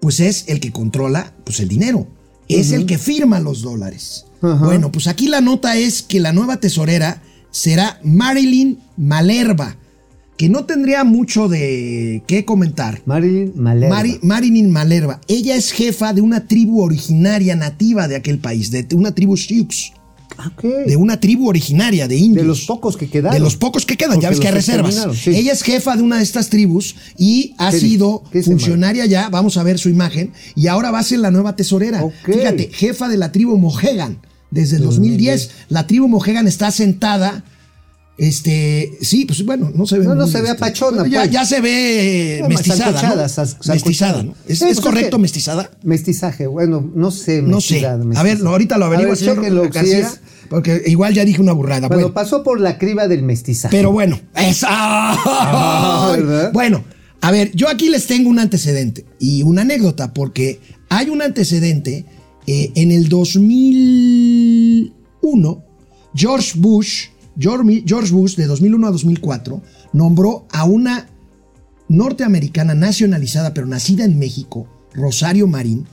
pues 0.00 0.20
es 0.20 0.44
el 0.48 0.61
que 0.61 0.70
controla 0.70 1.34
pues, 1.44 1.59
el 1.59 1.66
dinero. 1.68 2.06
Es 2.48 2.70
el 2.70 2.86
que 2.86 2.96
firma 2.96 3.40
los 3.40 3.61
dólares. 3.62 4.24
Ajá. 4.43 4.64
Bueno, 4.64 4.93
pues 4.93 5.07
aquí 5.07 5.28
la 5.28 5.41
nota 5.41 5.76
es 5.76 6.03
que 6.03 6.20
la 6.20 6.32
nueva 6.32 6.59
tesorera 6.59 7.22
será 7.51 7.99
Marilyn 8.05 8.78
Malerba, 8.97 9.76
que 10.36 10.49
no 10.49 10.64
tendría 10.64 11.03
mucho 11.03 11.49
de 11.49 12.22
qué 12.28 12.45
comentar. 12.45 13.03
Marilyn 13.07 13.53
Malerba. 13.57 13.97
Mari- 13.97 14.18
Marilyn 14.22 14.70
Malerba. 14.70 15.20
Ella 15.26 15.57
es 15.57 15.72
jefa 15.72 16.12
de 16.12 16.20
una 16.20 16.47
tribu 16.47 16.82
originaria 16.82 17.57
nativa 17.57 18.07
de 18.07 18.16
aquel 18.16 18.39
país, 18.39 18.70
de 18.70 18.86
una 18.95 19.12
tribu 19.12 19.36
Sioux, 19.36 19.66
de 20.86 20.95
una 20.97 21.18
tribu 21.18 21.49
originaria 21.49 22.07
de 22.07 22.16
indios. 22.16 22.43
De 22.45 22.47
los 22.49 22.61
pocos 22.66 22.97
que 22.97 23.09
quedaron. 23.09 23.32
De 23.36 23.41
los 23.41 23.57
pocos 23.57 23.84
que 23.84 23.97
quedan, 23.97 24.20
ya 24.20 24.28
ves 24.30 24.39
que 24.39 24.47
hay 24.47 24.55
reservas. 24.55 24.95
sí. 25.16 25.30
Ella 25.30 25.53
es 25.53 25.62
jefa 25.64 25.97
de 25.97 26.03
una 26.03 26.18
de 26.18 26.22
estas 26.22 26.49
tribus 26.49 26.95
y 27.16 27.55
ha 27.59 27.72
sido 27.72 28.22
¿Qué 28.30 28.39
dice 28.39 28.51
funcionaria 28.53 29.07
ya, 29.07 29.30
vamos 29.30 29.57
a 29.57 29.64
ver 29.64 29.78
su 29.80 29.89
imagen, 29.89 30.32
y 30.55 30.68
ahora 30.68 30.93
va 30.93 31.01
a 31.01 31.03
ser 31.03 31.18
la 31.18 31.32
nueva 31.32 31.57
tesorera. 31.57 32.05
Fíjate, 32.24 32.70
jefa 32.72 33.09
de 33.09 33.16
la 33.16 33.32
tribu 33.32 33.57
Mohegan 33.59 34.18
desde 34.51 34.76
el 34.76 34.82
2010. 34.84 35.51
La 35.68 35.86
tribu 35.86 36.09
Mohegan 36.09 36.46
está 36.49 36.70
sentada. 36.70 37.44
Este, 38.16 38.99
sí, 39.01 39.26
pues 39.26 39.44
bueno, 39.44 39.70
no 39.72 39.86
se 39.86 39.99
ve. 40.01 40.05
No, 40.05 40.16
no 40.16 40.26
se 40.26 40.38
ve 40.40 40.49
este, 40.51 40.57
apachona, 40.64 41.07
Ya, 41.07 41.20
pues. 41.20 41.30
ya 41.30 41.44
se 41.44 41.61
ve 41.61 42.38
No, 42.42 42.49
mestizada. 42.49 43.28
Mestizada, 43.68 44.22
¿no? 44.24 44.34
¿Es, 44.49 44.59
Sí, 44.59 44.64
pues 44.64 44.78
es 44.78 44.80
correcto 44.80 45.18
que- 45.18 45.22
mestizada? 45.22 45.70
Mestizaje, 45.84 46.49
bueno, 46.49 46.90
no 46.96 47.12
sé. 47.12 47.42
No 47.42 47.61
sé. 47.61 47.86
A 47.86 47.96
ver, 48.24 48.38
ahorita 48.44 48.76
lo 48.76 48.86
A 48.86 48.88
averiguo, 48.88 49.11
ver, 49.11 49.18
señor 49.18 49.36
chéquenlo, 49.36 49.64
si 49.72 50.18
porque 50.51 50.82
igual 50.86 51.14
ya 51.14 51.24
dije 51.24 51.40
una 51.40 51.53
burrada. 51.53 51.86
Bueno, 51.86 51.94
Bueno, 52.03 52.14
pasó 52.14 52.42
por 52.42 52.59
la 52.59 52.76
criba 52.76 53.07
del 53.07 53.22
mestizaje. 53.22 53.76
pero 53.76 53.92
bueno, 53.92 54.18
es- 54.34 54.64
¡Ay! 54.66 56.22
¿verdad? 56.22 56.51
Bueno, 56.53 56.82
a 57.20 57.30
ver, 57.30 57.53
yo 57.55 57.68
aquí 57.68 57.88
les 57.88 58.07
tengo 58.09 58.30
un 58.30 58.40
antecedente 58.40 59.05
y 59.20 59.42
una 59.44 59.62
anécdota, 59.62 60.12
porque 60.12 60.59
hay 60.88 61.09
un 61.11 61.22
antecedente 61.22 62.05
eh, 62.51 62.72
en 62.76 62.92
el 62.92 63.11
2001, 63.11 65.64
George 66.14 66.53
Bush, 66.57 67.09
George 67.38 68.11
Bush 68.11 68.36
de 68.36 68.46
2001 68.46 68.86
a 68.86 68.90
2004, 68.90 69.61
nombró 69.92 70.46
a 70.51 70.64
una 70.64 71.11
norteamericana 71.88 72.74
nacionalizada, 72.74 73.53
pero 73.53 73.66
nacida 73.66 74.07
en 74.07 74.18
México, 74.18 74.66
Rosario 74.94 75.46
Marín, 75.46 75.84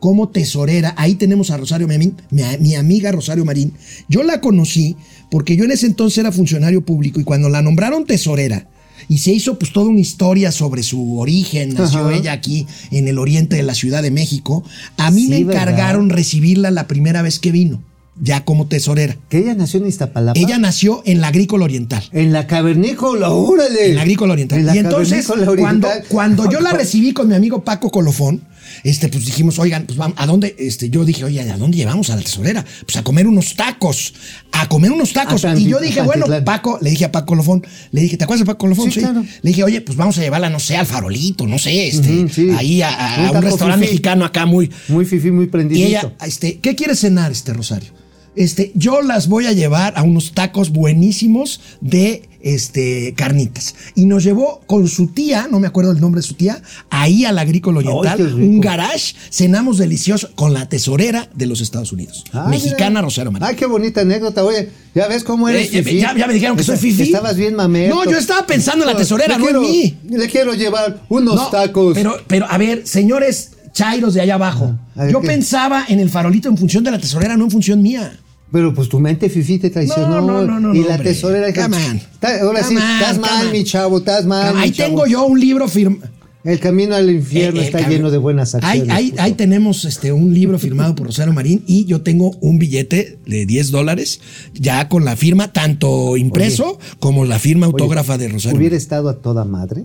como 0.00 0.30
tesorera. 0.30 0.92
Ahí 0.98 1.14
tenemos 1.14 1.52
a 1.52 1.56
Rosario 1.56 1.86
Marín, 1.86 2.16
mi, 2.30 2.42
mi 2.58 2.74
amiga 2.74 3.12
Rosario 3.12 3.44
Marín. 3.44 3.74
Yo 4.08 4.24
la 4.24 4.40
conocí 4.40 4.96
porque 5.30 5.54
yo 5.54 5.62
en 5.62 5.70
ese 5.70 5.86
entonces 5.86 6.18
era 6.18 6.32
funcionario 6.32 6.84
público 6.84 7.20
y 7.20 7.24
cuando 7.24 7.48
la 7.48 7.62
nombraron 7.62 8.06
tesorera 8.06 8.71
y 9.08 9.18
se 9.18 9.32
hizo 9.32 9.58
pues 9.58 9.72
toda 9.72 9.86
una 9.88 10.00
historia 10.00 10.52
sobre 10.52 10.82
su 10.82 11.18
origen, 11.18 11.74
nació 11.74 12.00
Ajá. 12.00 12.14
ella 12.16 12.32
aquí 12.32 12.66
en 12.90 13.08
el 13.08 13.18
oriente 13.18 13.56
de 13.56 13.62
la 13.62 13.74
Ciudad 13.74 14.02
de 14.02 14.10
México, 14.10 14.64
a 14.96 15.10
mí 15.10 15.22
Sí, 15.22 15.28
me 15.28 15.44
¿verdad? 15.44 15.62
encargaron 15.68 16.10
recibirla 16.10 16.70
la 16.70 16.86
primera 16.86 17.22
vez 17.22 17.38
que 17.38 17.52
vino, 17.52 17.82
ya 18.20 18.44
como 18.44 18.66
tesorera. 18.66 19.16
Que 19.28 19.38
ella 19.38 19.54
nació 19.54 19.80
en 19.80 19.86
Iztapalapa. 19.86 20.38
Ella 20.38 20.58
nació 20.58 21.02
en 21.06 21.20
la 21.20 21.28
Agrícola 21.28 21.64
Oriental. 21.64 22.02
En 22.12 22.32
la 22.32 22.46
cavernícola, 22.46 23.30
órale. 23.30 23.90
En 23.90 23.94
la 23.96 24.02
agrícola 24.02 24.32
oriental. 24.34 24.58
En 24.60 24.66
la 24.66 24.74
y 24.76 24.78
entonces, 24.78 25.26
cuando, 25.58 25.88
cuando 26.08 26.50
yo 26.50 26.60
la 26.60 26.72
recibí 26.72 27.12
con 27.12 27.28
mi 27.28 27.34
amigo 27.34 27.62
Paco 27.64 27.90
Colofón, 27.90 28.42
este, 28.84 29.08
pues 29.08 29.24
dijimos, 29.26 29.58
oigan, 29.58 29.84
pues 29.86 29.96
vamos, 29.98 30.16
¿a 30.18 30.26
dónde? 30.26 30.54
Este, 30.58 30.90
yo 30.90 31.04
dije, 31.04 31.24
oye, 31.24 31.40
¿a 31.40 31.56
dónde 31.56 31.76
llevamos 31.76 32.10
a 32.10 32.16
la 32.16 32.22
tesorera? 32.22 32.64
Pues 32.86 32.96
a 32.96 33.02
comer 33.04 33.26
unos 33.26 33.54
tacos. 33.54 34.14
A 34.52 34.68
comer 34.68 34.92
unos 34.92 35.12
tacos. 35.12 35.44
A 35.44 35.56
y 35.58 35.66
yo 35.68 35.78
dije, 35.80 36.02
bueno. 36.02 36.26
Paco, 36.44 36.78
le 36.82 36.90
dije 36.90 37.04
a 37.04 37.12
Paco 37.12 37.26
Colofón, 37.26 37.64
le 37.92 38.00
dije, 38.02 38.16
¿te 38.16 38.24
acuerdas 38.24 38.40
de 38.40 38.46
Paco 38.46 38.58
Colofón? 38.58 38.90
Sí, 38.90 39.00
claro. 39.00 39.22
Le 39.22 39.48
dije, 39.50 39.64
oye, 39.64 39.80
pues 39.80 39.96
vamos 39.96 40.18
a 40.18 40.20
llevarla, 40.22 40.50
no 40.50 40.58
sé, 40.60 40.76
al 40.76 40.86
farolito, 40.86 41.46
no 41.46 41.58
sé, 41.58 41.88
este, 41.88 42.28
sí. 42.28 42.50
ahí 42.56 42.82
a, 42.82 42.88
a- 43.28 43.30
Un 43.32 43.42
restaurante 43.42 43.80
fifí. 43.86 43.92
mexicano 43.92 44.24
acá 44.24 44.46
muy, 44.46 44.70
Muy 44.88 45.04
fifí, 45.04 45.30
muy 45.30 45.44
y 45.44 45.48
prendidito. 45.48 45.86
ella, 45.88 46.12
este, 46.26 46.58
¿qué 46.58 46.74
quiere 46.74 46.94
cenar 46.96 47.32
este 47.32 47.52
Rosario? 47.52 47.90
Este, 48.34 48.72
yo 48.74 49.02
las 49.02 49.28
voy 49.28 49.46
a 49.46 49.52
llevar 49.52 49.92
a 49.96 50.02
unos 50.02 50.32
tacos 50.32 50.70
buenísimos 50.70 51.60
de 51.80 52.28
este, 52.42 53.14
carnitas. 53.16 53.74
Y 53.94 54.06
nos 54.06 54.24
llevó 54.24 54.60
con 54.66 54.88
su 54.88 55.08
tía, 55.08 55.48
no 55.50 55.60
me 55.60 55.66
acuerdo 55.66 55.92
el 55.92 56.00
nombre 56.00 56.20
de 56.20 56.26
su 56.26 56.34
tía, 56.34 56.60
ahí 56.90 57.24
al 57.24 57.38
Agrícola 57.38 57.78
Oriental, 57.78 58.34
un 58.34 58.60
garage, 58.60 59.14
cenamos 59.30 59.78
delicioso 59.78 60.30
con 60.34 60.52
la 60.52 60.68
tesorera 60.68 61.28
de 61.34 61.46
los 61.46 61.60
Estados 61.60 61.92
Unidos, 61.92 62.24
Ah, 62.32 62.46
mexicana 62.48 62.90
mira. 62.90 63.02
Rosario 63.02 63.30
Marín. 63.32 63.46
Ay, 63.48 63.56
qué 63.56 63.66
bonita 63.66 64.00
anécdota. 64.02 64.44
Oye, 64.44 64.70
ya 64.94 65.08
ves 65.08 65.24
cómo 65.24 65.48
eres 65.48 65.72
Eh, 65.72 65.82
ya, 65.98 66.16
ya 66.16 66.26
me 66.26 66.34
dijeron 66.34 66.56
que 66.56 66.62
soy 66.64 66.76
fifi. 66.76 67.02
Estabas 67.04 67.36
bien 67.36 67.54
mamerto. 67.54 67.94
No, 67.94 68.10
yo 68.10 68.18
estaba 68.18 68.46
pensando 68.46 68.84
en 68.84 68.90
la 68.92 68.96
tesorera, 68.96 69.38
Le 69.38 69.44
no 69.52 69.64
en 69.64 69.70
mí. 69.70 69.96
Le 70.10 70.28
quiero 70.28 70.54
llevar 70.54 71.02
unos 71.08 71.34
No, 71.36 71.48
tacos. 71.48 71.94
Pero, 71.94 72.16
pero, 72.26 72.46
a 72.50 72.58
ver, 72.58 72.86
señores 72.86 73.52
chairos 73.72 74.12
de 74.14 74.20
allá 74.20 74.34
abajo, 74.34 74.74
A 74.96 75.04
ver, 75.04 75.12
yo 75.12 75.20
¿qué? 75.22 75.28
pensaba 75.28 75.84
en 75.88 75.98
el 76.00 76.10
farolito 76.10 76.48
en 76.48 76.58
función 76.58 76.84
de 76.84 76.90
la 76.90 76.98
tesorera, 76.98 77.36
no 77.36 77.44
en 77.44 77.50
función 77.50 77.80
mía. 77.80 78.18
Pero 78.52 78.74
pues 78.74 78.88
tu 78.88 79.00
mente 79.00 79.28
fifí 79.30 79.58
te 79.58 79.70
traicionó. 79.70 80.20
No, 80.20 80.42
no, 80.42 80.44
no, 80.46 80.60
no, 80.60 80.74
Y 80.74 80.84
la 80.84 80.98
tesorera. 80.98 81.52
Come 81.54 81.76
on. 81.86 82.00
Ta- 82.20 82.40
Ahora 82.42 82.62
sí, 82.62 82.74
estás 82.76 83.18
mal, 83.18 83.50
mi 83.50 83.64
chavo, 83.64 83.98
estás 83.98 84.26
mal. 84.26 84.54
Ahí 84.58 84.70
tengo 84.72 85.06
yo 85.06 85.24
un 85.24 85.40
libro 85.40 85.66
firmado. 85.68 86.10
El 86.44 86.58
camino 86.58 86.96
al 86.96 87.08
infierno 87.08 87.60
Eh, 87.60 87.62
eh, 87.62 87.66
está 87.66 87.88
lleno 87.88 88.10
de 88.10 88.18
buenas 88.18 88.56
acciones. 88.56 88.90
ahí- 88.90 89.14
ahí 89.18 89.32
tenemos 89.34 89.84
este, 89.84 90.10
un 90.12 90.34
libro 90.34 90.58
firmado 90.58 90.92
por 90.96 91.06
Rosario 91.06 91.32
Marín 91.32 91.62
y 91.68 91.84
yo 91.84 92.02
tengo 92.02 92.32
un 92.40 92.58
billete 92.58 93.20
de 93.24 93.46
10 93.46 93.70
dólares 93.70 94.20
ya 94.52 94.88
con 94.88 95.04
la 95.04 95.14
firma, 95.14 95.52
tanto 95.52 96.16
impreso 96.16 96.80
como 96.98 97.24
la 97.24 97.38
firma 97.38 97.68
Oye, 97.68 97.74
autógrafa 97.74 98.18
de 98.18 98.26
Rosario. 98.28 98.58
Hubiera 98.58 98.72
Marín. 98.72 98.82
estado 98.82 99.08
a 99.08 99.18
toda 99.22 99.44
madre, 99.44 99.84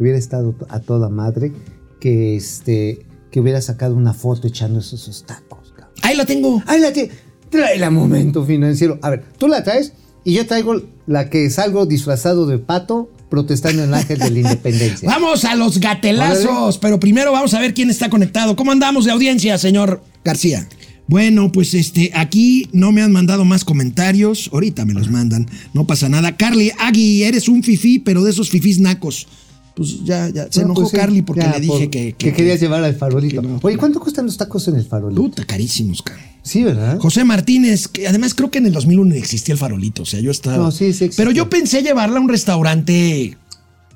hubiera 0.00 0.18
estado 0.18 0.56
a 0.68 0.80
toda 0.80 1.08
madre 1.10 1.52
que 2.00 2.34
este 2.36 3.06
que 3.30 3.38
hubiera 3.40 3.60
sacado 3.62 3.94
una 3.94 4.14
foto 4.14 4.48
echando 4.48 4.80
esos, 4.80 5.00
esos 5.02 5.24
tacos. 5.26 5.72
cabrón. 5.76 5.94
Ahí 6.02 6.16
la 6.16 6.24
tengo. 6.26 6.60
Ahí 6.66 6.80
la 6.80 6.92
tiene. 6.92 7.10
Trae 7.58 7.90
momento 7.90 8.44
financiero. 8.44 8.98
A 9.02 9.10
ver, 9.10 9.24
tú 9.38 9.48
la 9.48 9.62
traes 9.62 9.92
y 10.24 10.32
yo 10.34 10.46
traigo 10.46 10.82
la 11.06 11.28
que 11.30 11.48
salgo 11.50 11.86
disfrazado 11.86 12.46
de 12.46 12.58
pato 12.58 13.10
protestando 13.28 13.82
en 13.82 13.88
el 13.88 13.94
ángel 13.94 14.18
de 14.18 14.30
la 14.30 14.38
independencia. 14.40 15.08
Vamos 15.10 15.44
a 15.44 15.54
los 15.54 15.78
gatelazos, 15.80 16.78
pero 16.78 17.00
primero 17.00 17.32
vamos 17.32 17.52
a 17.54 17.60
ver 17.60 17.74
quién 17.74 17.90
está 17.90 18.08
conectado. 18.08 18.54
¿Cómo 18.56 18.70
andamos 18.72 19.04
de 19.04 19.10
audiencia, 19.12 19.58
señor 19.58 20.02
García? 20.24 20.68
Bueno, 21.06 21.52
pues 21.52 21.74
este, 21.74 22.10
aquí 22.14 22.68
no 22.72 22.90
me 22.92 23.02
han 23.02 23.12
mandado 23.12 23.44
más 23.44 23.64
comentarios. 23.64 24.48
Ahorita 24.52 24.84
me 24.84 24.94
los 24.94 25.10
mandan. 25.10 25.46
No 25.74 25.86
pasa 25.86 26.08
nada. 26.08 26.36
Carly, 26.36 26.72
Agui, 26.78 27.24
eres 27.24 27.48
un 27.48 27.62
fifí, 27.62 27.98
pero 27.98 28.22
de 28.24 28.30
esos 28.30 28.48
fifís 28.50 28.78
nacos. 28.78 29.26
Pues 29.74 30.04
ya, 30.04 30.28
ya. 30.30 30.46
Se 30.50 30.60
No, 30.60 30.66
enojó 30.66 30.82
pues 30.82 30.90
sí, 30.92 30.96
Carly 30.96 31.22
porque 31.22 31.42
ya, 31.42 31.50
le 31.52 31.60
dije 31.60 31.72
por- 31.72 31.90
que, 31.90 32.12
que 32.16 32.32
querías 32.32 32.60
llevar 32.60 32.84
al 32.84 32.94
farolito. 32.94 33.42
que 33.42 33.48
no. 33.48 33.58
Oye, 33.62 33.76
¿cuánto 33.76 34.00
cuestan 34.00 34.24
los 34.26 34.36
tacos 34.36 34.66
en 34.68 34.76
el 34.76 34.84
farolito? 34.86 35.20
Puta, 35.20 35.44
carísimos, 35.44 36.00
cara. 36.00 36.22
Sí, 36.44 36.62
¿verdad? 36.62 36.98
José 36.98 37.24
Martínez, 37.24 37.88
que 37.88 38.06
además 38.06 38.34
creo 38.34 38.50
que 38.50 38.58
en 38.58 38.66
el 38.66 38.72
2001 38.72 39.14
existía 39.14 39.54
el 39.54 39.58
farolito, 39.58 40.02
o 40.02 40.06
sea, 40.06 40.20
yo 40.20 40.30
estaba... 40.30 40.58
No, 40.58 40.70
sí, 40.70 40.92
sí. 40.92 41.10
Pero 41.16 41.30
yo 41.30 41.48
pensé 41.48 41.82
llevarla 41.82 42.18
a 42.18 42.20
un 42.20 42.28
restaurante, 42.28 43.36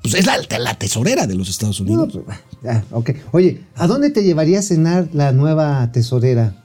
pues 0.01 0.15
es 0.15 0.25
la, 0.25 0.37
la 0.59 0.73
tesorera 0.73 1.27
de 1.27 1.35
los 1.35 1.47
Estados 1.47 1.79
Unidos. 1.79 2.19
pues, 2.25 2.39
ya, 2.63 2.83
ok. 2.89 3.11
Oye, 3.31 3.61
¿a 3.75 3.85
dónde 3.85 4.09
te 4.09 4.23
llevaría 4.23 4.59
a 4.59 4.61
cenar 4.63 5.09
la 5.13 5.31
nueva 5.31 5.91
tesorera? 5.91 6.55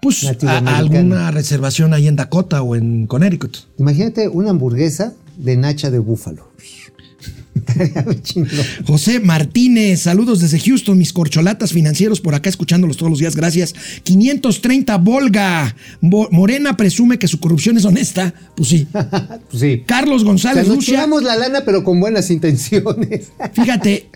Pues 0.00 0.24
a, 0.24 0.58
alguna 0.76 1.32
reservación 1.32 1.94
ahí 1.94 2.06
en 2.06 2.14
Dakota 2.14 2.62
o 2.62 2.76
en 2.76 3.08
Connecticut. 3.08 3.56
Imagínate 3.78 4.28
una 4.28 4.50
hamburguesa 4.50 5.14
de 5.36 5.56
nacha 5.56 5.90
de 5.90 5.98
búfalo. 5.98 6.52
Estaría 7.66 8.02
muy 8.02 8.20
chingón. 8.22 8.50
José 8.86 9.20
Martínez, 9.20 10.00
saludos 10.00 10.40
desde 10.40 10.58
Houston, 10.60 10.98
mis 10.98 11.12
corcholatas 11.12 11.72
financieros 11.72 12.20
por 12.20 12.34
acá 12.34 12.48
escuchándolos 12.50 12.96
todos 12.96 13.10
los 13.10 13.18
días, 13.18 13.36
gracias. 13.36 13.74
530 14.04 14.96
Volga, 14.98 15.74
Bo- 16.00 16.28
Morena 16.30 16.76
presume 16.76 17.18
que 17.18 17.28
su 17.28 17.40
corrupción 17.40 17.76
es 17.78 17.84
honesta, 17.84 18.34
pues 18.56 18.68
sí. 18.68 18.86
Pues 19.50 19.60
sí. 19.60 19.82
Carlos 19.86 20.16
O 20.16 20.18
sea, 20.20 20.26
González 20.26 20.66
nos 20.68 20.76
Rusia, 20.76 21.06
la 21.22 21.36
lana, 21.36 21.60
pero 21.64 21.84
con 21.84 22.00
buenas 22.00 22.30
intenciones. 22.30 23.28
fíjate, 23.52 24.08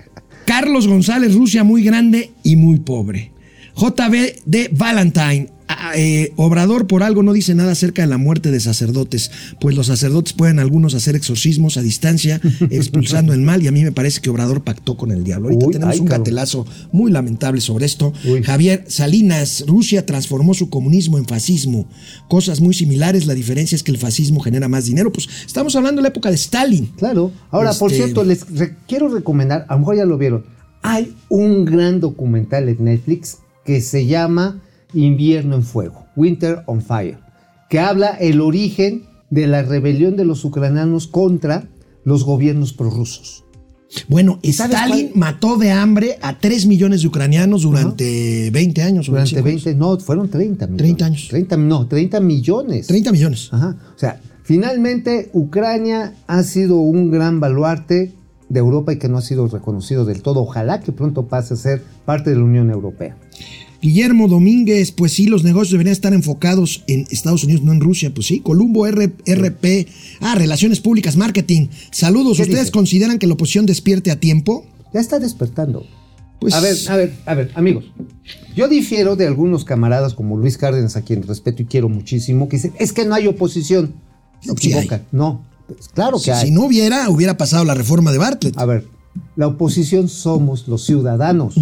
Carlos 0.46 0.86
González 0.86 1.34
Rusia 1.34 1.64
muy 1.64 1.82
grande 1.82 2.32
y 2.42 2.56
muy 2.56 2.78
pobre. 2.80 3.32
JB 3.76 4.42
de 4.44 4.70
Valentine. 4.72 5.50
Ah, 5.68 5.92
eh, 5.96 6.32
Obrador 6.36 6.86
por 6.86 7.02
algo 7.02 7.22
no 7.22 7.32
dice 7.32 7.54
nada 7.54 7.72
acerca 7.72 8.02
de 8.02 8.08
la 8.08 8.18
muerte 8.18 8.50
de 8.50 8.60
sacerdotes, 8.60 9.30
pues 9.60 9.76
los 9.76 9.86
sacerdotes 9.86 10.32
pueden 10.32 10.58
algunos 10.58 10.94
hacer 10.94 11.14
exorcismos 11.16 11.76
a 11.76 11.82
distancia, 11.82 12.40
expulsando 12.70 13.32
el 13.32 13.40
mal, 13.40 13.62
y 13.62 13.68
a 13.68 13.72
mí 13.72 13.82
me 13.84 13.92
parece 13.92 14.20
que 14.20 14.30
Obrador 14.30 14.62
pactó 14.64 14.96
con 14.96 15.10
el 15.12 15.24
diablo. 15.24 15.48
Ahorita 15.48 15.66
Uy, 15.66 15.72
tenemos 15.72 15.94
ay, 15.94 16.00
un 16.00 16.06
gatelazo 16.06 16.66
muy 16.92 17.10
lamentable 17.10 17.60
sobre 17.60 17.86
esto. 17.86 18.12
Uy. 18.24 18.42
Javier 18.42 18.84
Salinas, 18.88 19.64
Rusia 19.66 20.04
transformó 20.06 20.54
su 20.54 20.70
comunismo 20.70 21.18
en 21.18 21.26
fascismo. 21.26 21.88
Cosas 22.28 22.60
muy 22.60 22.74
similares, 22.74 23.26
la 23.26 23.34
diferencia 23.34 23.76
es 23.76 23.82
que 23.82 23.90
el 23.92 23.98
fascismo 23.98 24.40
genera 24.40 24.68
más 24.68 24.86
dinero. 24.86 25.12
Pues 25.12 25.28
estamos 25.46 25.74
hablando 25.76 25.98
de 26.00 26.02
la 26.02 26.08
época 26.08 26.28
de 26.30 26.36
Stalin. 26.36 26.86
Claro. 26.96 27.32
Ahora, 27.50 27.72
por 27.74 27.90
Este- 27.90 28.04
cierto, 28.04 28.24
les 28.24 28.48
re- 28.54 28.74
quiero 28.86 29.08
recomendar, 29.08 29.66
a 29.68 29.74
lo 29.74 29.80
mejor 29.80 29.96
ya 29.96 30.04
lo 30.04 30.18
vieron, 30.18 30.44
hay 30.82 31.14
un 31.28 31.64
gran 31.64 32.00
documental 32.00 32.68
en 32.68 32.84
Netflix 32.84 33.38
que 33.64 33.80
se 33.80 34.06
llama 34.06 34.62
Invierno 34.94 35.56
en 35.56 35.62
Fuego, 35.62 36.06
Winter 36.16 36.62
on 36.66 36.82
Fire, 36.82 37.18
que 37.68 37.78
habla 37.80 38.10
el 38.10 38.40
origen 38.40 39.04
de 39.30 39.46
la 39.46 39.62
rebelión 39.62 40.16
de 40.16 40.24
los 40.24 40.44
ucranianos 40.44 41.06
contra 41.06 41.68
los 42.04 42.24
gobiernos 42.24 42.72
prorrusos. 42.72 43.44
Bueno, 44.08 44.38
Stalin 44.42 45.12
mató 45.14 45.56
de 45.56 45.70
hambre 45.70 46.18
a 46.20 46.38
3 46.38 46.66
millones 46.66 47.02
de 47.02 47.08
ucranianos 47.08 47.62
durante 47.62 48.50
20 48.50 48.82
años. 48.82 49.06
Durante 49.06 49.40
25 49.40 49.48
años. 49.48 49.64
20, 49.64 49.74
no, 49.78 49.98
fueron 49.98 50.28
30 50.28 50.66
millones. 50.66 50.78
30 50.78 51.06
años. 51.06 51.28
30, 51.28 51.56
no, 51.56 51.86
30 51.86 52.20
millones. 52.20 52.86
30 52.86 53.12
millones. 53.12 53.48
Ajá. 53.50 53.76
O 53.94 53.98
sea, 53.98 54.20
finalmente 54.42 55.30
Ucrania 55.32 56.14
ha 56.26 56.42
sido 56.42 56.76
un 56.76 57.10
gran 57.10 57.40
baluarte 57.40 58.12
de 58.48 58.58
Europa 58.58 58.92
y 58.92 58.98
que 58.98 59.08
no 59.08 59.18
ha 59.18 59.22
sido 59.22 59.46
reconocido 59.48 60.04
del 60.04 60.22
todo. 60.22 60.40
Ojalá 60.40 60.80
que 60.80 60.92
pronto 60.92 61.26
pase 61.26 61.54
a 61.54 61.56
ser 61.56 61.82
parte 62.04 62.30
de 62.30 62.36
la 62.36 62.44
Unión 62.44 62.70
Europea. 62.70 63.16
Guillermo 63.80 64.26
Domínguez, 64.28 64.90
pues 64.92 65.12
sí, 65.12 65.26
los 65.26 65.44
negocios 65.44 65.72
deberían 65.72 65.92
estar 65.92 66.12
enfocados 66.12 66.82
en 66.88 67.06
Estados 67.10 67.44
Unidos, 67.44 67.62
no 67.62 67.72
en 67.72 67.80
Rusia. 67.80 68.12
Pues 68.12 68.26
sí, 68.26 68.40
Columbo 68.40 68.86
R- 68.86 69.12
RP. 69.24 69.86
Ah, 70.20 70.34
Relaciones 70.34 70.80
Públicas, 70.80 71.16
Marketing. 71.16 71.68
Saludos. 71.92 72.36
¿Qué 72.38 72.42
¿Ustedes 72.42 72.60
dice? 72.66 72.72
consideran 72.72 73.18
que 73.18 73.26
la 73.28 73.34
oposición 73.34 73.66
despierte 73.66 74.10
a 74.10 74.18
tiempo? 74.18 74.66
Ya 74.92 75.00
está 75.00 75.18
despertando. 75.20 75.86
Pues 76.40 76.54
A 76.54 76.60
ver, 76.60 76.76
a 76.88 76.96
ver, 76.96 77.12
a 77.26 77.34
ver, 77.34 77.50
amigos. 77.54 77.84
Yo 78.56 78.68
difiero 78.68 79.16
de 79.16 79.26
algunos 79.26 79.64
camaradas 79.64 80.14
como 80.14 80.36
Luis 80.36 80.56
Cárdenas, 80.56 80.96
a 80.96 81.02
quien 81.02 81.22
respeto 81.24 81.62
y 81.62 81.66
quiero 81.66 81.88
muchísimo, 81.88 82.48
que 82.48 82.56
dicen, 82.56 82.72
es 82.78 82.92
que 82.92 83.04
no 83.04 83.14
hay 83.14 83.26
oposición. 83.26 83.94
Se 84.40 84.50
Sí 84.56 84.68
hay. 84.72 84.78
equivocan. 84.78 85.02
No, 85.12 85.44
pues 85.66 85.88
claro 85.88 86.18
que 86.18 86.24
si, 86.24 86.30
hay. 86.30 86.46
si 86.46 86.50
no 86.52 86.64
hubiera, 86.64 87.10
hubiera 87.10 87.36
pasado 87.36 87.64
la 87.64 87.74
reforma 87.74 88.12
de 88.12 88.18
Bartlett. 88.18 88.56
A 88.58 88.64
ver, 88.66 88.86
la 89.36 89.48
oposición 89.48 90.08
somos 90.08 90.66
los 90.68 90.84
ciudadanos. 90.84 91.54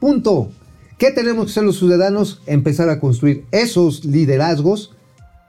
Punto. 0.00 0.50
¿Qué 0.98 1.10
tenemos 1.10 1.46
que 1.46 1.50
hacer 1.50 1.64
los 1.64 1.78
ciudadanos? 1.78 2.40
Empezar 2.46 2.88
a 2.88 3.00
construir 3.00 3.44
esos 3.50 4.04
liderazgos 4.04 4.92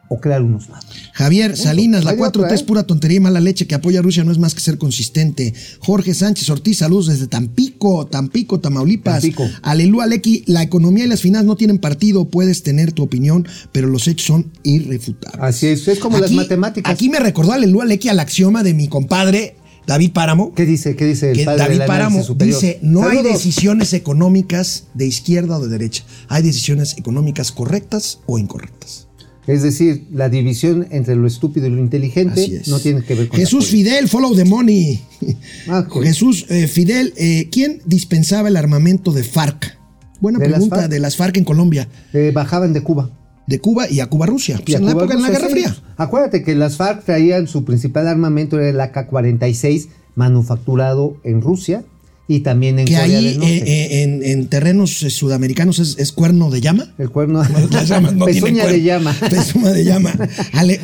o 0.10 0.20
crear 0.20 0.42
unos 0.42 0.70
nuevos. 0.70 0.86
Javier 1.14 1.58
Salinas, 1.58 2.04
la 2.04 2.12
Hay 2.12 2.18
4T 2.18 2.28
otra, 2.28 2.54
es 2.54 2.62
¿eh? 2.62 2.66
pura 2.66 2.84
tontería 2.84 3.18
y 3.18 3.20
mala 3.20 3.40
leche 3.40 3.68
que 3.68 3.76
apoya 3.76 4.00
a 4.00 4.02
Rusia 4.02 4.24
no 4.24 4.32
es 4.32 4.38
más 4.38 4.54
que 4.54 4.62
ser 4.62 4.78
consistente. 4.78 5.54
Jorge 5.80 6.14
Sánchez 6.14 6.50
Ortiz, 6.50 6.78
saludos 6.80 7.08
desde 7.08 7.28
Tampico, 7.28 8.08
Tampico, 8.08 8.60
Tamaulipas. 8.60 9.22
Tampico. 9.22 9.50
Aleluya, 9.62 10.06
Lequi, 10.08 10.44
la 10.48 10.64
economía 10.64 11.06
y 11.06 11.08
las 11.08 11.22
finanzas 11.22 11.46
no 11.46 11.56
tienen 11.56 11.80
partido, 11.80 12.30
puedes 12.30 12.64
tener 12.64 12.92
tu 12.92 13.04
opinión, 13.04 13.48
pero 13.72 13.88
los 13.88 14.08
hechos 14.08 14.28
son 14.28 14.52
irrefutables. 14.64 15.42
Así 15.42 15.68
es, 15.68 15.88
es 15.88 16.00
como 16.00 16.20
las 16.20 16.32
matemáticas. 16.32 16.92
Aquí 16.92 17.10
me 17.10 17.20
recordó 17.20 17.54
Aleluya, 17.54 17.86
Lequi 17.86 18.10
al 18.10 18.20
axioma 18.20 18.64
de 18.64 18.74
mi 18.74 18.88
compadre 18.88 19.56
David 19.88 20.12
Páramo. 20.12 20.54
¿Qué 20.54 20.66
dice? 20.66 20.96
¿Qué 20.98 21.06
dice 21.06 21.32
el 21.32 21.38
que 21.38 21.46
padre 21.46 21.60
David 21.64 21.82
Páramo 21.88 22.22
superior? 22.24 22.60
dice, 22.60 22.80
no 22.82 23.08
hay 23.08 23.24
decisiones 23.24 23.94
económicas 23.94 24.88
de 24.94 25.08
izquierda 25.08 25.58
o 25.58 25.62
de 25.62 25.70
derecha, 25.70 26.04
hay 26.28 26.44
decisiones 26.44 26.98
económicas 26.98 27.52
correctas 27.54 28.20
o 28.26 28.38
incorrectas. 28.38 29.08
Es 29.48 29.64
decir, 29.64 30.06
la 30.12 30.28
división 30.28 30.88
entre 30.92 31.16
lo 31.16 31.26
estúpido 31.26 31.68
y 31.68 31.70
lo 31.70 31.78
inteligente 31.80 32.64
no 32.68 32.80
tiene 32.80 33.02
que 33.02 33.16
ver 33.16 33.30
con 33.30 33.40
Jesús. 33.40 33.68
Fidel, 33.68 34.10
follow 34.10 34.36
the 34.36 34.44
money. 34.46 35.00
Ah. 35.70 35.86
Jesús 36.04 36.46
eh, 36.50 36.68
Fidel, 36.68 37.14
eh, 37.18 37.48
¿quién 37.52 37.82
dispensaba 37.86 38.50
el 38.50 38.56
armamento 38.58 39.12
de 39.14 39.24
FARC? 39.24 39.78
Buena 40.20 40.40
¿De 40.40 40.48
las 40.48 40.56
pregunta, 40.60 40.76
FARC? 40.78 40.90
de 40.92 41.00
las 41.00 41.16
FARC 41.16 41.38
en 41.38 41.44
Colombia, 41.46 41.88
Eh, 42.14 42.32
bajaban 42.34 42.74
de 42.74 42.82
Cuba. 42.84 43.10
De 43.48 43.60
Cuba 43.60 43.90
y 43.90 44.02
a 44.02 44.08
Cuba 44.08 44.28
Rusia, 44.28 44.58
pues 44.58 44.70
Y 44.70 44.76
a 44.76 44.78
en 44.78 44.86
la 44.86 44.92
Cuba 44.94 45.04
época 45.06 45.16
de 45.16 45.22
la 45.22 45.28
Rusia, 45.30 45.40
Guerra 45.40 45.56
sí. 45.56 45.74
Fría. 45.74 45.94
Acuérdate 45.98 46.44
que 46.44 46.54
las 46.54 46.78
FARC 46.78 47.04
traían 47.04 47.48
su 47.48 47.64
principal 47.64 48.08
armamento 48.08 48.60
era 48.60 48.70
el 48.70 48.80
AK-47 48.80 49.88
manufacturado 50.16 51.18
en 51.24 51.42
Rusia 51.42 51.84
y 52.30 52.42
también 52.42 52.78
en 52.80 52.86
Que 52.86 52.94
Corea 52.96 53.18
ahí 53.20 53.26
del 53.26 53.38
Norte. 53.40 53.56
eh, 53.58 53.64
eh, 53.66 54.04
en, 54.04 54.24
en 54.24 54.48
terrenos 54.48 55.02
eh, 55.04 55.10
sudamericanos 55.10 55.80
es, 55.80 55.96
es 55.98 56.12
cuerno 56.12 56.50
de 56.50 56.60
llama. 56.62 56.94
el 56.98 57.10
cuerno 57.10 57.42
Las 57.72 57.88
llamas 57.88 58.14
no 58.16 58.26
pezuña 58.26 58.66
de 58.68 58.82
llama. 58.82 59.16
Pezuña 59.30 59.72
de 59.72 59.86
llama. 59.86 60.14
Ale- 60.54 60.80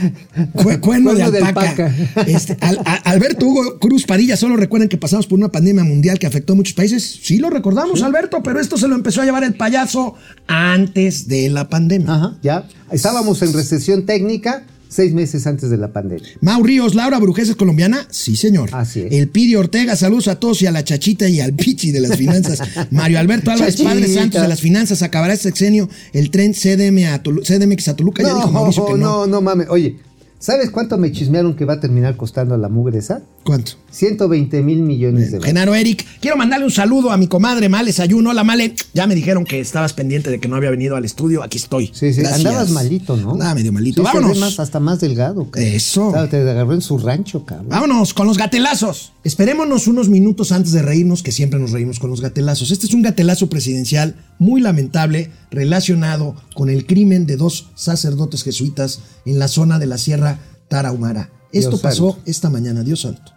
cuerno, 0.54 0.70
de 0.72 0.80
Cuerno 0.80 1.14
de 1.32 1.38
alpaca. 1.40 1.88
alpaca. 1.88 1.96
Este, 2.28 2.58
Al- 2.62 2.80
a- 2.86 2.96
Alberto 3.12 3.46
Hugo 3.46 3.78
Cruz 3.80 4.06
Parilla, 4.06 4.38
solo 4.38 4.56
recuerden 4.56 4.88
que 4.88 4.98
pasamos 4.98 5.28
por 5.28 5.38
una 5.38 5.52
pandemia 5.52 5.84
mundial 5.84 6.18
que 6.18 6.28
afectó 6.28 6.54
a 6.54 6.56
muchos 6.56 6.74
países. 6.76 7.20
Sí, 7.22 7.38
lo 7.40 7.50
recordamos, 7.50 8.02
Alberto, 8.04 8.42
pero 8.42 8.60
esto 8.62 8.78
se 8.78 8.88
lo 8.88 8.96
empezó 8.96 9.22
a 9.22 9.26
llevar 9.26 9.44
el 9.44 9.56
payaso 9.56 10.16
antes 10.48 11.28
de 11.28 11.50
la 11.50 11.68
pandemia. 11.70 12.14
Ajá, 12.14 12.38
ya. 12.42 12.68
Estábamos 12.92 13.42
en 13.42 13.54
recesión 13.54 14.06
técnica 14.06 14.66
seis 14.94 15.14
meses 15.14 15.48
antes 15.48 15.70
de 15.70 15.78
la 15.78 15.92
pandemia. 15.92 16.28
Mau 16.42 16.62
Ríos, 16.64 16.94
Laura 16.96 17.18
Brujés 17.20 17.50
es 17.50 17.56
colombiana. 17.56 18.06
Sí, 18.10 18.36
señor. 18.36 18.70
Así 18.74 19.02
es. 19.02 19.12
El 19.12 19.28
Piri 19.30 19.56
Ortega, 19.56 19.96
saludos 19.96 20.28
a 20.28 20.40
todos 20.40 20.62
y 20.62 20.68
a 20.68 20.72
la 20.72 20.84
chachita 20.84 21.28
y 21.28 21.40
al 21.42 21.54
pichi 21.54 21.92
de 21.92 22.00
las 22.02 22.16
finanzas. 22.18 22.60
Mario 22.92 23.20
Alberto 23.20 23.52
Álvarez. 23.52 23.82
Padre 23.82 24.08
Santos 24.08 24.42
de 24.42 24.48
las 24.48 24.62
finanzas. 24.62 25.02
Acabará 25.02 25.34
este 25.34 25.50
sexenio 25.50 25.90
el 26.14 26.30
tren 26.32 26.54
CDM 26.54 27.06
a 27.12 27.24
Tolu- 27.24 27.42
CDMX 27.44 27.88
a 27.90 27.96
Toluca. 27.96 28.24
ya 28.24 28.34
dijo 28.36 28.52
Mauricio 28.52 28.86
que 28.86 28.94
no. 28.94 28.98
no, 28.98 29.28
no 29.28 29.42
mames. 29.42 29.68
Oye, 29.70 29.98
¿sabes 30.40 30.70
cuánto 30.70 30.98
me 30.98 31.12
chismearon 31.12 31.56
que 31.56 31.66
va 31.66 31.74
a 31.74 31.80
terminar 31.80 32.16
costando 32.16 32.56
la 32.58 32.70
mugre 32.70 33.00
esa? 33.00 33.24
¿Cuánto? 33.44 33.74
120 33.92 34.62
mil 34.64 34.80
millones 34.82 35.26
de 35.26 35.38
dólares. 35.38 35.46
Genaro 35.46 35.76
Eric, 35.76 36.06
quiero 36.22 36.36
mandarle 36.38 36.66
un 36.66 36.72
saludo 36.72 37.12
a 37.12 37.18
mi 37.18 37.28
comadre 37.28 37.68
Males 37.70 38.00
Ayuno. 38.00 38.30
Hola, 38.32 38.44
Male. 38.44 38.74
Ya 38.94 39.06
me 39.06 39.14
dijeron 39.16 39.44
que 39.44 39.60
estabas 39.60 39.94
pendiente 39.94 40.32
de 40.32 40.40
que 40.40 40.48
no 40.48 40.56
había 40.56 40.72
venido 40.72 40.96
al 40.96 41.04
estudio. 41.06 41.44
Aquí 41.44 41.58
estoy. 41.58 41.88
Sí, 41.94 42.14
sí, 42.14 42.22
Gracias. 42.22 42.38
andabas 42.46 42.70
malito, 42.72 43.18
¿no? 43.18 43.34
Andaba 43.34 43.54
medio 43.54 43.72
malito. 43.74 44.02
Sí, 44.02 44.08
se 44.08 44.14
ve 44.14 44.22
Vámonos. 44.22 44.40
más- 44.40 44.60
hasta 44.60 44.80
más 44.80 45.00
delgado. 45.02 45.52
cabrón. 45.52 45.72
Eso. 45.74 46.12
Claro, 46.12 46.30
te 46.30 46.38
agarró 46.38 46.74
en 46.74 46.82
su 46.82 46.98
rancho, 46.98 47.46
cabrón. 47.46 47.68
Vámonos 47.70 48.14
con 48.14 48.26
los 48.26 48.38
gatelazos. 48.38 49.12
Esperémonos 49.26 49.88
unos 49.88 50.08
minutos 50.10 50.52
antes 50.54 50.72
de 50.72 50.82
reírnos, 50.82 51.22
que 51.22 51.32
siempre 51.34 51.60
nos 51.60 51.72
reímos 51.72 52.00
con 52.00 52.10
los 52.10 52.22
gatelazos. 52.22 52.72
Este 52.72 52.88
es 52.88 52.94
un 52.94 53.02
gatelazo 53.04 53.48
presidencial 53.50 54.16
muy 54.40 54.62
lamentable 54.62 55.30
relacionado 55.52 56.36
con 56.56 56.70
el 56.70 56.86
crimen 56.86 57.26
de 57.26 57.36
dos 57.38 57.68
sacerdotes 57.76 58.44
jesuitas 58.44 59.00
en 59.26 59.38
la 59.38 59.48
zona 59.50 59.80
de 59.80 59.86
la 59.88 59.98
Sierra 59.98 60.40
Tarahumara. 60.70 61.30
Esto 61.52 61.70
Dios 61.72 61.82
pasó 61.82 62.12
santo. 62.14 62.24
esta 62.26 62.50
mañana, 62.50 62.82
Dios 62.84 63.02
santo. 63.02 63.33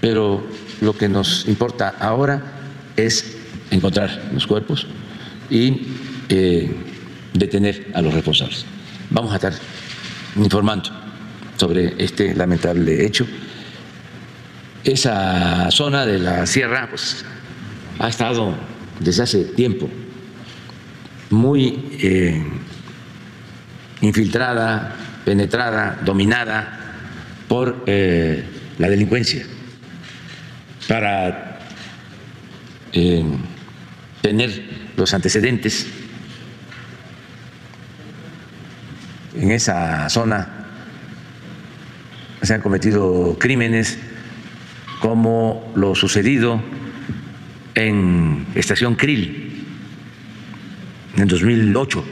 Pero 0.00 0.46
lo 0.80 0.96
que 0.96 1.08
nos 1.08 1.46
importa 1.48 1.94
ahora 1.98 2.42
es 2.96 3.36
encontrar 3.70 4.30
los 4.32 4.46
cuerpos 4.46 4.86
y 5.50 5.82
eh, 6.28 6.70
detener 7.32 7.90
a 7.94 8.02
los 8.02 8.14
responsables. 8.14 8.64
Vamos 9.10 9.32
a 9.32 9.36
estar 9.36 9.54
informando 10.36 10.90
sobre 11.56 11.94
este 12.02 12.34
lamentable 12.34 13.04
hecho. 13.04 13.26
Esa 14.84 15.70
zona 15.70 16.06
de 16.06 16.18
la 16.18 16.46
sierra 16.46 16.88
pues, 16.88 17.24
ha 17.98 18.08
estado 18.08 18.54
desde 19.00 19.22
hace 19.22 19.44
tiempo 19.44 19.88
muy 21.30 21.84
eh, 22.00 22.42
infiltrada, 24.00 24.96
penetrada, 25.24 26.00
dominada 26.04 26.94
por 27.48 27.84
eh, 27.86 28.44
la 28.78 28.88
delincuencia 28.88 29.44
para 30.88 31.60
eh, 32.92 33.22
tener 34.22 34.90
los 34.96 35.14
antecedentes 35.14 35.86
en 39.36 39.52
esa 39.52 40.08
zona 40.08 40.58
se 42.42 42.54
han 42.54 42.60
cometido 42.60 43.36
crímenes 43.38 43.98
como 45.00 45.70
lo 45.76 45.94
sucedido 45.94 46.60
en 47.74 48.46
Estación 48.54 48.96
Krill 48.96 49.66
en 51.16 51.28
2008. 51.28 52.04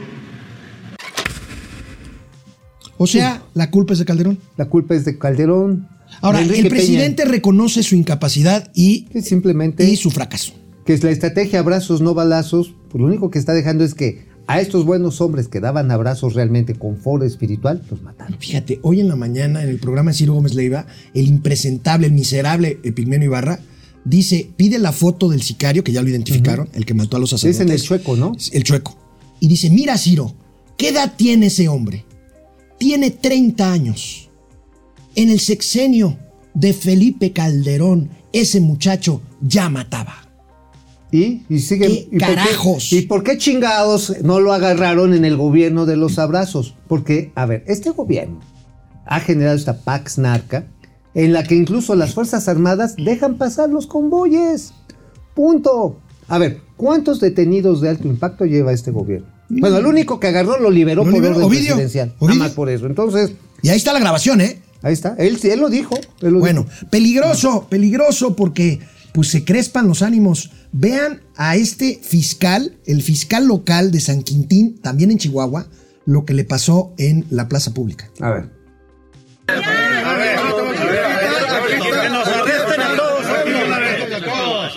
O 2.97 3.07
sea, 3.07 3.41
la 3.53 3.69
culpa 3.69 3.93
es 3.93 3.99
de 3.99 4.05
Calderón. 4.05 4.39
La 4.57 4.65
culpa 4.65 4.95
es 4.95 5.05
de 5.05 5.17
Calderón. 5.17 5.87
Ahora, 6.21 6.41
el 6.41 6.67
presidente 6.67 7.25
reconoce 7.25 7.83
su 7.83 7.95
incapacidad 7.95 8.71
y, 8.73 9.03
que 9.03 9.21
simplemente 9.21 9.83
y 9.89 9.95
su 9.95 10.11
fracaso. 10.11 10.53
que 10.85 10.93
es 10.93 11.03
la 11.03 11.11
estrategia 11.11 11.59
abrazos 11.59 12.01
no 12.01 12.13
balazos, 12.13 12.73
pues 12.89 13.01
lo 13.01 13.07
único 13.07 13.29
que 13.29 13.39
está 13.39 13.53
dejando 13.53 13.83
es 13.83 13.93
que 13.93 14.25
a 14.47 14.61
estos 14.61 14.85
buenos 14.85 15.19
hombres 15.19 15.49
que 15.49 15.59
daban 15.59 15.91
abrazos 15.91 16.33
realmente 16.33 16.73
con 16.73 16.97
foro 16.97 17.25
espiritual, 17.25 17.83
los 17.91 18.01
mataron. 18.01 18.37
Fíjate, 18.39 18.79
hoy 18.81 19.01
en 19.01 19.09
la 19.09 19.17
mañana 19.17 19.61
en 19.61 19.69
el 19.69 19.77
programa 19.77 20.11
de 20.11 20.17
Ciro 20.17 20.33
Gómez 20.33 20.53
Leiva, 20.53 20.87
el 21.13 21.27
impresentable, 21.27 22.07
el 22.07 22.13
miserable 22.13 22.79
Epigmenio 22.83 23.25
Ibarra 23.27 23.59
dice, 24.05 24.49
pide 24.55 24.79
la 24.79 24.93
foto 24.93 25.27
del 25.27 25.41
sicario, 25.41 25.83
que 25.83 25.91
ya 25.91 26.01
lo 26.01 26.07
identificaron, 26.09 26.69
el 26.73 26.85
que 26.85 26.93
mató 26.93 27.17
a 27.17 27.19
los 27.19 27.33
Es 27.33 27.41
sacerdotes. 27.41 27.67
en 27.67 27.73
el 27.73 27.81
chueco, 27.81 28.15
¿no? 28.15 28.35
El 28.53 28.63
chueco. 28.63 28.97
Y 29.41 29.49
dice, 29.49 29.69
mira 29.69 29.97
Ciro, 29.97 30.33
¿qué 30.77 30.89
edad 30.89 31.13
tiene 31.17 31.47
ese 31.47 31.67
hombre? 31.67 32.05
Tiene 32.79 33.11
30 33.11 33.71
años. 33.71 34.26
En 35.17 35.29
el 35.29 35.39
sexenio 35.39 36.17
de 36.53 36.73
Felipe 36.73 37.33
Calderón, 37.33 38.09
ese 38.33 38.59
muchacho 38.61 39.21
ya 39.41 39.69
mataba. 39.69 40.15
Y, 41.11 41.43
y 41.49 41.59
siguen. 41.59 41.89
¿Qué 41.89 41.95
¿y 41.95 42.03
por 42.03 42.11
qué- 42.19 42.35
carajos? 42.35 42.93
¿Y 42.93 43.01
por 43.03 43.23
qué 43.23 43.37
chingados 43.37 44.13
no 44.23 44.39
lo 44.39 44.53
agarraron 44.53 45.13
en 45.13 45.25
el 45.25 45.37
gobierno 45.37 45.85
de 45.85 45.95
los 45.97 46.19
abrazos? 46.19 46.75
Porque, 46.87 47.31
a 47.35 47.45
ver, 47.45 47.63
este 47.67 47.89
gobierno 47.91 48.39
ha 49.05 49.19
generado 49.21 49.55
esta 49.55 49.81
Pax 49.81 50.17
Narca 50.17 50.67
en 51.13 51.33
la 51.33 51.43
que 51.43 51.55
incluso 51.55 51.95
las 51.95 52.13
Fuerzas 52.13 52.47
Armadas 52.47 52.95
dejan 52.97 53.37
pasar 53.37 53.69
los 53.69 53.87
convoyes. 53.87 54.73
Punto. 55.33 55.99
A 56.27 56.37
ver, 56.37 56.59
¿cuántos 56.75 57.19
detenidos 57.21 57.79
de 57.81 57.89
alto 57.89 58.07
impacto 58.07 58.45
lleva 58.45 58.73
este 58.73 58.91
gobierno? 58.91 59.27
Bueno, 59.49 59.77
el 59.77 59.85
único 59.85 60.19
que 60.19 60.27
agarró 60.27 60.59
lo 60.59 60.69
liberó 60.69 61.05
Lo 61.05 61.11
por 61.11 61.21
orden 61.21 61.41
Ovidio. 61.41 61.67
presidencial. 61.75 62.13
Ovidio. 62.19 62.35
Nada 62.39 62.49
más 62.49 62.51
por 62.55 62.69
eso. 62.69 62.85
Entonces, 62.85 63.31
Y 63.61 63.69
ahí 63.69 63.77
está 63.77 63.93
la 63.93 63.99
grabación, 63.99 64.41
¿eh? 64.41 64.59
Ahí 64.81 64.93
está. 64.93 65.15
Él, 65.17 65.37
él 65.41 65.59
lo 65.59 65.69
dijo. 65.69 65.95
él 66.21 66.33
lo 66.33 66.39
Bueno, 66.39 66.63
dijo. 66.69 66.87
peligroso, 66.89 67.67
peligroso 67.69 68.35
porque 68.35 68.79
pues 69.13 69.29
se 69.29 69.43
crespan 69.43 69.87
los 69.87 70.01
ánimos. 70.01 70.51
Vean 70.71 71.21
a 71.35 71.55
este 71.55 71.99
fiscal, 72.03 72.77
el 72.85 73.01
fiscal 73.01 73.47
local 73.47 73.91
de 73.91 73.99
San 74.01 74.21
Quintín, 74.23 74.79
también 74.81 75.11
en 75.11 75.17
Chihuahua, 75.17 75.67
lo 76.05 76.25
que 76.25 76.33
le 76.33 76.43
pasó 76.43 76.93
en 76.97 77.25
la 77.29 77.47
plaza 77.47 77.73
pública. 77.73 78.09
A 78.19 78.29
ver. 78.31 78.49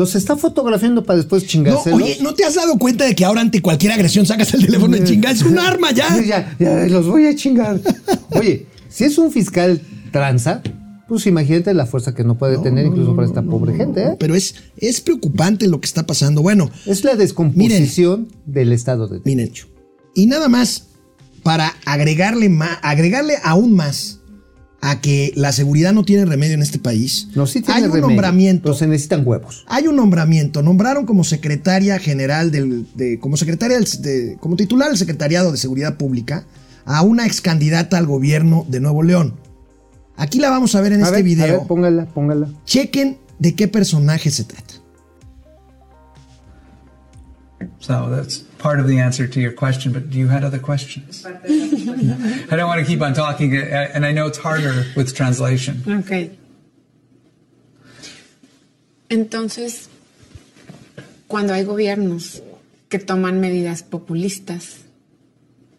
Los 0.00 0.14
está 0.14 0.34
fotografiando 0.34 1.04
para 1.04 1.18
después 1.18 1.42
No, 1.42 1.48
chingárselos. 1.50 2.00
oye, 2.00 2.16
¿no 2.22 2.32
te 2.32 2.42
has 2.44 2.54
dado 2.54 2.78
cuenta 2.78 3.04
de 3.04 3.14
que 3.14 3.22
ahora 3.26 3.42
ante 3.42 3.60
cualquier 3.60 3.92
agresión 3.92 4.24
sacas 4.24 4.54
el 4.54 4.64
teléfono 4.64 4.96
de 4.96 5.04
chingar? 5.04 5.34
Es 5.34 5.42
un 5.42 5.58
arma 5.58 5.90
ya. 5.92 6.08
Ya, 6.24 6.56
ya, 6.58 6.86
los 6.86 7.06
voy 7.06 7.26
a 7.26 7.34
chingar. 7.36 7.78
Oye, 8.30 8.64
si 8.88 9.04
es 9.04 9.18
un 9.18 9.30
fiscal 9.30 9.78
tranza, 10.10 10.62
pues 11.06 11.26
imagínate 11.26 11.74
la 11.74 11.84
fuerza 11.84 12.14
que 12.14 12.24
no 12.24 12.38
puede 12.38 12.56
tener 12.58 12.86
incluso 12.86 13.14
para 13.14 13.28
esta 13.28 13.42
pobre 13.42 13.74
gente. 13.76 14.02
¿eh? 14.02 14.16
Pero 14.18 14.34
es, 14.34 14.54
es 14.78 15.02
preocupante 15.02 15.68
lo 15.68 15.80
que 15.82 15.86
está 15.86 16.06
pasando. 16.06 16.40
Bueno, 16.40 16.70
Es 16.86 17.04
la 17.04 17.14
descomposición 17.14 18.28
del 18.46 18.72
Estado 18.72 19.06
de 19.06 19.20
miren, 19.24 19.38
Derecho. 19.46 19.66
y 20.14 20.26
nada 20.26 20.48
más 20.48 20.86
para 21.42 21.74
agregarle, 21.84 22.48
más, 22.48 22.78
agregarle 22.82 23.34
aún 23.42 23.74
más 23.74 24.19
a 24.82 25.00
que 25.00 25.32
la 25.36 25.52
seguridad 25.52 25.92
no 25.92 26.04
tiene 26.04 26.24
remedio 26.24 26.54
en 26.54 26.62
este 26.62 26.78
país. 26.78 27.28
No, 27.34 27.46
sí 27.46 27.60
tiene 27.60 27.74
hay 27.74 27.82
un 27.84 27.88
remedio, 27.90 28.06
nombramiento. 28.08 28.62
pero 28.64 28.74
se 28.74 28.86
necesitan 28.86 29.26
huevos. 29.26 29.64
Hay 29.68 29.86
un 29.86 29.96
nombramiento. 29.96 30.62
Nombraron 30.62 31.04
como 31.06 31.22
secretaria 31.24 31.98
general 31.98 32.50
del, 32.50 32.86
de, 32.94 33.18
como 33.20 33.36
secretaria 33.36 33.78
del- 33.78 34.02
de- 34.02 34.36
como 34.40 34.56
titular 34.56 34.88
del 34.88 34.96
Secretariado 34.98 35.52
de 35.52 35.58
Seguridad 35.58 35.96
Pública 35.96 36.46
a 36.86 37.02
una 37.02 37.26
ex 37.26 37.40
candidata 37.42 37.98
al 37.98 38.06
gobierno 38.06 38.64
de 38.68 38.80
Nuevo 38.80 39.02
León. 39.02 39.34
Aquí 40.16 40.38
la 40.38 40.48
vamos 40.50 40.74
a 40.74 40.80
ver 40.80 40.92
en 40.94 41.00
A 41.02 41.04
este 41.04 41.16
ver, 41.16 41.24
video. 41.24 41.44
A 41.54 41.58
ver, 41.58 41.66
póngala, 41.66 42.06
póngala. 42.06 42.48
Chequen 42.64 43.18
de 43.38 43.54
qué 43.54 43.68
personaje 43.68 44.30
se 44.30 44.44
trata. 44.44 44.74
So 47.80 48.08
that's 48.10 48.44
part 48.60 48.78
of 48.78 48.86
the 48.86 49.00
answer 49.00 49.26
to 49.26 49.40
your 49.40 49.52
question, 49.52 49.92
but 49.92 50.12
you 50.12 50.28
had 50.28 50.44
other 50.44 50.60
questions. 50.60 51.24
I 51.26 52.56
don't 52.56 52.68
want 52.68 52.80
to 52.80 52.86
keep 52.86 53.02
on 53.02 53.14
talking, 53.14 53.56
uh, 53.56 53.90
and 53.94 54.04
I 54.04 54.12
know 54.12 54.26
it's 54.26 54.38
harder 54.38 54.84
with 54.94 55.14
translation. 55.14 55.82
Ok. 55.88 56.30
Entonces, 59.08 59.88
cuando 61.26 61.52
hay 61.54 61.64
gobiernos 61.64 62.42
que 62.88 62.98
toman 62.98 63.40
medidas 63.40 63.82
populistas, 63.82 64.82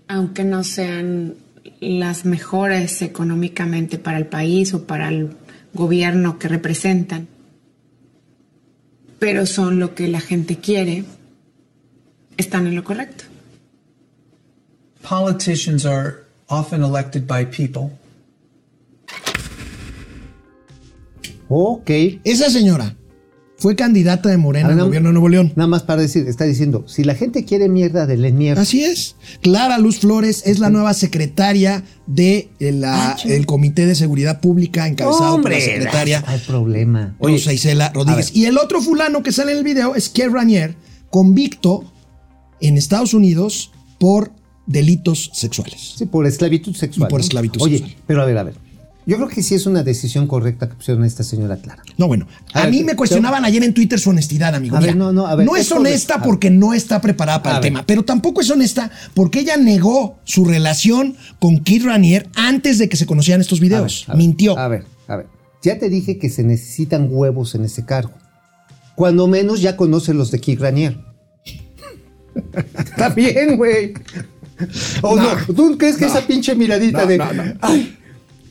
aunque 0.08 0.44
no 0.44 0.64
sean 0.64 1.36
las 1.80 2.26
mejores 2.26 3.02
económicamente 3.02 3.98
para 3.98 4.18
el 4.18 4.26
país 4.26 4.74
o 4.74 4.86
para 4.86 5.08
el 5.08 5.38
gobierno 5.74 6.38
que 6.40 6.48
representan, 6.48 7.28
pero 9.20 9.46
son 9.46 9.80
lo 9.80 9.94
que 9.94 10.08
la 10.08 10.20
gente 10.20 10.58
quiere, 10.58 11.06
están 12.42 12.68
en 12.68 12.76
lo 12.76 12.84
correcto. 12.84 13.24
Politicians 15.08 15.86
are 15.86 16.26
often 16.48 16.84
elected 16.84 17.26
by 17.26 17.46
people, 17.50 17.90
Ok. 21.54 21.90
Esa 22.24 22.50
señora 22.50 22.96
Fue 23.58 23.76
candidata 23.76 24.30
de 24.30 24.38
Morena 24.38 24.68
A 24.68 24.72
ver, 24.72 24.80
al 24.80 24.86
gobierno 24.86 25.10
de 25.10 25.14
Nuevo 25.14 25.30
León. 25.30 25.54
Nada 25.56 25.68
más 25.68 25.84
para 25.84 26.02
decir, 26.02 26.28
está 26.28 26.46
diciendo, 26.46 26.84
si 26.88 27.04
la 27.04 27.14
gente 27.14 27.46
quiere 27.46 27.68
mierda, 27.70 28.08
denle 28.08 28.32
mierda. 28.32 28.62
Así 28.64 28.84
es. 28.84 29.16
Clara 29.42 29.78
Luz 29.78 30.00
Flores 30.00 30.44
es 30.46 30.60
la 30.60 30.70
nueva 30.72 30.94
secretaria 30.96 31.84
del 32.08 32.84
Ah, 32.86 33.16
chido. 33.20 33.46
Comité 33.46 33.86
de 33.86 33.94
Seguridad 33.96 34.40
Pública, 34.40 34.88
encabezado 34.88 35.42
por 35.42 35.52
la 35.52 35.60
secretaria 35.60 36.22
No 36.22 36.28
hay 36.32 36.40
problema. 36.40 37.16
Rosa 37.20 37.54
Isela 37.54 37.92
Rodríguez. 37.94 38.32
Y 38.36 38.46
el 38.46 38.58
otro 38.58 38.82
fulano 38.82 39.22
que 39.22 39.32
sale 39.32 39.52
en 39.52 39.60
el 39.60 39.64
video 39.64 39.94
es 39.96 40.10
Kev 40.10 40.34
Ranier, 40.34 40.76
convicto 41.12 41.91
en 42.62 42.78
Estados 42.78 43.14
Unidos 43.14 43.72
por 44.00 44.32
delitos 44.68 45.32
sexuales. 45.34 45.96
Sí, 45.98 46.06
por 46.06 46.26
esclavitud 46.28 46.76
sexual. 46.76 47.08
Y 47.08 47.10
por 47.10 47.20
¿no? 47.20 47.24
esclavitud 47.24 47.62
Oye, 47.62 47.80
sexual. 47.80 47.98
pero 48.08 48.22
a 48.22 48.26
ver, 48.26 48.38
a 48.38 48.44
ver. 48.44 48.54
Yo 49.08 49.18
creo 49.18 49.28
que 49.30 49.42
sí 49.42 49.56
es 49.56 49.66
una 49.66 49.82
decisión 49.84 50.28
correcta 50.28 50.70
que 50.70 50.76
pusieron 50.76 51.04
a 51.04 51.08
esta 51.08 51.24
señora 51.24 51.58
Clara. 51.58 51.82
No, 51.98 52.08
bueno, 52.08 52.28
a, 52.54 52.60
A 52.60 52.62
ver, 52.64 52.72
mí 52.72 52.84
me 52.84 52.96
cuestionaban 52.96 53.44
ayer 53.44 53.64
en 53.64 53.74
Twitter 53.74 54.00
su 54.00 54.12
honestidad, 54.12 54.54
amigo. 54.54 54.78
A 54.78 54.80
ver, 54.80 54.96
no, 54.96 55.12
no, 55.12 55.26
a 55.26 55.34
ver, 55.36 55.48
es 55.56 55.62
es 55.62 55.72
honesta 55.72 56.22
porque 56.22 56.52
no 56.52 56.76
está 56.76 57.02
preparada 57.02 57.42
para 57.42 57.56
A 57.56 57.58
el 57.58 57.64
ver. 57.64 57.72
tema, 57.72 57.84
pero 57.86 58.06
tampoco 58.06 58.42
es 58.42 58.50
honesta 58.52 58.92
porque 59.16 59.40
ella 59.40 59.58
negó 59.58 60.20
su 60.24 60.46
relación 60.46 61.16
con 61.40 61.60
Kid 61.64 61.84
Ranier 61.86 62.30
antes 62.36 62.78
de 62.78 62.90
que 62.90 62.96
se 62.96 63.08
conocieran 63.08 63.42
estos 63.42 63.60
videos. 63.60 64.06
Mintió. 64.16 64.58
A 64.58 64.68
ver, 64.68 64.86
a 65.08 65.16
ver. 65.18 65.26
Ya 65.64 65.80
te 65.80 65.90
dije 65.90 66.20
que 66.20 66.30
se 66.30 66.44
necesitan 66.44 67.08
huevos 67.10 67.56
en 67.56 67.66
ese 67.66 67.84
cargo. 67.86 68.14
Cuando 68.96 69.28
menos 69.28 69.62
ya 69.62 69.78
conoce 69.78 70.14
los 70.14 70.30
de 70.30 70.40
Kik 70.40 70.60
Ranier. 70.60 71.00
Está 72.78 73.10
bien, 73.10 73.58
güey. 73.58 73.94
¿O 75.02 75.16
no? 75.16 75.30
¿Tú 75.56 75.78
crees 75.78 75.98
que 75.98 76.06
esa 76.06 76.22
pinche 76.26 76.54
miradita 76.56 77.02
No, 77.02 77.08
de. 77.08 77.18
no, 77.18 77.34
no. 77.34 77.44
Ay, 77.62 77.98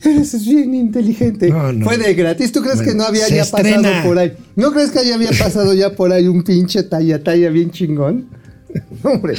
eres 0.03 0.45
bien 0.45 0.73
inteligente. 0.75 1.49
No, 1.49 1.71
no. 1.71 1.85
Fue 1.85 1.97
de 1.97 2.13
gratis. 2.13 2.51
¿Tú 2.51 2.61
crees 2.61 2.77
Bueno, 2.77 2.91
que 2.91 2.97
no 2.97 3.03
había 3.05 3.29
ya 3.29 3.43
estrena. 3.43 3.81
pasado 3.81 4.07
por 4.07 4.19
ahí? 4.19 4.33
¿No 4.55 4.71
crees 4.73 4.91
que 4.91 5.05
ya 5.07 5.15
había 5.15 5.31
pasado 5.31 5.73
ya 5.73 5.91
por 5.95 6.11
ahí 6.11 6.27
un 6.27 6.43
pinche 6.43 6.83
talla 6.83 7.23
talla 7.23 7.49
bien 7.49 7.71
chingón? 7.71 8.27
Hombre. 9.03 9.35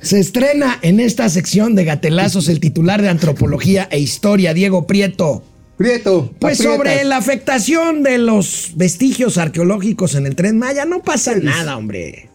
Se 0.00 0.18
estrena 0.18 0.78
en 0.82 1.00
esta 1.00 1.28
sección 1.28 1.74
de 1.74 1.84
gatelazos 1.84 2.48
el 2.48 2.60
titular 2.60 3.00
de 3.02 3.08
Antropología 3.08 3.88
e 3.90 3.98
Historia, 3.98 4.52
Diego 4.54 4.86
Prieto. 4.86 5.42
Prieto. 5.76 6.32
Pues 6.38 6.60
aprietas. 6.60 6.76
sobre 6.76 7.04
la 7.04 7.16
afectación 7.16 8.02
de 8.02 8.18
los 8.18 8.72
vestigios 8.76 9.38
arqueológicos 9.38 10.14
en 10.14 10.26
el 10.26 10.36
tren 10.36 10.58
Maya, 10.58 10.84
no 10.84 11.02
pasa 11.02 11.34
nada, 11.36 11.76
hombre. 11.76 12.28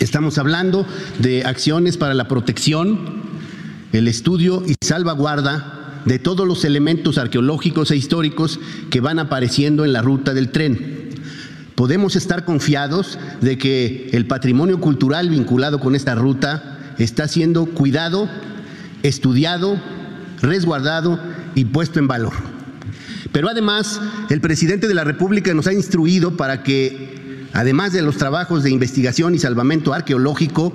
Estamos 0.00 0.38
hablando 0.38 0.86
de 1.20 1.44
acciones 1.44 1.96
para 1.96 2.14
la 2.14 2.26
protección, 2.26 3.22
el 3.92 4.08
estudio 4.08 4.64
y 4.66 4.74
salvaguarda 4.84 6.02
de 6.04 6.18
todos 6.18 6.46
los 6.46 6.64
elementos 6.64 7.16
arqueológicos 7.16 7.90
e 7.90 7.96
históricos 7.96 8.58
que 8.90 9.00
van 9.00 9.18
apareciendo 9.18 9.84
en 9.84 9.92
la 9.92 10.02
ruta 10.02 10.34
del 10.34 10.50
tren. 10.50 11.10
Podemos 11.76 12.16
estar 12.16 12.44
confiados 12.44 13.18
de 13.40 13.56
que 13.56 14.10
el 14.12 14.26
patrimonio 14.26 14.80
cultural 14.80 15.30
vinculado 15.30 15.78
con 15.78 15.94
esta 15.94 16.14
ruta 16.14 16.94
está 16.98 17.28
siendo 17.28 17.66
cuidado, 17.66 18.28
estudiado, 19.02 19.80
resguardado 20.42 21.20
y 21.54 21.66
puesto 21.66 21.98
en 21.98 22.08
valor. 22.08 22.32
Pero 23.32 23.48
además, 23.48 24.00
el 24.30 24.40
presidente 24.40 24.86
de 24.86 24.94
la 24.94 25.04
República 25.04 25.54
nos 25.54 25.66
ha 25.66 25.72
instruido 25.72 26.36
para 26.36 26.62
que, 26.62 27.23
además 27.54 27.92
de 27.92 28.02
los 28.02 28.18
trabajos 28.18 28.62
de 28.62 28.70
investigación 28.70 29.34
y 29.34 29.38
salvamento 29.38 29.94
arqueológico, 29.94 30.72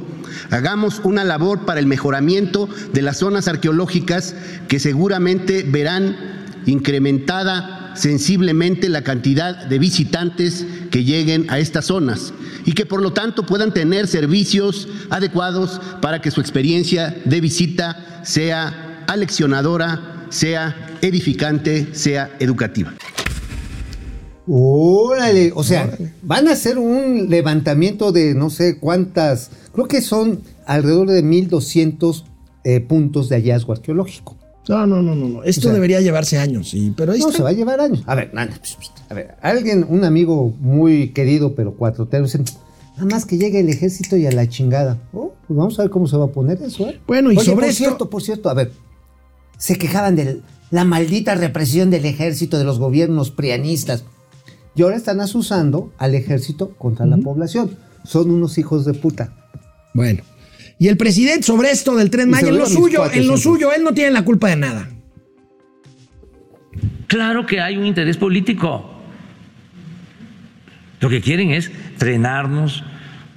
hagamos 0.49 1.01
una 1.03 1.23
labor 1.23 1.65
para 1.65 1.79
el 1.79 1.85
mejoramiento 1.85 2.67
de 2.93 3.01
las 3.01 3.17
zonas 3.17 3.47
arqueológicas 3.47 4.33
que 4.67 4.79
seguramente 4.79 5.63
verán 5.63 6.39
incrementada 6.65 7.93
sensiblemente 7.95 8.89
la 8.89 9.03
cantidad 9.03 9.65
de 9.65 9.79
visitantes 9.79 10.65
que 10.89 11.03
lleguen 11.03 11.45
a 11.49 11.59
estas 11.59 11.85
zonas 11.85 12.33
y 12.65 12.73
que 12.73 12.85
por 12.85 13.01
lo 13.01 13.13
tanto 13.13 13.45
puedan 13.45 13.73
tener 13.73 14.07
servicios 14.07 14.87
adecuados 15.09 15.81
para 16.01 16.21
que 16.21 16.31
su 16.31 16.39
experiencia 16.39 17.15
de 17.25 17.41
visita 17.41 18.21
sea 18.23 19.03
aleccionadora, 19.07 20.27
sea 20.29 20.97
edificante, 21.01 21.93
sea 21.93 22.29
educativa. 22.39 22.93
Órale, 24.51 25.51
o 25.53 25.63
sea, 25.63 25.95
van 26.23 26.47
a 26.47 26.53
hacer 26.53 26.79
un 26.79 27.29
levantamiento 27.29 28.11
de 28.11 28.33
no 28.33 28.49
sé 28.49 28.79
cuántas, 28.79 29.51
creo 29.73 29.87
que 29.87 30.01
son 30.01 30.41
alrededor 30.65 31.07
de 31.11 31.21
1200 31.21 32.25
eh, 32.63 32.79
puntos 32.79 33.29
de 33.29 33.35
hallazgo 33.35 33.73
arqueológico. 33.73 34.35
No, 34.67 34.87
no, 34.87 35.01
no, 35.03 35.13
no. 35.15 35.29
no. 35.29 35.43
Esto 35.43 35.61
O 35.61 35.63
sea, 35.65 35.73
debería 35.73 36.01
llevarse 36.01 36.37
años, 36.39 36.69
sí, 36.69 36.93
pero 36.97 37.11
ahí 37.11 37.19
No, 37.19 37.27
está. 37.27 37.37
se 37.37 37.43
va 37.43 37.49
a 37.49 37.53
llevar 37.53 37.79
años. 37.79 38.03
A 38.07 38.15
ver, 38.15 38.31
nada, 38.33 38.51
pss, 38.61 38.75
pss, 38.79 38.91
a 39.09 39.13
ver, 39.13 39.35
alguien, 39.41 39.85
un 39.87 40.03
amigo 40.03 40.51
muy 40.59 41.09
querido, 41.09 41.53
pero 41.53 41.75
cuatrotero, 41.75 42.23
dice, 42.25 42.39
nada 42.97 43.05
más 43.05 43.25
que 43.25 43.37
llegue 43.37 43.59
el 43.59 43.69
ejército 43.69 44.17
y 44.17 44.25
a 44.25 44.31
la 44.31 44.47
chingada. 44.49 44.97
Oh, 45.13 45.31
pues 45.47 45.57
vamos 45.57 45.77
a 45.79 45.83
ver 45.83 45.91
cómo 45.91 46.07
se 46.07 46.17
va 46.17 46.25
a 46.25 46.29
poner 46.29 46.59
eso, 46.63 46.87
¿eh? 46.89 46.99
Bueno, 47.07 47.31
y 47.31 47.37
Oye, 47.37 47.45
sobre 47.45 47.55
por 47.61 47.65
esto- 47.65 47.77
cierto, 47.83 48.09
por 48.09 48.23
cierto, 48.23 48.49
a 48.49 48.53
ver, 48.55 48.71
se 49.59 49.77
quejaban 49.77 50.15
de 50.15 50.41
la 50.71 50.85
maldita 50.85 51.35
represión 51.35 51.89
del 51.91 52.05
ejército, 52.05 52.57
de 52.57 52.63
los 52.63 52.79
gobiernos 52.79 53.29
prianistas. 53.31 54.03
Y 54.75 54.83
ahora 54.83 54.95
están 54.95 55.19
asusando 55.19 55.93
al 55.97 56.15
ejército 56.15 56.75
contra 56.77 57.05
la 57.05 57.17
población. 57.17 57.75
Son 58.03 58.31
unos 58.31 58.57
hijos 58.57 58.85
de 58.85 58.93
puta. 58.93 59.33
Bueno. 59.93 60.23
Y 60.77 60.87
el 60.87 60.95
presidente 60.95 61.43
sobre 61.43 61.71
esto 61.71 61.95
del 61.95 62.09
tren 62.09 62.29
Maya, 62.29 62.47
en 62.47 62.57
lo 62.57 62.65
suyo, 62.65 62.99
cuates, 62.99 63.17
en 63.17 63.27
lo 63.27 63.35
entonces. 63.35 63.43
suyo, 63.43 63.73
él 63.73 63.83
no 63.83 63.93
tiene 63.93 64.11
la 64.11 64.23
culpa 64.23 64.47
de 64.47 64.55
nada. 64.55 64.87
Claro 67.07 67.45
que 67.45 67.59
hay 67.59 67.75
un 67.75 67.85
interés 67.85 68.17
político. 68.17 68.89
Lo 71.01 71.09
que 71.09 71.21
quieren 71.21 71.51
es 71.51 71.71
frenarnos, 71.97 72.83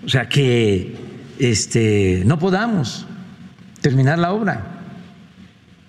o 0.05 0.09
sea, 0.09 0.29
que 0.29 0.95
este, 1.39 2.23
no 2.27 2.39
podamos 2.39 3.07
terminar 3.81 4.19
la 4.19 4.33
obra. 4.33 4.83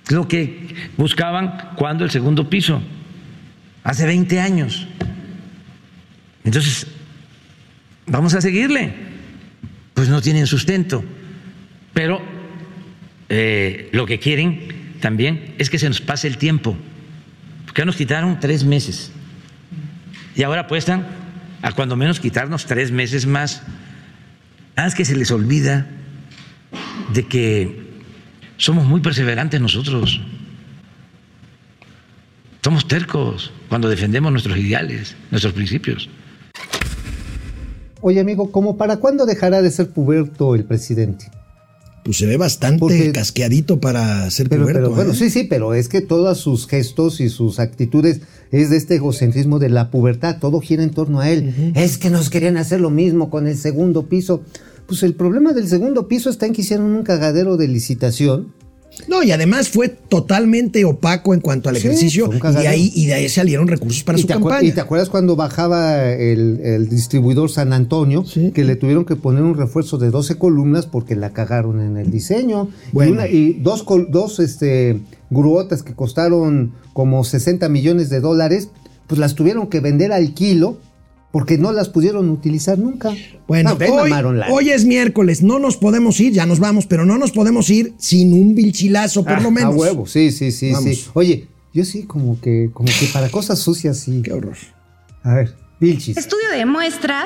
Lo 0.10 0.28
que 0.28 0.68
buscaban 0.98 1.76
cuando 1.76 2.04
el 2.04 2.12
segundo 2.12 2.50
piso, 2.50 2.82
hace 3.84 4.06
20 4.06 4.40
años. 4.40 4.88
Entonces, 6.44 6.88
vamos 8.06 8.34
a 8.34 8.42
seguirle. 8.42 8.94
Pues 9.94 10.10
no 10.10 10.22
tienen 10.22 10.48
sustento. 10.48 11.04
Pero 11.94 12.22
eh, 13.30 13.90
lo 13.92 14.06
que 14.06 14.20
quieren 14.20 14.96
también 15.00 15.56
es 15.58 15.70
que 15.70 15.80
se 15.80 15.88
nos 15.88 16.02
pase 16.02 16.28
el 16.28 16.38
tiempo. 16.38 16.76
Porque 17.66 17.86
nos 17.86 17.96
quitaron 17.96 18.40
tres 18.40 18.64
meses. 18.64 19.12
Y 20.36 20.44
ahora 20.44 20.62
apuestan 20.62 21.08
a 21.62 21.72
cuando 21.72 21.96
menos 21.96 22.20
quitarnos 22.20 22.66
tres 22.66 22.92
meses 22.92 23.26
más. 23.26 23.64
Nada 24.76 24.88
más 24.88 24.96
que 24.96 25.06
se 25.06 25.16
les 25.16 25.32
olvida 25.32 25.88
de 27.14 27.26
que 27.26 27.84
somos 28.58 28.86
muy 28.86 29.02
perseverantes 29.02 29.62
nosotros. 29.62 30.22
Somos 32.64 32.88
tercos 32.88 33.52
cuando 33.68 33.90
defendemos 33.90 34.32
nuestros 34.32 34.58
ideales, 34.58 35.16
nuestros 35.32 35.54
principios. 35.54 36.10
Oye, 38.06 38.20
amigo, 38.20 38.52
¿cómo 38.52 38.76
para 38.76 38.98
cuándo 38.98 39.26
dejará 39.26 39.62
de 39.62 39.72
ser 39.72 39.90
puberto 39.90 40.56
el 40.56 40.66
presidente? 40.66 41.32
Pues 42.04 42.18
se 42.18 42.26
ve 42.26 42.36
bastante 42.36 42.80
Porque- 42.82 43.14
casqueadito 43.14 43.80
para 43.80 44.30
ser 44.30 44.50
Pero, 44.50 44.64
puberto, 44.64 44.82
pero, 44.82 44.92
bueno, 44.96 45.12
¿eh? 45.14 45.16
sí, 45.16 45.30
sí, 45.30 45.46
pero 45.50 45.74
es 45.74 45.88
que 45.88 46.02
todos 46.02 46.38
sus 46.38 46.68
gestos 46.68 47.22
y 47.22 47.30
sus 47.30 47.60
actitudes 47.60 48.20
es 48.52 48.70
de 48.70 48.76
este 48.76 48.96
egocentrismo 48.96 49.58
de 49.58 49.70
la 49.70 49.90
pubertad, 49.90 50.38
todo 50.42 50.60
gira 50.60 50.84
en 50.84 50.90
torno 50.92 51.22
a 51.22 51.30
él. 51.30 51.72
Es 51.76 51.98
que 51.98 52.10
nos 52.10 52.30
querían 52.30 52.58
hacer 52.58 52.82
lo 52.82 52.90
mismo 52.90 53.30
con 53.30 53.48
el 53.48 53.58
segundo 53.58 54.10
piso. 54.10 54.44
Pues 54.86 55.02
el 55.04 55.16
problema 55.16 55.54
del 55.54 55.70
segundo 55.70 56.10
piso 56.10 56.30
está 56.30 56.46
en 56.46 56.52
que 56.52 56.62
hicieron 56.62 56.88
un 56.94 57.04
cagadero 57.04 57.56
de 57.56 57.70
licitación. 57.70 58.52
No, 59.08 59.22
y 59.24 59.32
además 59.32 59.70
fue 59.70 59.90
totalmente 59.90 60.86
opaco 60.86 61.34
en 61.34 61.42
cuanto 61.42 61.68
al 61.70 61.76
Sí, 61.78 61.88
ejercicio 61.88 62.30
y 62.34 62.40
de 62.62 62.68
ahí 62.68 62.92
y 62.96 63.06
de 63.08 63.14
ahí 63.16 63.28
salieron 63.30 63.68
recursos 63.68 64.04
para 64.04 64.18
su 64.18 64.28
campaña. 64.28 64.64
y 64.68 64.72
te 64.72 64.80
acuerdas 64.82 65.10
cuando 65.10 65.36
bajaba 65.36 66.10
el, 66.12 66.60
el 66.64 66.90
distribuidor 66.90 67.50
San 67.50 67.74
Antonio, 67.74 68.24
Sí. 68.26 68.52
que 68.54 68.64
le 68.64 68.76
tuvieron 68.76 69.04
que 69.06 69.16
poner 69.16 69.44
un 69.44 69.56
refuerzo 69.58 69.98
de 69.98 70.10
12 70.10 70.38
columnas 70.38 70.86
porque 70.86 71.16
la 71.16 71.32
cagaron 71.32 71.82
en 71.82 71.98
el 71.98 72.12
diseño. 72.12 72.70
Bueno. 72.92 73.10
Y, 73.12 73.14
una- 73.14 73.28
y 73.28 73.54
dos, 73.62 73.86
dos 74.10 74.40
este, 74.40 75.02
gruotas 75.30 75.84
que 75.84 75.94
costaron 75.94 76.74
como 76.94 77.24
60 77.24 77.68
millones 77.70 78.10
de 78.10 78.20
dólares, 78.20 78.70
pues 79.08 79.20
las 79.20 79.36
tuvieron 79.36 79.68
que 79.68 79.80
vender 79.82 80.12
al 80.14 80.34
kilo 80.34 80.78
porque 81.34 81.58
no 81.58 81.72
las 81.74 81.90
pudieron 81.90 82.30
utilizar 82.30 82.78
nunca. 82.78 83.12
Bueno, 83.48 83.76
No, 83.78 83.94
hoy, 83.96 84.12
mamaron 84.12 84.38
la- 84.40 84.48
hoy 84.52 84.70
es 84.70 84.86
miércoles, 84.86 85.42
no 85.42 85.58
nos 85.58 85.78
podemos 85.78 86.20
ir, 86.20 86.32
ya 86.32 86.46
nos 86.46 86.60
vamos, 86.60 86.86
pero 86.86 87.06
no 87.06 87.18
nos 87.18 87.32
podemos 87.32 87.70
ir 87.72 87.94
sin 87.98 88.32
un 88.34 88.54
vilchilazo, 88.54 89.24
por 89.24 89.34
Ah, 89.34 89.40
lo 89.42 89.50
menos. 89.50 89.74
A 89.74 89.78
huevo, 89.78 90.06
sí, 90.06 90.32
sí, 90.32 90.52
sí, 90.52 90.72
Vamos. 90.72 90.96
sí. 90.96 91.06
Oye, 91.14 91.48
yo 91.74 91.84
sí 91.86 92.04
como 92.04 92.40
que, 92.40 92.70
como 92.72 92.88
que 92.88 93.08
para 93.12 93.30
cosas 93.30 93.58
sucias 93.58 93.98
sí. 93.98 94.22
Qué 94.24 94.32
horror. 94.32 94.56
A 95.24 95.34
ver, 95.34 95.56
Vilchis. 95.80 96.16
Estudio 96.18 96.50
demuestra 96.56 97.26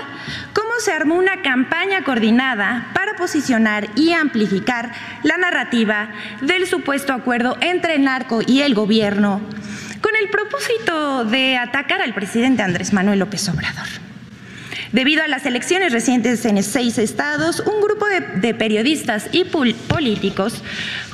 cómo 0.56 0.70
se 0.80 0.92
armó 0.92 1.16
una 1.18 1.42
campaña 1.42 2.04
coordinada 2.06 2.90
para 2.94 3.16
posicionar 3.18 3.90
y 3.98 4.12
amplificar 4.14 4.94
la 5.24 5.36
narrativa 5.38 6.12
del 6.42 6.66
supuesto 6.66 7.12
acuerdo 7.12 7.58
entre 7.62 7.96
el 7.96 8.06
narco 8.06 8.40
y 8.48 8.62
el 8.62 8.74
gobierno, 8.74 9.42
con 10.02 10.16
el 10.22 10.30
propósito 10.30 11.26
de 11.26 11.58
atacar 11.58 12.02
al 12.02 12.14
presidente 12.14 12.64
Andrés 12.64 12.94
Manuel 12.94 13.20
López 13.20 13.48
Obrador. 13.50 13.88
Debido 14.92 15.22
a 15.22 15.28
las 15.28 15.46
elecciones 15.46 15.92
recientes 15.92 16.46
en 16.46 16.64
seis 16.64 16.98
estados, 16.98 17.60
un 17.60 17.82
grupo 17.82 18.06
de, 18.36 18.54
periodistas 18.54 19.28
y 19.34 19.44
pol- 19.44 19.76
políticos 19.88 20.64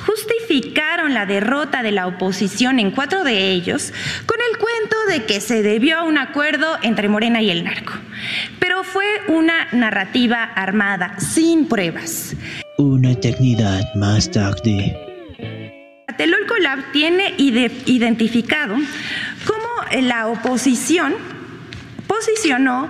justificaron 0.06 1.12
la 1.12 1.26
derrota 1.26 1.82
de 1.82 1.90
la 1.90 2.06
oposición 2.06 2.78
en 2.78 2.92
cuatro 2.92 3.24
de 3.24 3.50
ellos 3.50 3.92
con 4.26 4.36
el 4.52 4.58
cuento 4.58 4.96
de 5.08 5.24
que 5.24 5.40
se 5.40 5.62
debió 5.62 5.98
a 5.98 6.02
un 6.04 6.18
acuerdo 6.18 6.78
entre 6.82 7.08
Morena 7.08 7.42
y 7.42 7.50
el 7.50 7.64
narco. 7.64 7.94
Pero 8.60 8.84
fue 8.84 9.04
una 9.26 9.66
narrativa 9.72 10.44
armada, 10.44 11.18
sin 11.18 11.66
pruebas. 11.66 12.36
Una 12.78 13.10
eternidad 13.10 13.82
más 13.96 14.30
tarde. 14.30 14.96
Tlatelolco 16.16 16.56
Lab 16.58 16.92
tiene 16.92 17.34
ide- 17.38 17.72
identificado 17.86 18.76
cómo 19.46 20.02
la 20.06 20.28
oposición 20.28 21.14
posicionó 22.06 22.88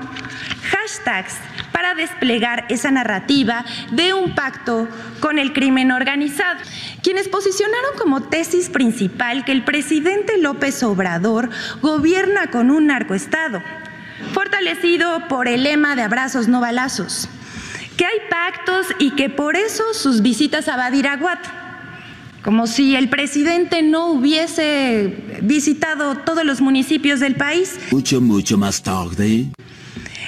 hashtags 0.70 1.34
para 1.72 1.94
desplegar 1.94 2.66
esa 2.68 2.90
narrativa 2.90 3.64
de 3.92 4.12
un 4.12 4.34
pacto 4.34 4.88
con 5.20 5.38
el 5.38 5.52
crimen 5.52 5.90
organizado, 5.90 6.60
quienes 7.02 7.28
posicionaron 7.28 7.96
como 7.98 8.22
tesis 8.24 8.68
principal 8.68 9.44
que 9.44 9.52
el 9.52 9.64
presidente 9.64 10.38
López 10.38 10.82
Obrador 10.82 11.50
gobierna 11.80 12.48
con 12.50 12.70
un 12.70 12.86
narcoestado, 12.86 13.62
fortalecido 14.32 15.26
por 15.28 15.48
el 15.48 15.64
lema 15.64 15.96
de 15.96 16.02
abrazos 16.02 16.46
no 16.46 16.60
balazos, 16.60 17.28
que 17.96 18.04
hay 18.04 18.18
pactos 18.28 18.86
y 18.98 19.12
que 19.12 19.30
por 19.30 19.56
eso 19.56 19.94
sus 19.94 20.20
visitas 20.22 20.68
a 20.68 20.76
Badiraguato 20.76 21.48
como 22.44 22.66
si 22.66 22.94
el 22.94 23.08
presidente 23.08 23.82
no 23.82 24.08
hubiese 24.08 25.40
visitado 25.42 26.18
todos 26.18 26.44
los 26.44 26.60
municipios 26.60 27.18
del 27.18 27.36
país. 27.36 27.78
Mucho, 27.90 28.20
mucho 28.20 28.58
más 28.58 28.82
tarde. 28.82 29.46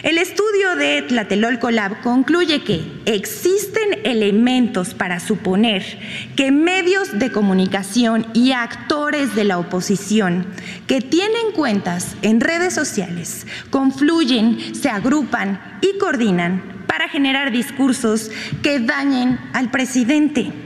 El 0.03 0.19
estudio 0.19 0.77
de 0.77 1.03
Tlatelolco 1.03 1.71
Lab 1.71 2.01
concluye 2.01 2.63
que 2.63 2.81
existen 3.05 4.01
elementos 4.05 4.95
para 4.95 5.21
suponer 5.21 5.99
que 6.37 6.51
medios 6.53 7.19
de 7.19 7.31
comunicación 7.31 8.27
y 8.33 8.53
actores 8.53 9.35
de 9.35 9.45
la 9.45 9.59
oposición 9.59 10.47
que 10.87 11.01
tienen 11.01 11.53
cuentas 11.55 12.17
en 12.23 12.41
redes 12.41 12.73
sociales 12.73 13.47
confluyen, 13.71 14.75
se 14.75 14.89
agrupan 14.89 15.79
y 15.83 15.99
coordinan 15.99 16.85
para 16.87 17.09
generar 17.09 17.51
discursos 17.51 18.31
que 18.63 18.79
dañen 18.79 19.39
al 19.53 19.71
presidente. 19.71 20.66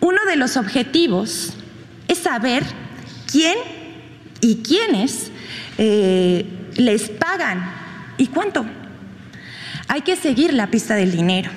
Uno 0.00 0.18
de 0.28 0.36
los 0.36 0.56
objetivos 0.56 1.54
es 2.06 2.18
saber 2.18 2.62
quién 3.30 3.56
y 4.40 4.56
quiénes 4.56 5.30
eh, 5.76 6.46
les 6.76 7.08
pagan 7.08 7.70
y 8.16 8.28
cuánto. 8.28 8.64
Hay 9.88 10.02
que 10.02 10.16
seguir 10.16 10.52
la 10.52 10.70
pista 10.70 10.94
del 10.94 11.12
dinero. 11.12 11.50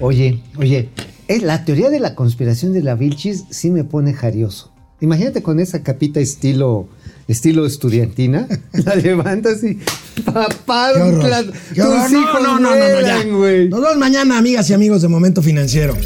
Oye, 0.00 0.42
oye, 0.56 0.88
eh, 1.28 1.40
la 1.40 1.64
teoría 1.64 1.90
de 1.90 2.00
la 2.00 2.14
conspiración 2.14 2.72
de 2.72 2.82
la 2.82 2.94
Vilchis 2.94 3.44
sí 3.50 3.70
me 3.70 3.84
pone 3.84 4.14
jarioso. 4.14 4.72
Imagínate 5.00 5.42
con 5.42 5.58
esa 5.58 5.82
capita 5.82 6.20
estilo, 6.20 6.88
estilo 7.26 7.66
estudiantina, 7.66 8.46
la 8.72 8.94
levantas 8.94 9.62
y 9.64 9.78
papá, 10.24 10.92
tus 10.92 11.02
No, 11.76 12.08
hijos 12.08 12.42
no, 12.42 12.60
no, 12.60 12.70
no, 12.70 12.76
no, 12.76 13.00
ya. 13.00 13.24
Nos 13.24 13.80
vemos 13.80 13.96
mañana, 13.98 14.38
amigas 14.38 14.70
y 14.70 14.74
amigos 14.74 15.02
de 15.02 15.08
Momento 15.08 15.42
Financiero. 15.42 15.96